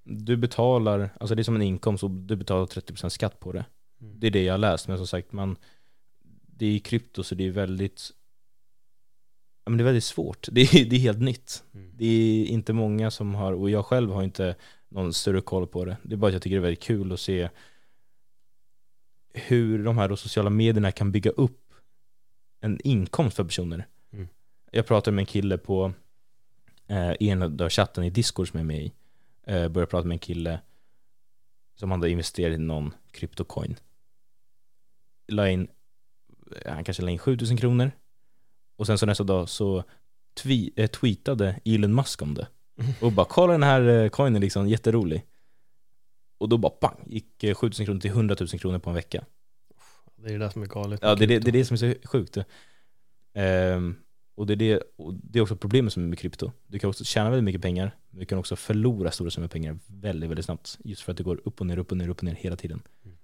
du 0.05 0.37
betalar, 0.37 1.11
alltså 1.21 1.35
det 1.35 1.43
är 1.43 1.45
som 1.45 1.57
en 1.57 1.63
inkomst 1.63 2.05
och 2.05 2.11
du 2.11 2.37
betalar 2.37 2.67
30% 2.67 3.09
skatt 3.09 3.41
på 3.41 3.53
det. 3.53 3.65
Mm. 4.01 4.21
Det 4.21 4.27
är 4.27 4.31
det 4.31 4.45
jag 4.45 4.53
har 4.53 4.59
läst, 4.59 4.89
men 4.89 4.97
som 4.97 5.07
sagt, 5.07 5.33
man, 5.33 5.57
det 6.47 6.67
är 6.67 6.79
krypto 6.79 7.23
så 7.23 7.35
det 7.35 7.47
är 7.47 7.51
väldigt, 7.51 8.11
ja 9.69 9.71
men 9.71 9.79
det 9.79 9.83
är 9.83 9.85
väldigt 9.85 10.05
svårt. 10.05 10.49
Det 10.53 10.61
är, 10.61 10.85
det 10.85 10.97
är 10.97 11.01
helt 11.01 11.21
nytt. 11.21 11.65
Mm. 11.75 11.93
Det 11.97 12.07
är 12.07 12.47
inte 12.47 12.73
många 12.73 13.11
som 13.11 13.35
har, 13.35 13.53
och 13.53 13.71
jag 13.71 13.87
själv 13.87 14.11
har 14.11 14.23
inte 14.23 14.57
någon 14.89 15.13
större 15.15 15.41
koll 15.41 15.67
på 15.67 15.85
det. 15.85 15.97
Det 16.03 16.15
är 16.15 16.17
bara 16.17 16.27
att 16.27 16.33
jag 16.33 16.43
tycker 16.43 16.57
det 16.57 16.61
är 16.61 16.63
väldigt 16.63 16.83
kul 16.83 17.13
att 17.13 17.21
se 17.21 17.49
hur 19.33 19.85
de 19.85 19.99
här 19.99 20.17
sociala 20.17 20.51
medierna 20.51 20.93
kan 20.93 21.13
bygga 21.13 21.31
upp 21.31 21.73
en 22.61 22.81
inkomst 22.85 23.37
för 23.37 23.45
personer. 23.45 23.87
Mm. 24.13 24.29
Jag 24.71 24.87
pratade 24.87 25.15
med 25.15 25.23
en 25.23 25.27
kille 25.27 25.59
på 25.59 25.93
eh, 26.87 27.13
en 27.21 27.43
av 27.43 27.69
chatten 27.69 28.05
i 28.05 28.11
Discord 28.11 28.49
som 28.49 28.59
jag 28.59 28.65
är 28.65 28.67
med 28.67 28.83
i. 28.83 28.93
Eh, 29.47 29.69
började 29.69 29.91
prata 29.91 30.09
med 30.09 30.15
en 30.15 30.19
kille 30.19 30.61
som 31.75 31.91
hade 31.91 32.11
investerat 32.11 32.55
i 32.55 32.59
någon 32.59 32.95
kryptocoin. 33.11 33.77
La 35.27 35.49
in, 35.49 35.69
han 36.67 36.85
kanske 36.85 37.03
la 37.03 37.11
in 37.11 37.19
7000 37.19 37.57
kronor. 37.57 37.93
Och 38.79 38.87
sen 38.87 38.99
så 38.99 39.07
nästa 39.07 39.25
dag 39.25 39.49
så 39.49 39.85
twi- 40.43 40.73
eh, 40.77 40.87
tweetade 40.87 41.61
Elon 41.65 41.95
Musk 41.95 42.23
om 42.23 42.35
det. 42.35 42.47
Och 43.01 43.13
bara 43.13 43.27
kolla 43.31 43.53
den 43.53 43.63
här 43.63 43.89
eh, 43.89 44.09
coinen 44.09 44.41
liksom, 44.41 44.69
jätterolig. 44.69 45.25
Och 46.39 46.49
då 46.49 46.59
bara 46.59 46.71
pang, 46.71 47.05
gick 47.07 47.45
eh, 47.45 47.55
7000 47.55 47.87
kronor 47.87 48.01
till 48.01 48.11
100 48.11 48.37
000 48.41 48.49
kronor 48.49 48.79
på 48.79 48.91
en 48.91 48.95
vecka. 48.95 49.25
Det 50.17 50.35
är 50.35 50.39
det 50.39 50.51
som 50.51 50.63
är 50.63 50.67
galet. 50.67 51.01
Ja, 51.03 51.15
det 51.15 51.25
är 51.25 51.29
det, 51.29 51.39
det 51.39 51.51
är 51.51 51.53
det 51.53 51.65
som 51.65 51.75
är 51.75 51.79
så 51.79 52.09
sjukt. 52.09 52.39
Ehm, 53.35 53.97
och, 54.35 54.47
det 54.47 54.55
är 54.55 54.57
det, 54.57 54.83
och 54.97 55.15
det 55.15 55.39
är 55.39 55.43
också 55.43 55.57
problemet 55.57 55.93
som 55.93 56.03
är 56.03 56.09
med 56.09 56.19
krypto. 56.19 56.53
Du 56.67 56.79
kan 56.79 56.91
också 56.91 57.05
tjäna 57.05 57.31
väldigt 57.31 57.45
mycket 57.45 57.63
pengar, 57.63 57.97
men 58.11 58.21
du 58.21 58.27
kan 58.27 58.39
också 58.39 58.57
förlora 58.57 59.11
stora 59.11 59.31
summor 59.31 59.49
pengar 59.49 59.79
väldigt, 59.87 60.31
väldigt 60.31 60.45
snabbt. 60.45 60.79
Just 60.85 61.03
för 61.03 61.13
att 61.13 61.19
det 61.19 61.25
går 61.25 61.41
upp 61.45 61.61
och 61.61 61.67
ner, 61.67 61.79
upp 61.79 61.91
och 61.91 61.97
ner, 61.97 62.09
upp 62.09 62.19
och 62.19 62.25
ner 62.25 62.35
hela 62.35 62.57
tiden. 62.57 62.83
Mm. 63.05 63.17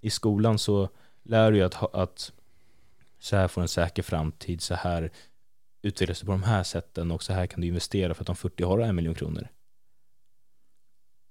I 0.00 0.10
skolan 0.10 0.58
så 0.58 0.88
lär 1.22 1.52
du 1.52 1.58
ju 1.58 1.64
att, 1.64 1.94
att 1.94 2.32
så 3.24 3.36
här 3.36 3.48
får 3.48 3.60
du 3.60 3.64
en 3.64 3.68
säker 3.68 4.02
framtid, 4.02 4.60
så 4.60 4.74
här 4.74 5.10
utvecklas 5.82 6.20
du 6.20 6.26
på 6.26 6.32
de 6.32 6.42
här 6.42 6.62
sätten 6.62 7.10
och 7.10 7.22
så 7.22 7.32
här 7.32 7.46
kan 7.46 7.60
du 7.60 7.66
investera 7.66 8.14
för 8.14 8.22
att 8.22 8.28
om 8.28 8.36
40 8.36 8.64
har 8.64 8.78
du 8.78 8.84
en 8.84 8.96
miljon 8.96 9.14
kronor. 9.14 9.48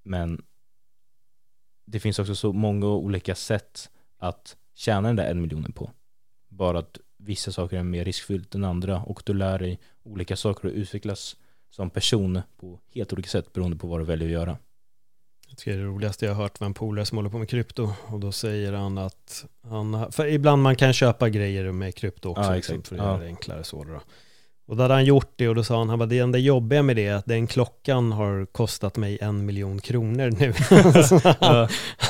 Men 0.03 0.43
det 1.85 1.99
finns 1.99 2.19
också 2.19 2.35
så 2.35 2.53
många 2.53 2.87
olika 2.87 3.35
sätt 3.35 3.89
att 4.17 4.57
tjäna 4.73 5.07
den 5.07 5.15
där 5.15 5.31
en 5.31 5.41
miljonen 5.41 5.71
på. 5.71 5.91
Bara 6.47 6.79
att 6.79 6.97
vissa 7.17 7.51
saker 7.51 7.77
är 7.77 7.83
mer 7.83 8.05
riskfyllt 8.05 8.55
än 8.55 8.63
andra 8.63 9.03
och 9.03 9.23
du 9.25 9.33
lär 9.33 9.59
dig 9.59 9.79
olika 10.03 10.35
saker 10.35 10.67
och 10.67 10.73
utvecklas 10.73 11.37
som 11.69 11.89
person 11.89 12.41
på 12.57 12.79
helt 12.93 13.13
olika 13.13 13.29
sätt 13.29 13.53
beroende 13.53 13.77
på 13.77 13.87
vad 13.87 13.99
du 13.99 14.05
väljer 14.05 14.27
att 14.27 14.33
göra. 14.33 14.57
Jag 15.53 15.57
tycker 15.57 15.77
det 15.77 15.83
roligaste 15.83 16.25
jag 16.25 16.33
har 16.33 16.43
hört 16.43 16.59
var 16.59 16.65
en 16.67 16.73
polare 16.73 17.05
som 17.05 17.17
håller 17.17 17.29
på 17.29 17.37
med 17.37 17.49
krypto 17.49 17.93
och 18.07 18.19
då 18.19 18.31
säger 18.31 18.73
han 18.73 18.97
att 18.97 19.45
han 19.69 20.11
för 20.11 20.25
ibland 20.27 20.61
man 20.63 20.75
kan 20.75 20.93
köpa 20.93 21.29
grejer 21.29 21.71
med 21.71 21.95
krypto 21.95 22.29
också 22.29 22.41
Ja, 22.43 22.55
liksom, 22.55 22.83
för 22.83 22.95
att 22.95 23.01
Ja. 23.01 23.07
göra 23.07 23.17
det 23.17 23.25
enklare 23.25 23.63
så 23.63 23.83
då. 23.83 24.01
Och 24.65 24.75
då 24.77 24.81
hade 24.83 24.93
han 24.93 25.05
gjort 25.05 25.31
det 25.35 25.49
och 25.49 25.55
då 25.55 25.63
sa 25.63 25.77
han, 25.77 25.89
han 25.89 25.99
bara, 25.99 26.05
det 26.05 26.19
enda 26.19 26.37
jobbiga 26.37 26.83
med 26.83 26.95
det 26.95 27.07
är 27.07 27.13
att 27.15 27.25
den 27.25 27.47
klockan 27.47 28.11
har 28.11 28.45
kostat 28.45 28.97
mig 28.97 29.17
en 29.21 29.45
miljon 29.45 29.79
kronor 29.81 30.29
nu. 30.39 30.53
Så 31.03 31.35
han, 31.39 31.67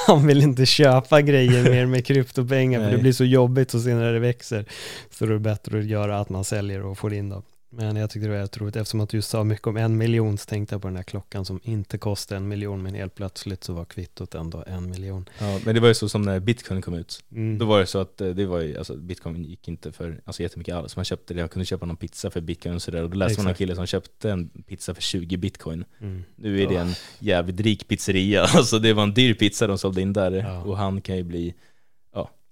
han 0.07 0.27
vill 0.27 0.41
inte 0.41 0.65
köpa 0.65 1.21
grejer 1.21 1.69
mer 1.69 1.85
med 1.85 2.05
kryptopengar 2.05 2.83
för 2.83 2.91
det 2.91 2.97
blir 2.97 3.13
så 3.13 3.25
jobbigt 3.25 3.73
och 3.73 3.81
sen 3.81 3.99
när 3.99 4.13
det 4.13 4.19
växer 4.19 4.65
så 5.11 5.25
då 5.25 5.31
är 5.31 5.33
det 5.33 5.39
bättre 5.39 5.79
att 5.79 5.85
göra 5.85 6.19
att 6.19 6.29
man 6.29 6.43
säljer 6.43 6.85
och 6.85 6.97
får 6.97 7.13
in 7.13 7.29
dem. 7.29 7.43
Men 7.75 7.95
jag 7.95 8.09
tyckte 8.09 8.27
det 8.27 8.33
var 8.33 8.41
rätt 8.41 8.57
roligt, 8.57 8.75
eftersom 8.75 9.01
att 9.01 9.09
du 9.09 9.21
sa 9.21 9.43
mycket 9.43 9.67
om 9.67 9.77
en 9.77 9.97
miljon 9.97 10.37
så 10.37 10.45
tänkte 10.45 10.75
jag 10.75 10.81
på 10.81 10.87
den 10.87 10.95
här 10.95 11.03
klockan 11.03 11.45
som 11.45 11.59
inte 11.63 11.97
kostar 11.97 12.35
en 12.35 12.47
miljon, 12.47 12.83
men 12.83 12.95
helt 12.95 13.15
plötsligt 13.15 13.63
så 13.63 13.73
var 13.73 13.85
kvittot 13.85 14.35
ändå 14.35 14.63
en 14.67 14.89
miljon. 14.89 15.29
Ja, 15.39 15.59
men 15.65 15.75
det 15.75 15.81
var 15.81 15.87
ju 15.87 15.93
så 15.93 16.09
som 16.09 16.21
när 16.21 16.39
bitcoin 16.39 16.81
kom 16.81 16.93
ut. 16.93 17.23
Mm. 17.31 17.57
Då 17.57 17.65
var 17.65 17.79
det 17.79 17.85
så 17.85 17.99
att 17.99 18.21
eh, 18.21 18.29
det 18.29 18.45
var 18.45 18.61
ju, 18.61 18.77
alltså 18.77 18.95
bitcoin 18.95 19.43
gick 19.43 19.67
inte 19.67 19.91
för 19.91 20.21
alltså, 20.25 20.43
jättemycket 20.43 20.75
alls. 20.75 20.95
Man 20.95 21.05
köpte 21.05 21.33
det, 21.33 21.39
jag 21.39 21.51
kunde 21.51 21.65
köpa 21.65 21.85
någon 21.85 21.97
pizza 21.97 22.29
för 22.29 22.41
bitcoin 22.41 22.75
och 22.75 22.81
sådär. 22.81 23.03
Och 23.03 23.09
då 23.09 23.17
läste 23.17 23.39
man 23.39 23.45
om 23.45 23.47
en 23.47 23.51
Exakt. 23.51 23.57
kille 23.57 23.75
som 23.75 23.85
köpte 23.85 24.31
en 24.31 24.49
pizza 24.49 24.93
för 24.93 25.01
20 25.01 25.37
bitcoin. 25.37 25.85
Mm. 26.01 26.23
Nu 26.35 26.61
är 26.61 26.67
det 26.67 26.75
en 26.75 26.93
jävligt 27.19 27.59
rik 27.59 27.87
pizzeria, 27.87 28.41
alltså 28.55 28.79
det 28.79 28.93
var 28.93 29.03
en 29.03 29.13
dyr 29.13 29.33
pizza 29.33 29.67
de 29.67 29.77
sålde 29.77 30.01
in 30.01 30.13
där. 30.13 30.31
Ja. 30.31 30.61
Och 30.61 30.77
han 30.77 31.01
kan 31.01 31.17
ju 31.17 31.23
bli, 31.23 31.53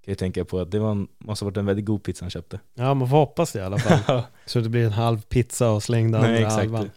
kan 0.02 0.12
ju 0.12 0.16
tänka 0.16 0.46
på 0.46 0.60
att 0.60 0.72
det 0.72 0.80
var 0.80 0.92
en, 0.92 1.08
måste 1.18 1.46
ha 1.46 1.50
varit 1.50 1.58
en 1.58 1.66
väldigt 1.66 1.86
god 1.86 2.04
pizza 2.04 2.26
han 2.26 2.30
köpte. 2.30 2.60
Ja, 2.74 2.94
man 2.94 3.10
får 3.10 3.18
hoppas 3.18 3.52
det 3.52 3.60
i 3.60 3.62
alla 3.62 3.80
fall. 3.80 4.24
så 4.46 4.60
det 4.60 4.70
blir 4.70 4.86
en 4.86 4.92
halv 4.92 5.22
pizza 5.22 5.72
och 5.72 5.84
slängde 5.84 6.18
andra 6.18 6.32
Nej, 6.32 6.44
halvan. 6.44 6.90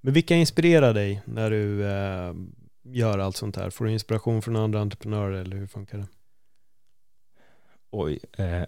Men 0.00 0.14
vilka 0.14 0.34
inspirerar 0.34 0.94
dig 0.94 1.22
när 1.24 1.50
du 1.50 1.86
eh, 1.86 2.34
gör 2.82 3.18
allt 3.18 3.36
sånt 3.36 3.56
här? 3.56 3.70
Får 3.70 3.84
du 3.84 3.92
inspiration 3.92 4.42
från 4.42 4.56
andra 4.56 4.80
entreprenörer 4.80 5.40
eller 5.40 5.56
hur 5.56 5.66
funkar 5.66 5.98
det? 5.98 6.06
Oj. 7.90 8.18
Eh, 8.38 8.62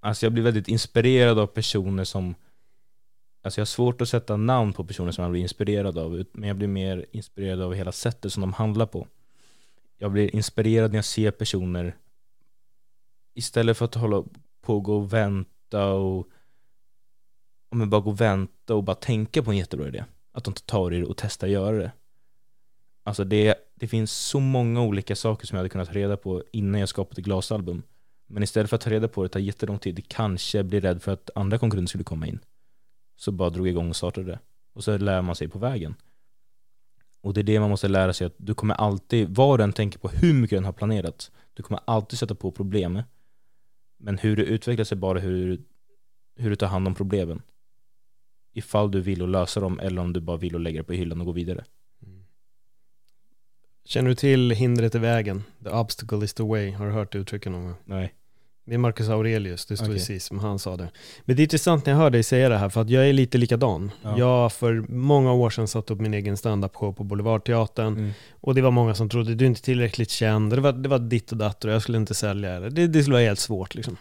alltså 0.00 0.26
jag 0.26 0.32
blir 0.32 0.42
väldigt 0.42 0.68
inspirerad 0.68 1.38
av 1.38 1.46
personer 1.46 2.04
som 2.04 2.34
Alltså 3.44 3.60
jag 3.60 3.62
har 3.62 3.66
svårt 3.66 4.00
att 4.00 4.08
sätta 4.08 4.36
namn 4.36 4.72
på 4.72 4.84
personer 4.84 5.12
som 5.12 5.22
jag 5.22 5.30
blir 5.30 5.42
inspirerad 5.42 5.98
av 5.98 6.24
Men 6.32 6.48
jag 6.48 6.56
blir 6.56 6.68
mer 6.68 7.06
inspirerad 7.12 7.60
av 7.60 7.74
hela 7.74 7.92
sättet 7.92 8.32
som 8.32 8.40
de 8.40 8.52
handlar 8.52 8.86
på 8.86 9.06
jag 10.02 10.12
blir 10.12 10.36
inspirerad 10.36 10.90
när 10.90 10.98
jag 10.98 11.04
ser 11.04 11.30
personer 11.30 11.96
Istället 13.34 13.76
för 13.76 13.84
att 13.84 13.94
hålla 13.94 14.24
på 14.62 14.76
och 14.76 14.84
gå 14.84 14.96
och 14.96 15.12
vänta 15.12 15.92
och 15.92 16.28
Om 17.68 17.80
jag 17.80 17.88
bara 17.88 18.00
gå 18.00 18.10
och 18.10 18.20
vänta 18.20 18.74
och 18.74 18.84
bara 18.84 18.96
tänka 18.96 19.42
på 19.42 19.50
en 19.50 19.56
jättebra 19.56 19.88
idé 19.88 20.04
Att 20.32 20.44
de 20.44 20.54
tar 20.54 20.94
i 20.94 21.00
det 21.00 21.06
och 21.06 21.16
testar 21.16 21.46
att 21.46 21.52
göra 21.52 21.76
det 21.76 21.92
Alltså 23.02 23.24
det, 23.24 23.54
det 23.74 23.88
finns 23.88 24.12
så 24.12 24.40
många 24.40 24.82
olika 24.82 25.16
saker 25.16 25.46
som 25.46 25.56
jag 25.56 25.60
hade 25.60 25.68
kunnat 25.68 25.88
ta 25.88 25.94
reda 25.94 26.16
på 26.16 26.42
innan 26.52 26.80
jag 26.80 26.88
skapat 26.88 27.18
ett 27.18 27.24
glasalbum. 27.24 27.82
Men 28.26 28.42
istället 28.42 28.70
för 28.70 28.76
att 28.76 28.82
ta 28.82 28.90
reda 28.90 29.08
på 29.08 29.22
det, 29.22 29.28
tar 29.28 29.40
jättelång 29.40 29.78
tid, 29.78 30.08
kanske 30.08 30.62
blir 30.62 30.80
rädd 30.80 31.02
för 31.02 31.12
att 31.12 31.30
andra 31.34 31.58
konkurrenter 31.58 31.88
skulle 31.88 32.04
komma 32.04 32.26
in. 32.26 32.38
Så 33.16 33.32
bara 33.32 33.50
drog 33.50 33.66
jag 33.66 33.70
igång 33.70 33.88
och 33.88 33.96
startade 33.96 34.26
det. 34.26 34.38
Och 34.72 34.84
så 34.84 34.98
lär 34.98 35.22
man 35.22 35.36
sig 35.36 35.48
på 35.48 35.58
vägen. 35.58 35.94
Och 37.22 37.34
det 37.34 37.40
är 37.40 37.42
det 37.42 37.60
man 37.60 37.70
måste 37.70 37.88
lära 37.88 38.12
sig 38.12 38.26
att 38.26 38.34
du 38.36 38.54
kommer 38.54 38.74
alltid, 38.74 39.28
vad 39.36 39.60
du 39.60 39.64
än 39.64 39.72
tänker 39.72 39.98
på 39.98 40.08
hur 40.08 40.34
mycket 40.34 40.56
den 40.56 40.64
har 40.64 40.72
planerat, 40.72 41.30
du 41.54 41.62
kommer 41.62 41.80
alltid 41.84 42.18
sätta 42.18 42.34
på 42.34 42.52
problem. 42.52 43.02
Men 43.96 44.18
hur 44.18 44.36
det 44.36 44.42
utvecklas 44.42 44.92
är 44.92 44.96
bara 44.96 45.18
hur, 45.18 45.60
hur 46.36 46.50
du 46.50 46.56
tar 46.56 46.66
hand 46.66 46.86
om 46.86 46.94
problemen. 46.94 47.42
Ifall 48.52 48.90
du 48.90 49.00
vill 49.00 49.22
och 49.22 49.28
lösa 49.28 49.60
dem 49.60 49.80
eller 49.80 50.02
om 50.02 50.12
du 50.12 50.20
bara 50.20 50.36
vill 50.36 50.54
och 50.54 50.60
lägga 50.60 50.80
det 50.80 50.84
på 50.84 50.92
hyllan 50.92 51.20
och 51.20 51.26
gå 51.26 51.32
vidare. 51.32 51.64
Känner 53.84 54.08
du 54.08 54.14
till 54.14 54.50
hindret 54.50 54.94
i 54.94 54.98
vägen? 54.98 55.42
The 55.64 55.70
obstacle 55.70 56.24
is 56.24 56.34
the 56.34 56.42
way. 56.42 56.70
Har 56.70 56.86
du 56.86 56.92
hört 56.92 57.12
det 57.12 57.18
uttrycket 57.18 57.52
någon 57.52 57.64
gång? 57.64 57.74
Nej. 57.84 58.14
Det 58.64 58.74
är 58.74 58.78
Marcus 58.78 59.08
Aurelius, 59.08 59.66
det 59.66 59.76
står 59.76 59.86
Okej. 59.86 59.98
stoicism, 59.98 60.38
han 60.38 60.58
sa 60.58 60.76
det. 60.76 60.88
Men 61.24 61.36
det 61.36 61.42
är 61.42 61.44
intressant 61.44 61.86
när 61.86 61.92
jag 61.92 61.98
hör 62.00 62.10
dig 62.10 62.22
säga 62.22 62.48
det 62.48 62.58
här, 62.58 62.68
för 62.68 62.80
att 62.80 62.90
jag 62.90 63.08
är 63.08 63.12
lite 63.12 63.38
likadan. 63.38 63.90
Ja. 64.02 64.18
Jag 64.18 64.52
för 64.52 64.84
många 64.88 65.32
år 65.32 65.50
sedan 65.50 65.68
satte 65.68 65.92
upp 65.92 66.00
min 66.00 66.14
egen 66.14 66.36
standup-show 66.36 66.92
på 66.92 67.04
Boulevardteatern, 67.04 67.86
Mm. 67.96 68.10
och 68.40 68.54
det 68.54 68.62
var 68.62 68.70
många 68.70 68.94
som 68.94 69.08
trodde 69.08 69.34
du 69.34 69.44
är 69.44 69.48
inte 69.48 69.62
tillräckligt 69.62 70.10
känd, 70.10 70.52
det 70.52 70.60
var, 70.60 70.72
det 70.72 70.88
var 70.88 70.98
ditt 70.98 71.32
och 71.32 71.38
datt 71.38 71.64
och 71.64 71.70
jag 71.70 71.82
skulle 71.82 71.98
inte 71.98 72.14
sälja 72.14 72.60
det. 72.60 72.70
Det, 72.70 72.86
det 72.86 73.02
skulle 73.02 73.14
vara 73.14 73.24
helt 73.24 73.38
svårt 73.40 73.74
liksom. 73.74 73.96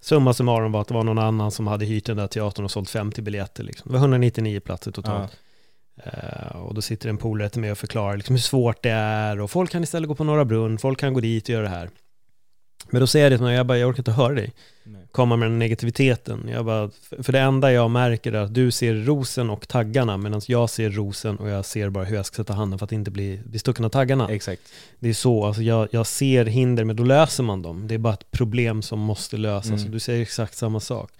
Summa 0.00 0.34
summarum 0.34 0.72
var 0.72 0.80
att 0.80 0.88
det 0.88 0.94
var 0.94 1.04
någon 1.04 1.18
annan 1.18 1.50
som 1.50 1.66
hade 1.66 1.84
hyrt 1.84 2.06
den 2.06 2.16
där 2.16 2.26
teatern 2.26 2.64
och 2.64 2.70
sålt 2.70 2.90
50 2.90 3.22
biljetter 3.22 3.64
liksom. 3.64 3.88
Det 3.88 3.92
var 3.92 3.98
199 4.00 4.60
platser 4.60 4.90
totalt. 4.90 5.32
Eh, 6.04 6.56
och 6.56 6.74
då 6.74 6.82
sitter 6.82 7.08
en 7.08 7.16
polare 7.18 7.48
till 7.48 7.60
mig 7.60 7.72
och 7.72 7.78
förklarar 7.78 8.16
liksom 8.16 8.34
hur 8.34 8.40
svårt 8.40 8.82
det 8.82 8.90
är 8.90 9.40
och 9.40 9.50
folk 9.50 9.70
kan 9.70 9.82
istället 9.82 10.08
gå 10.08 10.14
på 10.14 10.24
Norra 10.24 10.44
Brunn, 10.44 10.78
folk 10.78 11.00
kan 11.00 11.14
gå 11.14 11.20
dit 11.20 11.44
och 11.44 11.50
göra 11.50 11.62
det 11.62 11.68
här. 11.68 11.90
Men 12.90 13.00
då 13.00 13.06
säger 13.06 13.24
jag 13.24 13.32
det 13.32 13.36
till 13.36 13.44
mig, 13.44 13.56
jag 13.56 13.66
bara, 13.66 13.78
jag 13.78 13.88
orkar 13.88 14.00
inte 14.00 14.12
höra 14.12 14.34
dig 14.34 14.52
Nej. 14.84 15.02
komma 15.12 15.36
med 15.36 15.50
den 15.50 15.58
negativiteten. 15.58 16.48
Jag 16.52 16.64
bara, 16.64 16.90
för 17.22 17.32
det 17.32 17.40
enda 17.40 17.72
jag 17.72 17.90
märker 17.90 18.32
är 18.32 18.38
att 18.40 18.54
du 18.54 18.70
ser 18.70 18.94
rosen 18.94 19.50
och 19.50 19.68
taggarna 19.68 20.16
medan 20.16 20.40
jag 20.46 20.70
ser 20.70 20.90
rosen 20.90 21.36
och 21.36 21.48
jag 21.48 21.64
ser 21.64 21.90
bara 21.90 22.04
hur 22.04 22.16
jag 22.16 22.26
ska 22.26 22.36
sätta 22.36 22.52
handen 22.52 22.78
för 22.78 22.84
att 22.86 22.92
inte 22.92 23.10
bli, 23.10 23.40
bli 23.44 23.58
stucken 23.58 23.84
av 23.84 23.88
taggarna. 23.88 24.28
Exakt. 24.28 24.62
Det 24.98 25.08
är 25.08 25.14
så, 25.14 25.44
alltså 25.44 25.62
jag, 25.62 25.88
jag 25.90 26.06
ser 26.06 26.44
hinder 26.44 26.84
men 26.84 26.96
då 26.96 27.02
löser 27.04 27.42
man 27.42 27.62
dem. 27.62 27.88
Det 27.88 27.94
är 27.94 27.98
bara 27.98 28.14
ett 28.14 28.30
problem 28.30 28.82
som 28.82 28.98
måste 28.98 29.36
lösas 29.36 29.70
Mm. 29.70 29.84
och 29.84 29.90
du 29.90 30.00
säger 30.00 30.22
exakt 30.22 30.54
samma 30.56 30.80
sak. 30.80 31.10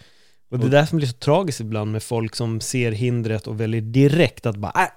Och 0.50 0.58
det 0.58 0.62
är 0.62 0.66
Och- 0.66 0.70
där 0.70 0.86
som 0.86 0.96
blir 0.98 1.08
så 1.08 1.16
tragiskt 1.16 1.60
ibland 1.60 1.92
med 1.92 2.02
folk 2.02 2.34
som 2.36 2.60
ser 2.60 2.92
hindret 2.92 3.46
och 3.46 3.60
väljer 3.60 3.80
direkt 3.80 4.46
att 4.46 4.56
bara, 4.56 4.72
äh, 4.82 4.88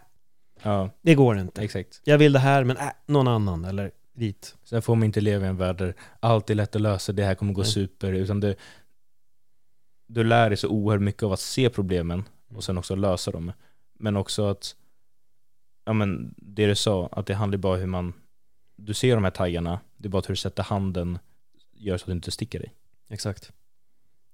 Ja, 0.64 0.90
det 1.02 1.16
går 1.16 1.40
inte. 1.40 1.62
exakt. 1.62 2.02
Jag 2.04 2.18
vill 2.18 2.32
det 2.34 2.40
här 2.40 2.64
men 2.64 2.78
äh, 2.78 2.84
någon 3.08 3.28
annan 3.28 3.66
eller 3.66 3.92
dit. 4.14 4.56
Sen 4.64 4.82
får 4.82 4.96
man 4.96 5.04
inte 5.04 5.22
leva 5.22 5.46
i 5.46 5.50
en 5.50 5.58
värld 5.58 5.78
där 5.78 5.96
allt 6.20 6.50
är 6.50 6.56
lätt 6.56 6.76
att 6.76 6.82
lösa, 6.82 7.12
det 7.12 7.24
här 7.24 7.36
kommer 7.36 7.54
gå 7.54 7.62
Nej. 7.62 7.72
super, 7.72 8.14
utan 8.14 8.40
det, 8.40 8.56
du 10.08 10.24
lär 10.24 10.50
dig 10.50 10.58
så 10.58 10.68
oerhört 10.68 11.02
mycket 11.02 11.24
av 11.24 11.34
att 11.34 11.40
se 11.40 11.70
problemen 11.70 12.24
och 12.56 12.64
sen 12.64 12.78
också 12.78 12.96
lösa 12.96 13.32
dem. 13.32 13.52
Men 13.94 14.18
också 14.18 14.48
att, 14.48 14.76
ja 15.86 15.94
men 15.94 16.34
det 16.38 16.66
du 16.68 16.76
sa, 16.76 17.10
att 17.12 17.26
det 17.26 17.34
handlar 17.34 17.58
bara 17.58 17.74
om 17.74 17.80
hur 17.80 17.88
man, 17.88 18.14
du 18.76 18.94
ser 18.94 19.16
de 19.16 19.24
här 19.24 19.32
taggarna, 19.32 19.80
det 19.98 20.08
är 20.08 20.10
bara 20.10 20.24
hur 20.28 20.34
du 20.34 20.36
sätter 20.36 20.64
handen 20.64 21.20
gör 21.72 21.98
så 21.98 22.04
att 22.04 22.08
du 22.08 22.12
inte 22.12 22.32
sticker 22.32 22.60
dig. 22.60 22.74
Exakt. 23.10 23.52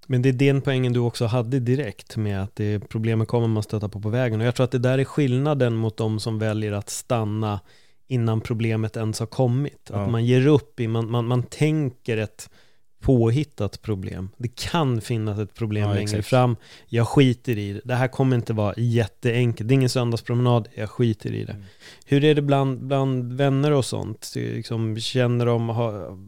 Men 0.06 0.22
det 0.22 0.28
är 0.28 0.32
den 0.32 0.60
poängen 0.60 0.92
du 0.92 1.00
också 1.00 1.26
hade 1.26 1.60
direkt 1.60 2.16
med 2.16 2.42
att 2.42 2.56
det 2.56 2.80
problemen 2.80 3.26
kommer 3.26 3.48
man 3.48 3.62
stöta 3.62 3.88
på 3.88 4.00
på 4.00 4.08
vägen. 4.08 4.40
Och 4.40 4.46
jag 4.46 4.54
tror 4.54 4.64
att 4.64 4.70
det 4.70 4.78
där 4.78 4.98
är 4.98 5.04
skillnaden 5.04 5.76
mot 5.76 5.96
de 5.96 6.20
som 6.20 6.38
väljer 6.38 6.72
att 6.72 6.90
stanna 6.90 7.60
innan 8.08 8.40
problemet 8.40 8.96
ens 8.96 9.20
har 9.20 9.26
kommit. 9.26 9.90
Att 9.90 9.96
Ja. 9.96 10.08
man 10.08 10.24
ger 10.24 10.46
upp, 10.46 10.80
i, 10.80 10.88
man, 10.88 11.10
man, 11.10 11.26
man 11.26 11.42
tänker 11.42 12.16
ett 12.16 12.50
påhittat 13.00 13.82
problem. 13.82 14.28
Det 14.36 14.48
kan 14.56 15.00
finnas 15.00 15.38
ett 15.38 15.54
problem 15.54 15.82
Ja, 15.82 15.88
längre 15.94 16.02
exakt. 16.02 16.26
fram. 16.28 16.56
Jag 16.86 17.08
skiter 17.08 17.58
i 17.58 17.72
det. 17.72 17.80
Det 17.84 17.94
här 17.94 18.08
kommer 18.08 18.36
inte 18.36 18.52
vara 18.52 18.74
jätteenkelt. 18.76 19.68
Det 19.68 19.72
är 19.72 19.74
ingen 19.76 19.88
söndagspromenad. 19.88 20.68
Jag 20.74 20.90
skiter 20.90 21.32
i 21.32 21.44
det. 21.44 21.52
Mm. 21.52 21.64
Hur 22.06 22.24
är 22.24 22.34
det 22.34 22.42
bland, 22.42 22.86
bland 22.86 23.32
vänner 23.32 23.72
och 23.72 23.84
sånt? 23.84 24.32
Liksom, 24.34 24.96
känner 25.00 25.46
de, 25.46 25.68
har, 25.68 26.18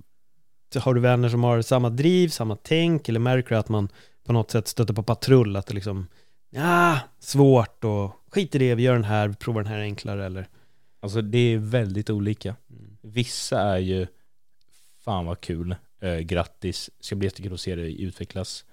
har 0.80 0.94
du 0.94 1.00
vänner 1.00 1.28
som 1.28 1.44
har 1.44 1.62
samma 1.62 1.90
driv, 1.90 2.28
samma 2.28 2.56
tänk 2.56 3.08
eller 3.08 3.20
märker 3.20 3.48
du 3.48 3.56
att 3.56 3.68
man 3.68 3.88
på 4.26 4.32
något 4.32 4.50
sätt 4.50 4.68
stöter 4.68 4.94
på 4.94 5.02
patrull? 5.02 5.56
Att 5.56 5.66
det 5.66 5.74
liksom, 5.74 6.06
ja, 6.50 6.98
svårt 7.20 7.84
och 7.84 8.10
skit 8.32 8.54
i 8.54 8.58
det, 8.58 8.74
vi 8.74 8.82
gör 8.82 8.94
den 8.94 9.04
här, 9.04 9.28
vi 9.28 9.34
provar 9.34 9.62
den 9.62 9.72
här 9.72 9.80
enklare 9.80 10.26
eller? 10.26 10.48
Alltså 11.00 11.22
det 11.22 11.38
är 11.38 11.58
väldigt 11.58 12.10
olika. 12.10 12.56
Vissa 13.02 13.60
är 13.60 13.78
ju, 13.78 14.06
fan 14.98 15.26
vad 15.26 15.40
kul, 15.40 15.74
eh, 16.00 16.18
grattis, 16.18 16.90
ska 17.00 17.16
bli 17.16 17.26
jättekul 17.26 17.52
att 17.52 17.60
se 17.60 17.74
dig 17.74 18.02
utvecklas. 18.02 18.64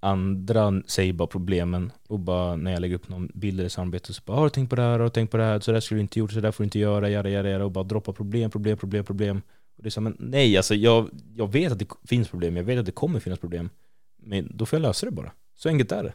Andra 0.00 0.82
säger 0.86 1.12
bara 1.12 1.28
problemen 1.28 1.92
och 2.08 2.20
bara 2.20 2.56
när 2.56 2.72
jag 2.72 2.80
lägger 2.80 2.96
upp 2.96 3.08
någon 3.08 3.30
bild 3.34 3.60
eller 3.60 3.68
samarbete 3.68 4.14
så 4.14 4.22
bara 4.26 4.36
har 4.36 4.44
du 4.44 4.50
tänkt 4.50 4.70
på 4.70 4.76
det 4.76 4.82
här, 4.82 4.90
har 4.90 4.98
du 4.98 5.10
tänkt 5.10 5.30
på 5.30 5.36
det 5.36 5.44
här, 5.44 5.60
så 5.60 5.72
där 5.72 5.80
skulle 5.80 5.98
du 5.98 6.02
inte 6.02 6.18
gjort, 6.18 6.32
så 6.32 6.40
där 6.40 6.52
får 6.52 6.64
du 6.64 6.66
inte 6.66 6.78
göra, 6.78 7.08
göra, 7.08 7.30
göra, 7.30 7.50
göra 7.50 7.64
och 7.64 7.72
bara 7.72 7.84
droppa 7.84 8.12
problem, 8.12 8.50
problem, 8.50 8.76
problem, 8.76 9.04
problem. 9.04 9.42
Och 9.76 9.82
det 9.82 9.88
är 9.88 9.90
så, 9.90 10.00
men 10.00 10.16
nej 10.18 10.56
alltså 10.56 10.74
jag, 10.74 11.10
jag 11.36 11.52
vet 11.52 11.72
att 11.72 11.78
det 11.78 11.86
finns 12.04 12.28
problem, 12.28 12.56
jag 12.56 12.64
vet 12.64 12.78
att 12.78 12.86
det 12.86 12.92
kommer 12.92 13.20
finnas 13.20 13.38
problem. 13.38 13.70
Men 14.16 14.56
då 14.56 14.66
får 14.66 14.76
jag 14.76 14.82
lösa 14.82 15.06
det 15.06 15.12
bara. 15.12 15.32
Så 15.54 15.68
enkelt 15.68 15.92
är 15.92 16.02
det. 16.04 16.14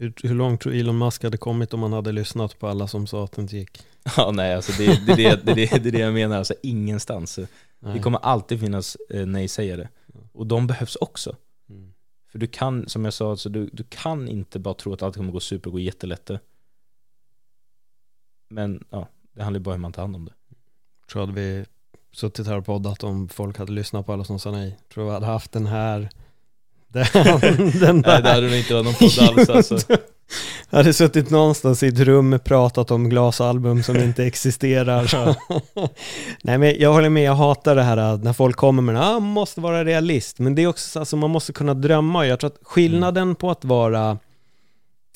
Hur, 0.00 0.12
hur 0.22 0.34
långt 0.34 0.60
tror 0.60 0.74
Elon 0.74 0.98
Musk 0.98 1.22
hade 1.22 1.36
kommit 1.36 1.74
om 1.74 1.82
han 1.82 1.92
hade 1.92 2.12
lyssnat 2.12 2.58
på 2.58 2.68
alla 2.68 2.88
som 2.88 3.06
sa 3.06 3.24
att 3.24 3.32
det 3.32 3.42
inte 3.42 3.56
gick? 3.56 3.86
Ja 4.16 4.30
nej 4.30 4.54
alltså 4.54 4.72
det, 4.72 5.06
det, 5.06 5.14
det, 5.16 5.44
det, 5.44 5.54
det, 5.54 5.78
det 5.82 5.88
är 5.88 5.92
det 5.92 5.98
jag 5.98 6.14
menar, 6.14 6.38
alltså 6.38 6.54
ingenstans. 6.62 7.34
Det 7.36 7.48
Nej. 7.78 8.02
kommer 8.02 8.18
alltid 8.18 8.60
finnas 8.60 8.96
eh, 9.10 9.26
nej-sägare. 9.26 9.88
Och 10.32 10.46
de 10.46 10.66
behövs 10.66 10.96
också. 10.96 11.36
Mm. 11.70 11.92
För 12.30 12.38
du 12.38 12.46
kan, 12.46 12.88
som 12.88 13.04
jag 13.04 13.14
sa, 13.14 13.30
alltså, 13.30 13.48
du, 13.48 13.70
du 13.72 13.84
kan 13.84 14.28
inte 14.28 14.58
bara 14.58 14.74
tro 14.74 14.92
att 14.92 15.02
allt 15.02 15.16
kommer 15.16 15.32
gå 15.32 15.40
super 15.40 15.70
gå 15.70 15.78
jättelätt. 15.78 16.30
Men 18.48 18.84
ja, 18.90 19.08
det 19.32 19.42
handlar 19.42 19.60
ju 19.60 19.64
bara 19.64 19.74
om 19.74 19.80
hur 19.80 19.82
man 19.82 19.92
tar 19.92 20.02
hand 20.02 20.16
om 20.16 20.24
det. 20.24 20.32
tror 21.12 21.20
hade 21.20 21.32
vi 21.40 21.64
suttit 22.12 22.46
här 22.46 22.56
och 22.56 22.66
poddat 22.66 23.04
om 23.04 23.28
folk 23.28 23.58
hade 23.58 23.72
lyssnat 23.72 24.06
på 24.06 24.12
alla 24.12 24.24
som 24.24 24.38
sa 24.38 24.50
nej. 24.50 24.78
Tror 24.88 25.04
vi 25.04 25.10
hade 25.10 25.26
haft 25.26 25.52
den 25.52 25.66
här, 25.66 26.08
den, 27.80 28.02
där. 28.02 28.12
Nej 28.12 28.22
det 28.22 28.28
hade 28.28 28.46
nog 28.46 28.56
inte 28.56 28.74
varit 28.74 28.84
någon 28.84 28.94
podd 28.94 29.28
alls 29.28 29.50
alltså. 29.50 29.96
hade 30.70 30.92
suttit 30.92 31.30
någonstans 31.30 31.82
i 31.82 31.86
ett 31.86 31.98
rum 31.98 32.38
pratat 32.44 32.90
om 32.90 33.08
glasalbum 33.08 33.82
som 33.82 33.96
inte 33.96 34.24
existerar. 34.24 35.10
Nej 36.42 36.58
men 36.58 36.74
jag 36.78 36.92
håller 36.92 37.08
med, 37.08 37.22
jag 37.22 37.34
hatar 37.34 37.74
det 37.74 37.82
här 37.82 37.96
att 37.96 38.24
när 38.24 38.32
folk 38.32 38.56
kommer 38.56 38.82
med 38.82 39.02
ah, 39.02 39.12
man 39.12 39.22
måste 39.22 39.60
vara 39.60 39.84
realist. 39.84 40.38
Men 40.38 40.54
det 40.54 40.62
är 40.62 40.66
också 40.66 40.90
så, 40.90 40.98
alltså 40.98 41.16
man 41.16 41.30
måste 41.30 41.52
kunna 41.52 41.74
drömma. 41.74 42.26
Jag 42.26 42.40
tror 42.40 42.50
att 42.50 42.58
skillnaden 42.62 43.34
på 43.34 43.50
att 43.50 43.64
vara 43.64 44.18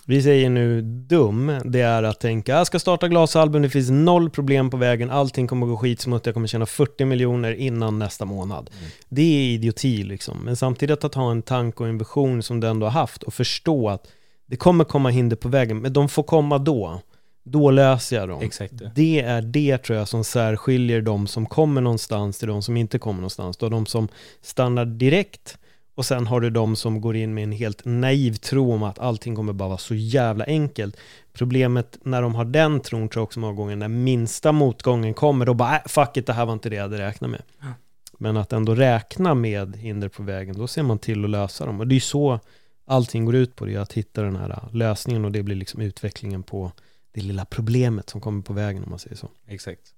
Vi 0.07 0.23
säger 0.23 0.51
nu 0.51 0.83
dum, 0.83 1.61
det 1.65 1.81
är 1.81 2.03
att 2.03 2.21
tänka 2.21 2.53
jag 2.53 2.67
ska 2.67 2.79
starta 2.79 3.09
glasalbum, 3.09 3.63
det 3.63 3.71
finns 3.71 3.91
noll 3.91 4.31
problem 4.31 4.71
på 4.71 4.77
vägen, 4.77 5.11
allting 5.11 5.47
kommer 5.47 5.67
gå 5.67 5.77
skitsmutt, 5.77 6.27
jag 6.27 6.35
kommer 6.35 6.47
tjäna 6.47 6.67
40 6.67 7.05
miljoner 7.05 7.53
innan 7.53 7.99
nästa 7.99 8.25
månad. 8.25 8.71
Mm. 8.79 8.91
Det 9.09 9.23
är 9.23 9.53
idioti 9.55 10.03
liksom, 10.03 10.39
men 10.45 10.57
samtidigt 10.57 11.05
att 11.05 11.15
ha 11.15 11.31
en 11.31 11.43
tanke 11.43 11.83
och 11.83 11.89
en 11.89 11.99
vision 11.99 12.43
som 12.43 12.61
du 12.61 12.69
ändå 12.69 12.87
har 12.87 12.91
haft 12.91 13.23
och 13.23 13.35
förstå 13.35 13.89
att 13.89 14.07
det 14.47 14.57
kommer 14.57 14.85
komma 14.85 15.09
hinder 15.09 15.37
på 15.37 15.49
vägen, 15.49 15.79
men 15.79 15.93
de 15.93 16.09
får 16.09 16.23
komma 16.23 16.59
då. 16.59 17.01
Då 17.45 17.71
löser 17.71 18.17
jag 18.17 18.29
dem. 18.29 18.43
Exakt 18.43 18.75
det. 18.95 19.21
Är 19.21 19.43
det 19.43 19.79
tror 19.79 19.99
jag 19.99 20.09
som 20.09 20.25
särskiljer 20.25 21.01
de 21.01 21.27
som 21.27 21.47
kommer 21.47 21.81
någonstans 21.81 22.39
till 22.39 22.49
de 22.49 22.63
som 22.63 22.77
inte 22.77 22.99
kommer 22.99 23.21
någonstans. 23.21 23.57
Då 23.57 23.69
de 23.69 23.87
som 23.87 24.09
stannar 24.43 24.85
direkt 24.85 25.59
och 25.95 26.07
sen 26.07 26.27
har 26.27 26.41
du 26.41 26.51
de 26.51 26.77
som 26.77 27.01
går 27.01 27.17
in 27.17 27.35
med 27.35 27.45
en 27.45 27.53
helt 27.53 27.85
naiv 27.85 28.35
tro 28.35 28.73
om 28.73 28.83
att 28.83 28.99
allting 28.99 29.37
kommer 29.37 29.53
bara 29.53 29.69
vara 29.69 29.79
så 29.79 29.95
jävla 29.95 30.45
enkelt. 30.45 30.97
Problemet 31.33 31.99
när 32.03 32.23
de 32.23 32.35
har 32.35 32.45
den 32.45 32.81
tron 32.81 33.09
tror 33.09 33.21
jag 33.21 33.25
också 33.25 33.41
många 33.41 33.53
gånger 33.53 33.77
när 33.77 33.89
minsta 33.89 34.53
motgången 34.53 35.15
kommer 35.15 35.47
då 35.47 35.55
bara 35.55 35.77
äh, 35.77 35.83
fuck 35.87 36.17
it, 36.17 36.27
det 36.27 36.33
här 36.33 36.47
var 36.47 36.53
inte 36.53 36.71
det 36.71 36.77
jag 36.77 36.83
hade 36.83 36.99
räknat 36.99 37.31
med. 37.31 37.43
Ja. 37.61 37.67
Men 38.19 38.37
att 38.37 38.53
ändå 38.53 38.75
räkna 38.75 39.35
med 39.35 39.77
hinder 39.77 40.09
på 40.09 40.23
vägen, 40.23 40.59
då 40.59 40.67
ser 40.67 40.83
man 40.83 40.99
till 40.99 41.25
att 41.25 41.31
lösa 41.31 41.67
dem. 41.67 41.81
Och 41.81 41.87
det 41.87 41.97
är 41.97 42.01
så 42.01 42.41
allting 42.85 43.25
går 43.25 43.35
ut 43.35 43.57
på, 43.57 43.65
det 43.65 43.75
är 43.75 43.79
att 43.79 43.93
hitta 43.93 44.23
den 44.23 44.37
här 44.37 44.51
äh, 44.51 44.75
lösningen 44.75 45.25
och 45.25 45.33
det 45.33 45.43
blir 45.43 45.57
liksom 45.57 45.81
utvecklingen 45.81 46.43
på 46.43 46.73
det 47.13 47.21
lilla 47.21 47.45
problemet 47.45 48.11
som 48.11 48.21
kommer 48.21 48.43
på 48.43 48.53
vägen 48.53 48.85
om 48.85 48.91
man 48.91 48.99
säger 48.99 49.17
så. 49.17 49.31
Exakt. 49.47 49.95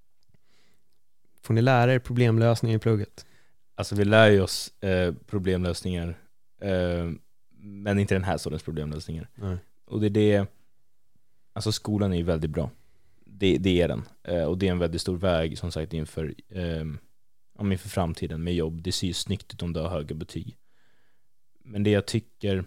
Får 1.42 1.54
ni 1.54 1.62
lära 1.62 1.94
er 1.94 1.98
problemlösning 1.98 2.74
i 2.74 2.78
plugget? 2.78 3.26
Alltså 3.74 3.94
vi 3.94 4.04
lär 4.04 4.30
ju 4.30 4.40
oss 4.40 4.82
eh, 4.82 5.14
problemlösningar, 5.26 6.18
eh, 6.60 7.10
men 7.58 7.98
inte 7.98 8.14
den 8.14 8.24
här 8.24 8.36
sortens 8.36 8.62
problemlösningar. 8.62 9.28
Nej. 9.34 9.56
Och 9.84 10.00
det 10.00 10.06
är 10.06 10.10
det, 10.10 10.46
alltså 11.52 11.72
skolan 11.72 12.12
är 12.12 12.16
ju 12.16 12.22
väldigt 12.22 12.50
bra. 12.50 12.70
Det, 13.24 13.58
det 13.58 13.82
är 13.82 13.88
den. 13.88 14.02
Eh, 14.22 14.44
och 14.44 14.58
det 14.58 14.68
är 14.68 14.70
en 14.70 14.78
väldigt 14.78 15.00
stor 15.00 15.16
väg 15.16 15.58
som 15.58 15.72
sagt 15.72 15.92
inför, 15.92 16.34
eh, 16.48 16.84
inför 17.60 17.88
framtiden 17.88 18.42
med 18.44 18.54
jobb. 18.54 18.82
Det 18.82 18.92
ser 18.92 19.06
ju 19.06 19.12
snyggt 19.12 19.54
ut 19.54 19.62
om 19.62 19.72
du 19.72 19.80
har 19.80 19.88
höga 19.88 20.14
betyg. 20.14 20.56
Men 21.64 21.82
det 21.82 21.90
jag 21.90 22.06
tycker, 22.06 22.64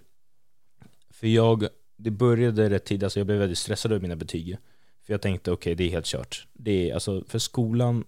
för 1.10 1.28
jag, 1.28 1.68
det 1.96 2.12
började 2.12 2.70
rätt 2.70 2.86
tidigt, 2.86 3.04
alltså 3.04 3.20
jag 3.20 3.28
blev 3.28 3.40
väldigt 3.40 3.58
stressad 3.58 3.92
över 3.92 4.02
mina 4.02 4.16
betyg. 4.16 4.58
För 5.04 5.14
jag 5.14 5.22
tänkte 5.22 5.52
okej, 5.52 5.76
det 5.76 5.84
är 5.84 5.90
helt 5.90 6.06
kört. 6.06 6.48
Det 6.54 6.90
är, 6.90 6.94
alltså, 6.94 7.24
för 7.28 7.40
skolan, 7.40 8.06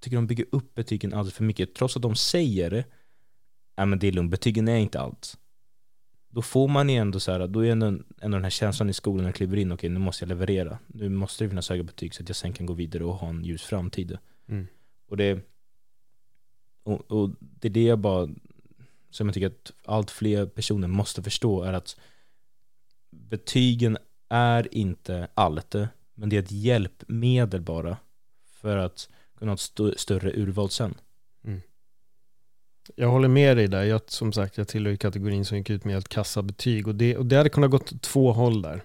tycker 0.00 0.16
de 0.16 0.26
bygger 0.26 0.46
upp 0.52 0.74
betygen 0.74 1.12
alldeles 1.12 1.34
för 1.34 1.44
mycket. 1.44 1.74
Trots 1.74 1.96
att 1.96 2.02
de 2.02 2.16
säger 2.16 2.84
ja 3.80 3.86
men 3.86 3.98
det 3.98 4.08
är 4.08 4.12
lugnt, 4.12 4.30
betygen 4.30 4.68
är 4.68 4.76
inte 4.76 5.00
allt. 5.00 5.38
Då 6.28 6.42
får 6.42 6.68
man 6.68 6.88
ju 6.88 6.96
ändå 6.96 7.20
så 7.20 7.32
här, 7.32 7.46
då 7.46 7.66
är 7.66 7.70
ändå, 7.70 7.86
ändå 8.20 8.36
den 8.36 8.42
här 8.42 8.50
känslan 8.50 8.90
i 8.90 8.92
skolan 8.92 9.22
när 9.22 9.28
jag 9.28 9.34
kliver 9.34 9.56
in, 9.56 9.72
okej 9.72 9.90
nu 9.90 9.98
måste 10.00 10.24
jag 10.24 10.28
leverera. 10.28 10.78
Nu 10.86 11.08
måste 11.08 11.44
det 11.44 11.48
finnas 11.48 11.68
höga 11.68 11.82
betyg 11.82 12.14
så 12.14 12.22
att 12.22 12.28
jag 12.28 12.36
sen 12.36 12.52
kan 12.52 12.66
gå 12.66 12.72
vidare 12.72 13.04
och 13.04 13.14
ha 13.14 13.28
en 13.28 13.44
ljus 13.44 13.62
framtid. 13.62 14.18
Mm. 14.48 14.66
Och 15.08 15.16
det, 15.16 15.40
och, 16.82 17.10
och 17.10 17.30
det 17.40 17.68
är 17.68 17.72
det 17.72 17.84
jag 17.84 17.98
bara, 17.98 18.28
som 19.10 19.26
jag 19.26 19.34
tycker 19.34 19.46
att 19.46 19.72
allt 19.84 20.10
fler 20.10 20.46
personer 20.46 20.88
måste 20.88 21.22
förstå 21.22 21.62
är 21.62 21.72
att 21.72 22.00
betygen 23.10 23.98
är 24.28 24.74
inte 24.74 25.28
allt, 25.34 25.74
men 26.14 26.28
det 26.28 26.36
är 26.36 26.42
ett 26.42 26.52
hjälpmedel 26.52 27.60
bara 27.60 27.96
för 28.44 28.76
att 28.76 29.08
kunna 29.40 29.50
ha 29.50 29.54
ett 29.54 29.60
st- 29.60 29.98
större 29.98 30.30
urval 30.32 30.70
sen. 30.70 30.94
Jag 32.96 33.08
håller 33.08 33.28
med 33.28 33.56
dig 33.56 33.68
där. 33.68 33.84
Jag, 33.84 34.00
som 34.06 34.32
sagt, 34.32 34.58
jag 34.58 34.68
tillhör 34.68 34.96
kategorin 34.96 35.44
som 35.44 35.58
gick 35.58 35.70
ut 35.70 35.84
med 35.84 35.94
helt 35.94 36.08
kassabetyg 36.08 36.88
och 36.88 36.94
det, 36.94 37.16
och 37.16 37.26
det 37.26 37.36
hade 37.36 37.48
kunnat 37.48 37.70
gått 37.70 37.92
åt 37.92 38.02
två 38.02 38.32
håll 38.32 38.62
där. 38.62 38.82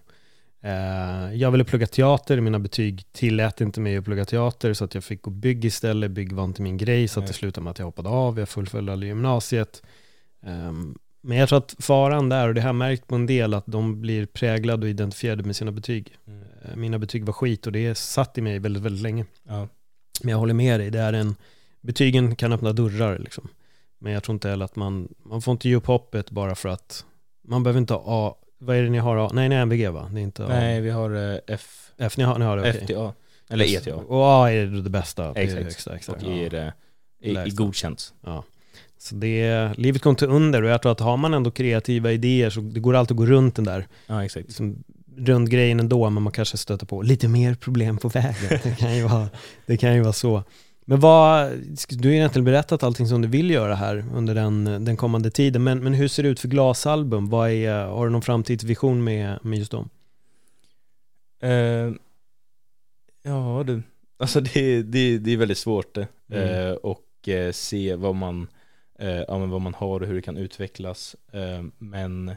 Eh, 0.62 1.34
jag 1.36 1.51
ville 1.51 1.64
plugga 1.64 1.88
teater, 1.88 2.41
mina 2.41 2.60
betyg 2.60 3.03
tillät 3.12 3.62
inte 3.62 3.80
mig 3.82 3.97
att 3.97 4.06
plugga 4.06 4.26
teater 4.26 4.74
så 4.74 4.86
att 4.86 4.93
jag 4.95 5.03
fick 5.03 5.22
gå 5.22 5.32
bygg 5.32 5.66
istället. 5.66 6.12
Bygg 6.12 6.32
var 6.34 6.43
inte 6.43 6.62
min 6.62 6.78
grej 6.78 7.08
så 7.08 7.20
att 7.20 7.28
det 7.28 7.34
slutade 7.34 7.64
med 7.64 7.72
att 7.72 7.80
jag 7.80 7.86
hoppade 7.86 8.10
av. 8.10 8.39
Jag 8.39 8.49
fullföljde 8.49 8.91
aldrig 8.91 9.08
gymnasiet. 9.10 9.84
Ehm, 10.45 10.97
men 11.22 11.38
jag 11.38 11.49
tror 11.49 11.58
att 11.60 11.76
faran 11.80 12.30
där, 12.30 12.47
och 12.47 12.53
det 12.53 12.62
har 12.62 12.68
jag 12.70 12.76
märkt 12.76 13.08
på 13.08 13.16
en 13.16 13.26
del, 13.26 13.53
att 13.53 13.66
de 13.68 14.01
blir 14.01 14.26
präglade 14.26 14.86
och 14.86 14.89
identifierade 14.89 15.43
med 15.43 15.56
sina 15.56 15.72
betyg. 15.72 16.18
Eh, 16.66 16.76
Mina 16.76 16.99
betyg 16.99 17.26
var 17.26 17.34
skit 17.34 17.66
och 17.66 17.72
det 17.74 17.95
satt 17.95 18.38
i 18.38 18.41
mig 18.41 18.60
väldigt, 18.60 18.84
väldigt 18.84 19.01
länge. 19.03 19.26
Ja. 19.47 19.68
Men 20.22 20.32
jag 20.32 20.38
håller 20.38 20.53
med 20.53 20.80
dig, 20.80 20.89
det 20.89 20.99
är 20.99 21.13
en, 21.13 21.36
betygen 21.82 22.36
kan 22.36 22.53
öppna 22.53 22.74
dörrar 22.74 23.18
liksom. 23.20 23.47
Men 23.99 24.13
jag 24.13 24.24
tror 24.24 24.34
inte 24.34 24.49
heller 24.49 24.66
att 24.66 24.76
man, 24.76 25.13
man 25.24 25.41
får 25.41 25.51
inte 25.51 25.70
ge 25.70 25.76
upp 25.76 25.86
hoppet 25.86 26.32
bara 26.32 26.55
för 26.55 26.70
att 26.70 27.05
man 27.47 27.63
behöver 27.63 27.80
inte 27.80 27.93
ha 27.93 28.03
A, 28.05 28.36
vad 28.57 28.76
är 28.76 28.84
det 28.84 28.89
ni 28.89 28.97
har 28.97 29.18
A? 29.18 29.30
Nej, 29.34 29.49
ni 29.49 29.55
har 29.55 29.61
MVG 29.61 29.89
va? 29.89 30.09
Det 30.13 30.20
är 30.20 30.24
inte 30.24 30.45
A. 30.45 30.47
Nej, 30.49 30.82
vi 30.82 30.89
har 30.89 31.34
eh, 31.34 31.39
F, 31.47 31.91
F, 31.97 32.18
ni 32.18 32.24
har, 32.24 32.39
ni 32.39 32.45
har 32.45 32.57
det, 32.57 32.70
okej. 32.70 32.82
FTA, 32.82 33.13
eller 33.49 33.66
E 33.66 33.76
ETA. 33.76 33.95
Och 33.95 34.26
A 34.26 34.51
är 34.51 34.66
det 34.66 34.89
bästa, 34.89 35.34
Exakt. 35.36 35.88
extra. 35.88 36.16
Och 36.16 36.24
E 36.24 36.45
är 36.45 36.49
det 36.49 36.74
i, 37.20 37.49
godkänt. 37.49 38.13
Ja. 38.22 38.43
Så 38.97 39.16
det, 39.16 39.70
livet 39.78 40.01
går 40.01 40.11
inte 40.11 40.26
under 40.26 40.63
och 40.63 40.70
jag 40.70 40.82
tror 40.82 40.91
att 40.91 40.99
har 40.99 41.18
man 41.18 41.34
ändå 41.34 41.51
kreativa 41.51 42.11
idéer 42.11 42.49
så 42.49 42.59
det 42.59 42.80
går 42.80 42.95
alltid 42.95 43.11
att 43.11 43.18
gå 43.18 43.26
runt 43.26 43.55
den 43.55 43.66
där 43.66 43.88
Ja, 44.07 44.26
exakt. 44.26 44.47
liksom, 44.47 44.84
runt 45.18 45.49
grejen 45.49 45.80
ändå, 45.80 46.09
men 46.09 46.24
man 46.24 46.34
kanske 46.34 46.57
stöter 46.57 46.86
på 46.86 47.01
lite 47.01 47.28
mer 47.28 47.55
problem 47.55 47.97
på 47.97 48.09
vägen. 48.09 48.59
Det 48.63 48.78
kan 48.78 48.95
ju 48.95 49.03
vara, 49.03 49.30
det 49.66 49.78
kan 49.78 49.95
ju 49.95 50.01
vara 50.01 50.13
så. 50.13 50.43
Men 50.88 50.99
vad, 50.99 51.51
du 51.89 52.07
har 52.07 52.11
ju 52.11 52.18
egentligen 52.18 52.45
berättat 52.45 52.84
allting 52.84 53.07
som 53.07 53.22
du 53.22 53.28
vill 53.28 53.51
göra 53.51 53.76
här 53.76 54.05
under 54.13 54.36
den, 54.36 54.63
den 54.86 54.97
kommande 54.97 55.32
tiden, 55.32 55.63
men, 55.63 55.84
men 55.84 55.93
hur 55.93 56.07
ser 56.07 56.24
det 56.24 56.30
ut 56.30 56.39
för 56.39 56.47
glasalbum? 56.47 57.30
Vad 57.30 57.49
är, 57.51 57.86
har 57.86 58.05
du 58.05 58.11
någon 58.11 58.22
framtidsvision 58.22 59.03
med, 59.03 59.39
med 59.41 59.59
just 59.59 59.72
dem? 59.72 59.89
Eh, 61.41 61.91
ja 63.24 63.63
du, 63.68 63.82
alltså 64.18 64.41
det, 64.41 64.84
det, 64.84 65.18
det 65.18 65.34
är 65.34 65.38
väldigt 65.38 65.57
svårt 65.57 65.95
det. 65.95 66.07
Mm. 66.32 66.78
Och 66.84 67.30
eh, 67.30 67.51
se 67.51 67.95
vad 67.95 68.16
man, 68.16 68.47
ja, 69.28 69.38
men 69.39 69.49
vad 69.49 69.61
man 69.61 69.74
har 69.74 69.99
och 69.99 70.07
hur 70.07 70.16
det 70.16 70.22
kan 70.22 70.38
utvecklas. 70.38 71.16
Men 71.78 72.32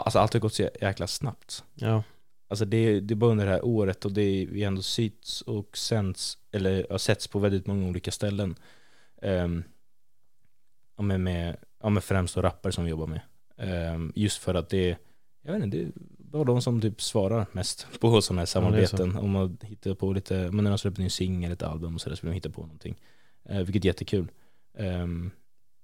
alltså 0.00 0.18
allt 0.18 0.32
har 0.32 0.40
gått 0.40 0.54
så 0.54 0.68
jäkla 0.80 1.06
snabbt. 1.06 1.64
Ja, 1.74 2.02
Alltså 2.52 2.64
det, 2.64 3.00
det 3.00 3.14
är 3.14 3.16
bara 3.16 3.30
under 3.30 3.46
det 3.46 3.52
här 3.52 3.64
året 3.64 4.04
och 4.04 4.12
det 4.12 4.22
är, 4.22 4.46
vi 4.46 4.62
ändå 4.62 4.82
syts 4.82 5.40
och 5.42 5.76
sänds, 5.76 6.38
eller 6.50 6.86
har 6.90 6.98
setts 6.98 7.28
på 7.28 7.38
väldigt 7.38 7.66
många 7.66 7.88
olika 7.88 8.10
ställen. 8.10 8.54
Um, 9.22 9.64
ja, 10.96 11.02
men 11.02 11.22
med, 11.22 11.56
ja, 11.82 11.88
med 11.88 12.04
främst 12.04 12.36
rappare 12.36 12.72
som 12.72 12.84
vi 12.84 12.90
jobbar 12.90 13.06
med. 13.06 13.20
Ehm, 13.56 14.12
just 14.14 14.38
för 14.38 14.54
att 14.54 14.68
det, 14.68 14.96
jag 15.42 15.52
vet 15.52 15.62
inte, 15.62 15.76
det 15.76 15.92
bara 16.18 16.44
de 16.44 16.62
som 16.62 16.80
typ 16.80 17.02
svarar 17.02 17.46
mest 17.52 17.86
på 18.00 18.22
sådana 18.22 18.40
här 18.40 18.46
samarbeten. 18.46 19.16
Om 19.16 19.30
man 19.30 19.58
hittar 19.62 19.94
på 19.94 20.12
lite, 20.12 20.34
men 20.34 20.64
när 20.64 20.70
de 20.70 20.78
släpper 20.78 21.02
en 21.02 21.10
singel, 21.10 21.52
ett 21.52 21.62
album 21.62 21.94
och 21.94 22.00
så 22.00 22.08
där 22.08 22.16
så 22.16 22.26
vill 22.26 22.30
de 22.30 22.34
hitta 22.34 22.50
på 22.50 22.62
någonting. 22.62 22.96
Uh, 23.50 23.62
vilket 23.62 23.84
är 23.84 23.86
jättekul. 23.86 24.30
Ehm, 24.78 25.30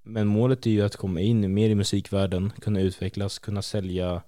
men 0.03 0.27
målet 0.27 0.67
är 0.67 0.71
ju 0.71 0.83
att 0.83 0.97
komma 0.97 1.21
in 1.21 1.55
mer 1.55 1.71
i 1.71 1.75
musikvärlden, 1.75 2.53
kunna 2.61 2.81
utvecklas, 2.81 3.39
kunna 3.39 3.63
sälja 3.63 4.23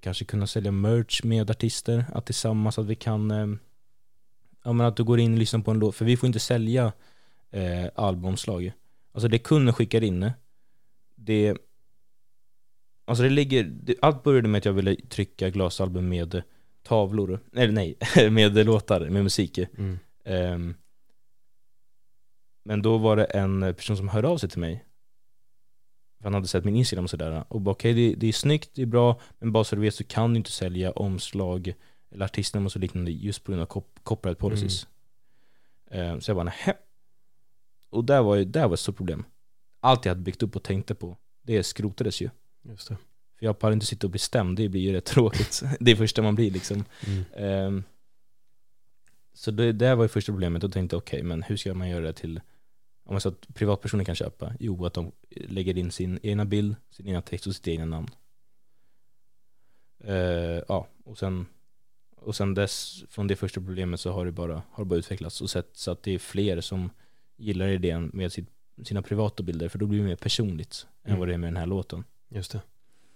kanske 0.00 0.24
kunna 0.24 0.46
sälja 0.46 0.72
merch 0.72 1.24
med 1.24 1.50
artister, 1.50 2.04
att 2.12 2.26
tillsammans 2.26 2.78
att 2.78 2.86
vi 2.86 2.94
kan 2.94 3.30
eh, 3.30 3.46
Ja 4.64 4.72
men 4.72 4.86
att 4.86 4.96
du 4.96 5.04
går 5.04 5.20
in 5.20 5.32
och 5.32 5.38
lyssnar 5.38 5.60
på 5.60 5.70
en 5.70 5.78
låt, 5.78 5.96
för 5.96 6.04
vi 6.04 6.16
får 6.16 6.26
inte 6.26 6.38
sälja 6.40 6.92
eh, 7.50 7.86
albumomslag 7.94 8.72
Alltså 9.12 9.28
det 9.28 9.38
kunden 9.38 9.74
skickar 9.74 10.04
in 10.04 10.30
Det 11.14 11.56
Alltså 13.04 13.24
det 13.24 13.30
ligger, 13.30 13.64
det, 13.64 13.94
allt 14.02 14.22
började 14.22 14.48
med 14.48 14.58
att 14.58 14.64
jag 14.64 14.72
ville 14.72 14.96
trycka 14.96 15.50
glasalbum 15.50 16.08
med 16.08 16.42
tavlor, 16.82 17.40
eller 17.52 17.72
nej, 17.72 17.96
med 18.30 18.66
låtar, 18.66 19.00
med 19.00 19.22
musik. 19.22 19.58
Mm. 19.58 19.98
Ehm, 20.24 20.74
Men 22.64 22.82
då 22.82 22.98
var 22.98 23.16
det 23.16 23.24
en 23.24 23.60
person 23.74 23.96
som 23.96 24.08
hörde 24.08 24.28
av 24.28 24.38
sig 24.38 24.48
till 24.48 24.60
mig. 24.60 24.84
För 26.18 26.24
han 26.24 26.34
hade 26.34 26.48
sett 26.48 26.64
min 26.64 26.76
Instagram 26.76 27.04
och 27.04 27.10
sådär. 27.10 27.44
Och 27.48 27.60
bara 27.60 27.70
okej 27.70 27.94
det, 27.94 28.14
det 28.14 28.26
är 28.26 28.32
snyggt, 28.32 28.70
det 28.74 28.82
är 28.82 28.86
bra 28.86 29.20
men 29.38 29.52
bara 29.52 29.64
så 29.64 29.76
du 29.76 29.82
vet 29.82 29.94
så 29.94 30.04
kan 30.04 30.32
du 30.32 30.36
inte 30.36 30.50
sälja 30.52 30.90
omslag 30.92 31.74
eller 32.10 32.24
artistnamn 32.24 32.66
och 32.66 32.72
så 32.72 32.78
liknande 32.78 33.10
just 33.10 33.44
på 33.44 33.52
grund 33.52 33.62
av 33.62 33.66
cop- 33.68 34.00
copyright 34.02 34.38
policies. 34.38 34.86
Ehm, 35.90 36.20
Så 36.20 36.30
jag 36.30 36.36
bara 36.36 36.44
nähä. 36.44 36.74
Och 37.90 38.04
där 38.04 38.22
var 38.22 38.34
ju, 38.36 38.44
där 38.44 38.66
var 38.68 38.74
ett 38.74 38.80
stort 38.80 38.96
problem. 38.96 39.24
Allt 39.80 40.04
jag 40.04 40.10
hade 40.10 40.20
byggt 40.22 40.42
upp 40.42 40.56
och 40.56 40.62
tänkte 40.62 40.94
på 40.94 41.16
Det 41.42 41.62
skrotades 41.62 42.20
ju. 42.20 42.30
Just 42.62 42.88
det. 42.88 42.96
För 43.38 43.46
jag 43.46 43.58
pallar 43.58 43.72
inte 43.72 43.86
sitta 43.86 44.06
och 44.06 44.10
bli 44.10 44.18
stämd, 44.18 44.56
det 44.56 44.68
blir 44.68 44.80
ju 44.80 44.92
rätt 44.92 45.04
tråkigt. 45.04 45.62
Det 45.80 45.90
är 45.90 45.96
första 45.96 46.22
man 46.22 46.34
blir 46.34 46.50
liksom. 46.50 46.84
Mm. 47.06 47.24
Ehm, 47.36 47.84
så 49.34 49.50
det 49.50 49.72
där 49.72 49.94
var 49.94 50.04
ju 50.04 50.08
första 50.08 50.32
problemet, 50.32 50.62
då 50.62 50.68
tänkte 50.68 50.96
okej, 50.96 51.22
men 51.22 51.42
hur 51.42 51.56
ska 51.56 51.74
man 51.74 51.88
göra 51.88 52.04
det 52.04 52.12
till 52.12 52.40
om 53.04 53.14
man 53.14 53.20
så 53.20 53.28
att 53.28 53.54
privatpersoner 53.54 54.04
kan 54.04 54.14
köpa? 54.14 54.52
Jo, 54.60 54.86
att 54.86 54.94
de 54.94 55.12
lägger 55.30 55.78
in 55.78 55.90
sin 55.90 56.18
egna 56.22 56.44
bild, 56.44 56.76
sin 56.90 57.06
egna 57.06 57.22
text 57.22 57.46
och 57.46 57.54
sitt 57.54 57.68
egna 57.68 57.84
namn. 57.84 58.08
Ehm, 60.04 60.62
ja, 60.68 60.86
och 61.04 61.18
sen, 61.18 61.46
och 62.16 62.36
sen 62.36 62.54
dess, 62.54 63.04
från 63.10 63.26
det 63.26 63.36
första 63.36 63.60
problemet 63.60 64.00
så 64.00 64.12
har 64.12 64.24
det 64.26 64.32
bara, 64.32 64.62
har 64.70 64.84
det 64.84 64.88
bara 64.88 64.98
utvecklats 64.98 65.40
och 65.40 65.50
sett 65.50 65.70
så 65.72 65.90
att 65.90 66.02
det 66.02 66.12
är 66.14 66.18
fler 66.18 66.60
som 66.60 66.90
gillar 67.36 67.68
idén 67.68 68.10
med 68.12 68.32
sitt, 68.32 68.48
sina 68.84 69.02
privata 69.02 69.42
bilder, 69.42 69.68
för 69.68 69.78
då 69.78 69.86
blir 69.86 69.98
det 69.98 70.04
mer 70.04 70.16
personligt 70.16 70.86
än 71.04 71.08
Mm. 71.10 71.18
vad 71.18 71.28
det 71.28 71.34
är 71.34 71.38
med 71.38 71.48
den 71.48 71.56
här 71.56 71.66
låten. 71.66 72.04
Just 72.28 72.52
det. 72.52 72.60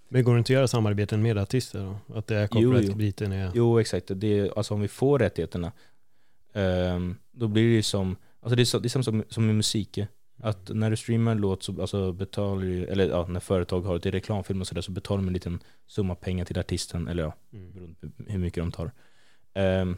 Men 0.09 0.25
går 0.25 0.35
det 0.35 0.39
inte 0.39 0.53
att 0.53 0.55
göra 0.55 0.69
samarbeten 0.69 1.23
med 1.23 1.39
artister 1.39 1.99
då? 2.07 2.15
Att 2.19 2.27
det 2.27 2.37
är 2.37 2.49
Jo, 2.53 2.71
copyright-biten 2.73 3.33
är... 3.33 3.51
Jo 3.55 3.81
exakt, 3.81 4.11
det 4.15 4.39
är, 4.39 4.59
alltså 4.59 4.75
om 4.75 4.81
vi 4.81 4.89
får 4.89 5.19
rättigheterna 5.19 5.73
ehm, 6.53 7.17
Då 7.33 7.49
blir 7.49 7.63
det 7.63 7.75
ju 7.75 7.83
som, 7.83 8.17
alltså 8.41 8.57
det 8.57 8.63
är, 8.63 8.65
så, 8.65 8.79
det 8.79 8.87
är 8.87 8.89
samma 8.89 9.03
som, 9.03 9.25
som 9.29 9.47
med 9.47 9.55
musik 9.55 9.99
Att 10.41 10.71
när 10.75 10.91
du 10.91 10.97
streamar 10.97 11.33
en 11.33 11.39
låt 11.39 11.63
så 11.63 11.81
alltså 11.81 12.13
betalar 12.13 12.63
du, 12.63 12.85
eller 12.87 13.09
ja, 13.09 13.27
när 13.27 13.41
företag 13.41 13.83
har 13.83 13.99
det 13.99 14.09
i 14.09 14.13
reklamfilm 14.13 14.61
och 14.61 14.67
sådär 14.67 14.83
så 14.83 14.91
betalar 14.93 15.23
de 15.23 15.27
en 15.27 15.33
liten 15.35 15.61
summa 15.87 16.15
pengar 16.15 16.45
till 16.45 16.59
artisten, 16.59 17.09
eller 17.09 17.23
ja, 17.23 17.33
Mm. 17.53 17.73
beroende 17.73 17.97
på 18.01 18.07
hur 18.33 18.39
mycket 18.39 18.63
de 18.63 18.73
tar 18.73 18.93
Ehm, 19.55 19.97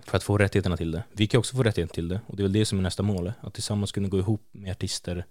För 0.00 0.16
att 0.16 0.22
få 0.22 0.38
rättigheterna 0.38 0.76
till 0.76 0.90
det. 0.90 1.02
Vi 1.12 1.26
kan 1.26 1.38
också 1.38 1.56
få 1.56 1.62
rättigheter 1.62 1.94
till 1.94 2.08
det, 2.08 2.20
och 2.26 2.36
det 2.36 2.40
är 2.40 2.44
väl 2.44 2.52
det 2.52 2.64
som 2.66 2.78
är 2.78 2.82
nästa 2.82 3.02
mål 3.02 3.32
Att 3.40 3.54
tillsammans 3.54 3.92
kunna 3.92 4.08
gå 4.08 4.18
ihop 4.18 4.48
med 4.52 4.70
artister 4.70 5.24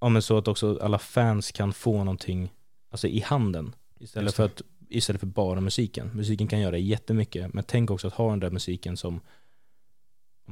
Ja 0.00 0.08
men 0.08 0.22
så 0.22 0.38
att 0.38 0.48
också 0.48 0.78
alla 0.82 0.98
fans 0.98 1.52
kan 1.52 1.72
få 1.72 2.04
någonting, 2.04 2.52
alltså 2.90 3.08
i 3.08 3.20
handen 3.20 3.74
Istället 3.98 4.34
för 4.34 4.44
att 4.44 4.62
istället 4.88 5.20
för 5.20 5.26
bara 5.26 5.60
musiken. 5.60 6.10
Musiken 6.14 6.48
kan 6.48 6.60
göra 6.60 6.78
jättemycket, 6.78 7.54
men 7.54 7.64
tänk 7.64 7.90
också 7.90 8.06
att 8.06 8.12
ha 8.14 8.30
den 8.30 8.40
där 8.40 8.50
musiken 8.50 8.96
som, 8.96 9.20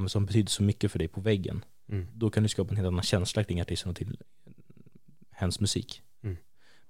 som 0.07 0.26
betyder 0.26 0.51
så 0.51 0.62
mycket 0.62 0.92
för 0.92 0.99
dig 0.99 1.09
på 1.09 1.20
väggen. 1.20 1.64
Mm. 1.88 2.07
Då 2.14 2.30
kan 2.30 2.42
du 2.42 2.49
skapa 2.49 2.70
en 2.70 2.76
helt 2.76 2.86
annan 2.86 3.03
känsla 3.03 3.44
kring 3.44 3.61
artisten 3.61 3.90
och 3.90 3.96
till 3.96 4.16
hens 5.30 5.61
musik. 5.61 6.03
Mm. 6.22 6.36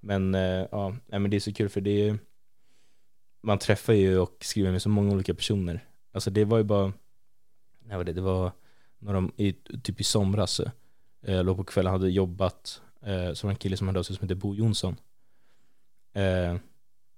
Men 0.00 0.34
eh, 0.34 0.66
ja, 0.70 0.96
men 1.06 1.30
det 1.30 1.36
är 1.36 1.40
så 1.40 1.52
kul 1.52 1.68
för 1.68 1.80
det 1.80 2.08
är 2.08 2.18
man 3.40 3.58
träffar 3.58 3.92
ju 3.92 4.18
och 4.18 4.36
skriver 4.40 4.72
med 4.72 4.82
så 4.82 4.88
många 4.88 5.14
olika 5.14 5.34
personer. 5.34 5.84
Alltså 6.12 6.30
det 6.30 6.44
var 6.44 6.58
ju 6.58 6.64
bara, 6.64 6.92
när 7.78 7.96
var 7.96 8.04
det, 8.04 8.12
det 8.12 8.20
var 8.20 8.52
några, 8.98 9.30
i, 9.36 9.52
typ 9.82 10.00
i 10.00 10.04
somras, 10.04 10.60
eh, 10.60 11.34
jag 11.34 11.46
låg 11.46 11.56
på 11.56 11.64
kvällen, 11.64 11.92
hade 11.92 12.10
jobbat, 12.10 12.82
eh, 13.02 13.32
så 13.32 13.46
var 13.46 13.50
det 13.50 13.54
en 13.54 13.56
kille 13.56 13.76
som 13.76 13.86
hörde 13.86 13.98
av 13.98 14.02
sig 14.02 14.16
som 14.16 14.24
heter 14.24 14.34
Bo 14.34 14.54
Jonsson. 14.54 14.96
Eh, 16.12 16.56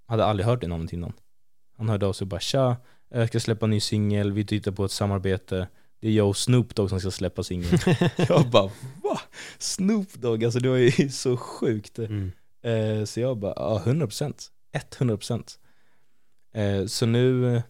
hade 0.06 0.24
aldrig 0.24 0.46
hört 0.46 0.60
det 0.60 0.68
namnet 0.68 0.92
innan. 0.92 1.12
Han 1.76 1.88
hörde 1.88 2.06
av 2.06 2.12
sig 2.12 2.24
och 2.24 2.28
bara 2.28 2.40
tja, 2.40 2.76
jag 3.08 3.28
ska 3.28 3.40
släppa 3.40 3.66
en 3.66 3.70
ny 3.70 3.80
singel, 3.80 4.32
vi 4.32 4.44
tittar 4.44 4.72
på 4.72 4.84
ett 4.84 4.90
samarbete. 4.90 5.68
Det 6.00 6.08
är 6.08 6.12
jag 6.12 6.28
och 6.28 6.36
Snoop 6.36 6.74
Dogg 6.74 6.88
som 6.88 7.00
ska 7.00 7.10
släppa 7.10 7.42
singeln. 7.42 7.78
jag 8.28 8.50
bara 8.50 8.70
va? 9.02 9.20
Snoop 9.58 10.14
Dogg, 10.14 10.44
alltså 10.44 10.60
det 10.60 10.68
var 10.68 10.76
ju 10.76 11.10
så 11.10 11.36
sjukt. 11.36 11.98
Mm. 11.98 12.32
Eh, 12.62 13.04
så 13.04 13.20
jag 13.20 13.38
bara, 13.38 13.52
ja 13.56 13.82
100%, 13.84 14.48
100%. 14.98 15.58
Eh, 16.52 16.86
så 16.86 17.06
nu, 17.06 17.62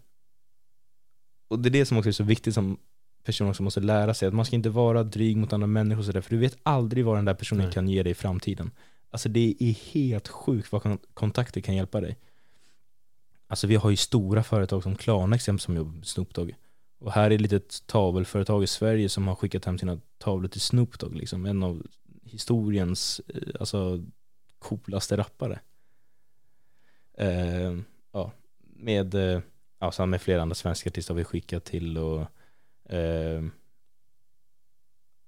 och 1.49 1.59
det 1.59 1.69
är 1.69 1.71
det 1.71 1.87
som 1.87 1.97
också 1.99 2.09
är 2.09 2.13
så 2.13 2.25
viktigt 2.25 2.55
som 2.55 2.79
person 3.25 3.49
också 3.49 3.63
måste 3.63 3.81
lära 3.81 4.15
sig, 4.15 4.29
att 4.29 4.35
man 4.35 4.45
ska 4.45 4.57
inte 4.57 4.71
vara 4.71 5.03
dryg 5.03 5.37
mot 5.37 5.53
andra 5.53 5.67
människor 5.67 5.99
och 5.99 6.05
sådär, 6.05 6.21
för 6.21 6.31
du 6.31 6.39
vet 6.39 6.57
aldrig 6.63 7.05
vad 7.05 7.19
den 7.19 7.25
där 7.25 7.35
personen 7.35 7.65
Nej. 7.65 7.73
kan 7.73 7.89
ge 7.89 8.03
dig 8.03 8.11
i 8.11 8.15
framtiden. 8.15 8.71
Alltså 9.11 9.29
det 9.29 9.57
är 9.59 9.73
helt 9.73 10.29
sjukt 10.29 10.73
vad 10.73 10.83
kon- 10.83 10.99
kontakter 11.15 11.61
kan 11.61 11.77
hjälpa 11.77 12.01
dig. 12.01 12.17
Alltså 13.47 13.67
vi 13.67 13.77
har 13.77 13.91
ju 13.91 13.97
stora 13.97 14.43
företag 14.43 14.83
som 14.83 14.97
Klarna 14.97 15.37
exempel 15.37 15.61
som 15.61 15.77
jobbar 15.77 15.93
med 15.93 16.07
Snoop 16.07 16.35
Dogg. 16.35 16.55
Och 17.01 17.13
här 17.13 17.31
är 17.31 17.35
ett 17.35 17.41
litet 17.41 17.87
tavelföretag 17.87 18.63
i 18.63 18.67
Sverige 18.67 19.09
som 19.09 19.29
har 19.29 19.35
skickat 19.35 19.65
hem 19.65 19.79
sina 19.79 20.01
tavlor 20.19 20.49
till 20.49 20.61
Snoop 20.61 20.99
Dogg, 20.99 21.15
liksom 21.15 21.47
en 21.47 21.63
av 21.63 21.87
historiens, 22.23 23.21
eh, 23.29 23.61
alltså 23.61 24.05
coolaste 24.59 25.17
rappare. 25.17 25.61
Eh, 27.19 27.77
ja, 28.13 28.33
med, 28.61 29.15
eh, 29.15 29.91
sen 29.93 30.11
med 30.11 30.23
flera 30.23 30.43
andra 30.43 30.55
svenska 30.55 30.91
artister 30.91 31.15
har 31.15 31.19
vi 31.19 31.25
skickat 31.25 31.65
till 31.65 31.99
och 31.99 32.21
eh, 32.85 33.43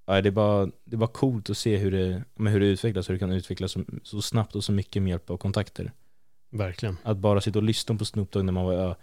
ja, 0.07 0.21
det, 0.21 0.29
är 0.29 0.31
bara, 0.31 0.67
det 0.67 0.97
är 0.97 0.97
bara 0.97 1.11
coolt 1.11 1.51
att 1.51 1.59
se 1.59 1.77
hur 1.77 1.91
det, 1.91 2.25
men 2.35 2.53
hur 2.53 2.61
det 2.61 2.67
utvecklas, 2.67 3.09
hur 3.09 3.15
det 3.15 3.19
kan 3.19 3.33
utvecklas 3.33 3.73
så, 3.73 3.85
så 4.03 4.23
snabbt 4.23 4.57
och 4.57 4.65
så 4.65 4.73
mycket 4.73 5.03
med 5.03 5.11
hjälp 5.11 5.31
av 5.31 5.37
kontakter. 5.37 5.93
Verkligen. 6.51 6.97
Att 7.03 7.17
bara 7.17 7.41
sitta 7.41 7.59
och 7.59 7.63
lyssna 7.63 7.95
på 7.95 8.05
Snoop 8.05 8.31
Dogg 8.31 8.45
när 8.45 8.53
man 8.53 8.65
var, 8.65 8.73
ja, 8.73 8.97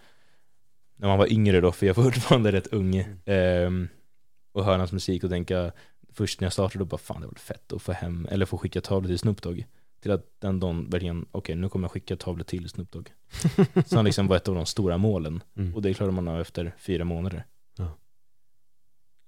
när 0.99 1.07
man 1.07 1.17
var 1.17 1.33
yngre 1.33 1.61
då, 1.61 1.71
för 1.71 1.85
jag 1.85 1.93
var 1.93 2.03
fortfarande 2.11 2.51
rätt 2.51 2.67
ung, 2.67 3.05
ehm, 3.25 3.87
och 4.53 4.65
höra 4.65 4.77
hans 4.77 4.91
musik 4.91 5.23
och 5.23 5.29
tänka, 5.29 5.71
först 6.13 6.41
när 6.41 6.45
jag 6.45 6.53
startade 6.53 6.79
då 6.79 6.85
bara 6.85 6.97
fan 6.97 7.21
det 7.21 7.27
var 7.27 7.33
fett 7.33 7.73
att 7.73 7.81
få 7.81 7.91
hem, 7.91 8.27
eller 8.31 8.45
få 8.45 8.57
skicka 8.57 8.81
tavlor 8.81 9.07
till 9.07 9.19
Snoop 9.19 9.41
Dogg. 9.41 9.65
Till 10.01 10.11
att 10.11 10.25
den 10.39 10.59
dagen 10.59 10.89
verkligen, 10.89 11.25
okej 11.31 11.55
nu 11.55 11.69
kommer 11.69 11.83
jag 11.83 11.91
skicka 11.91 12.15
tavlor 12.15 12.43
till 12.43 12.69
Snoop 12.69 12.91
Dogg. 12.91 13.09
Så 13.85 13.95
han 13.95 14.05
liksom 14.05 14.27
var 14.27 14.35
ett 14.35 14.47
av 14.47 14.55
de 14.55 14.65
stora 14.65 14.97
målen. 14.97 15.43
Mm. 15.57 15.75
Och 15.75 15.81
det 15.81 15.93
klarade 15.93 16.15
man 16.15 16.27
av 16.27 16.41
efter 16.41 16.75
fyra 16.77 17.03
månader. 17.03 17.45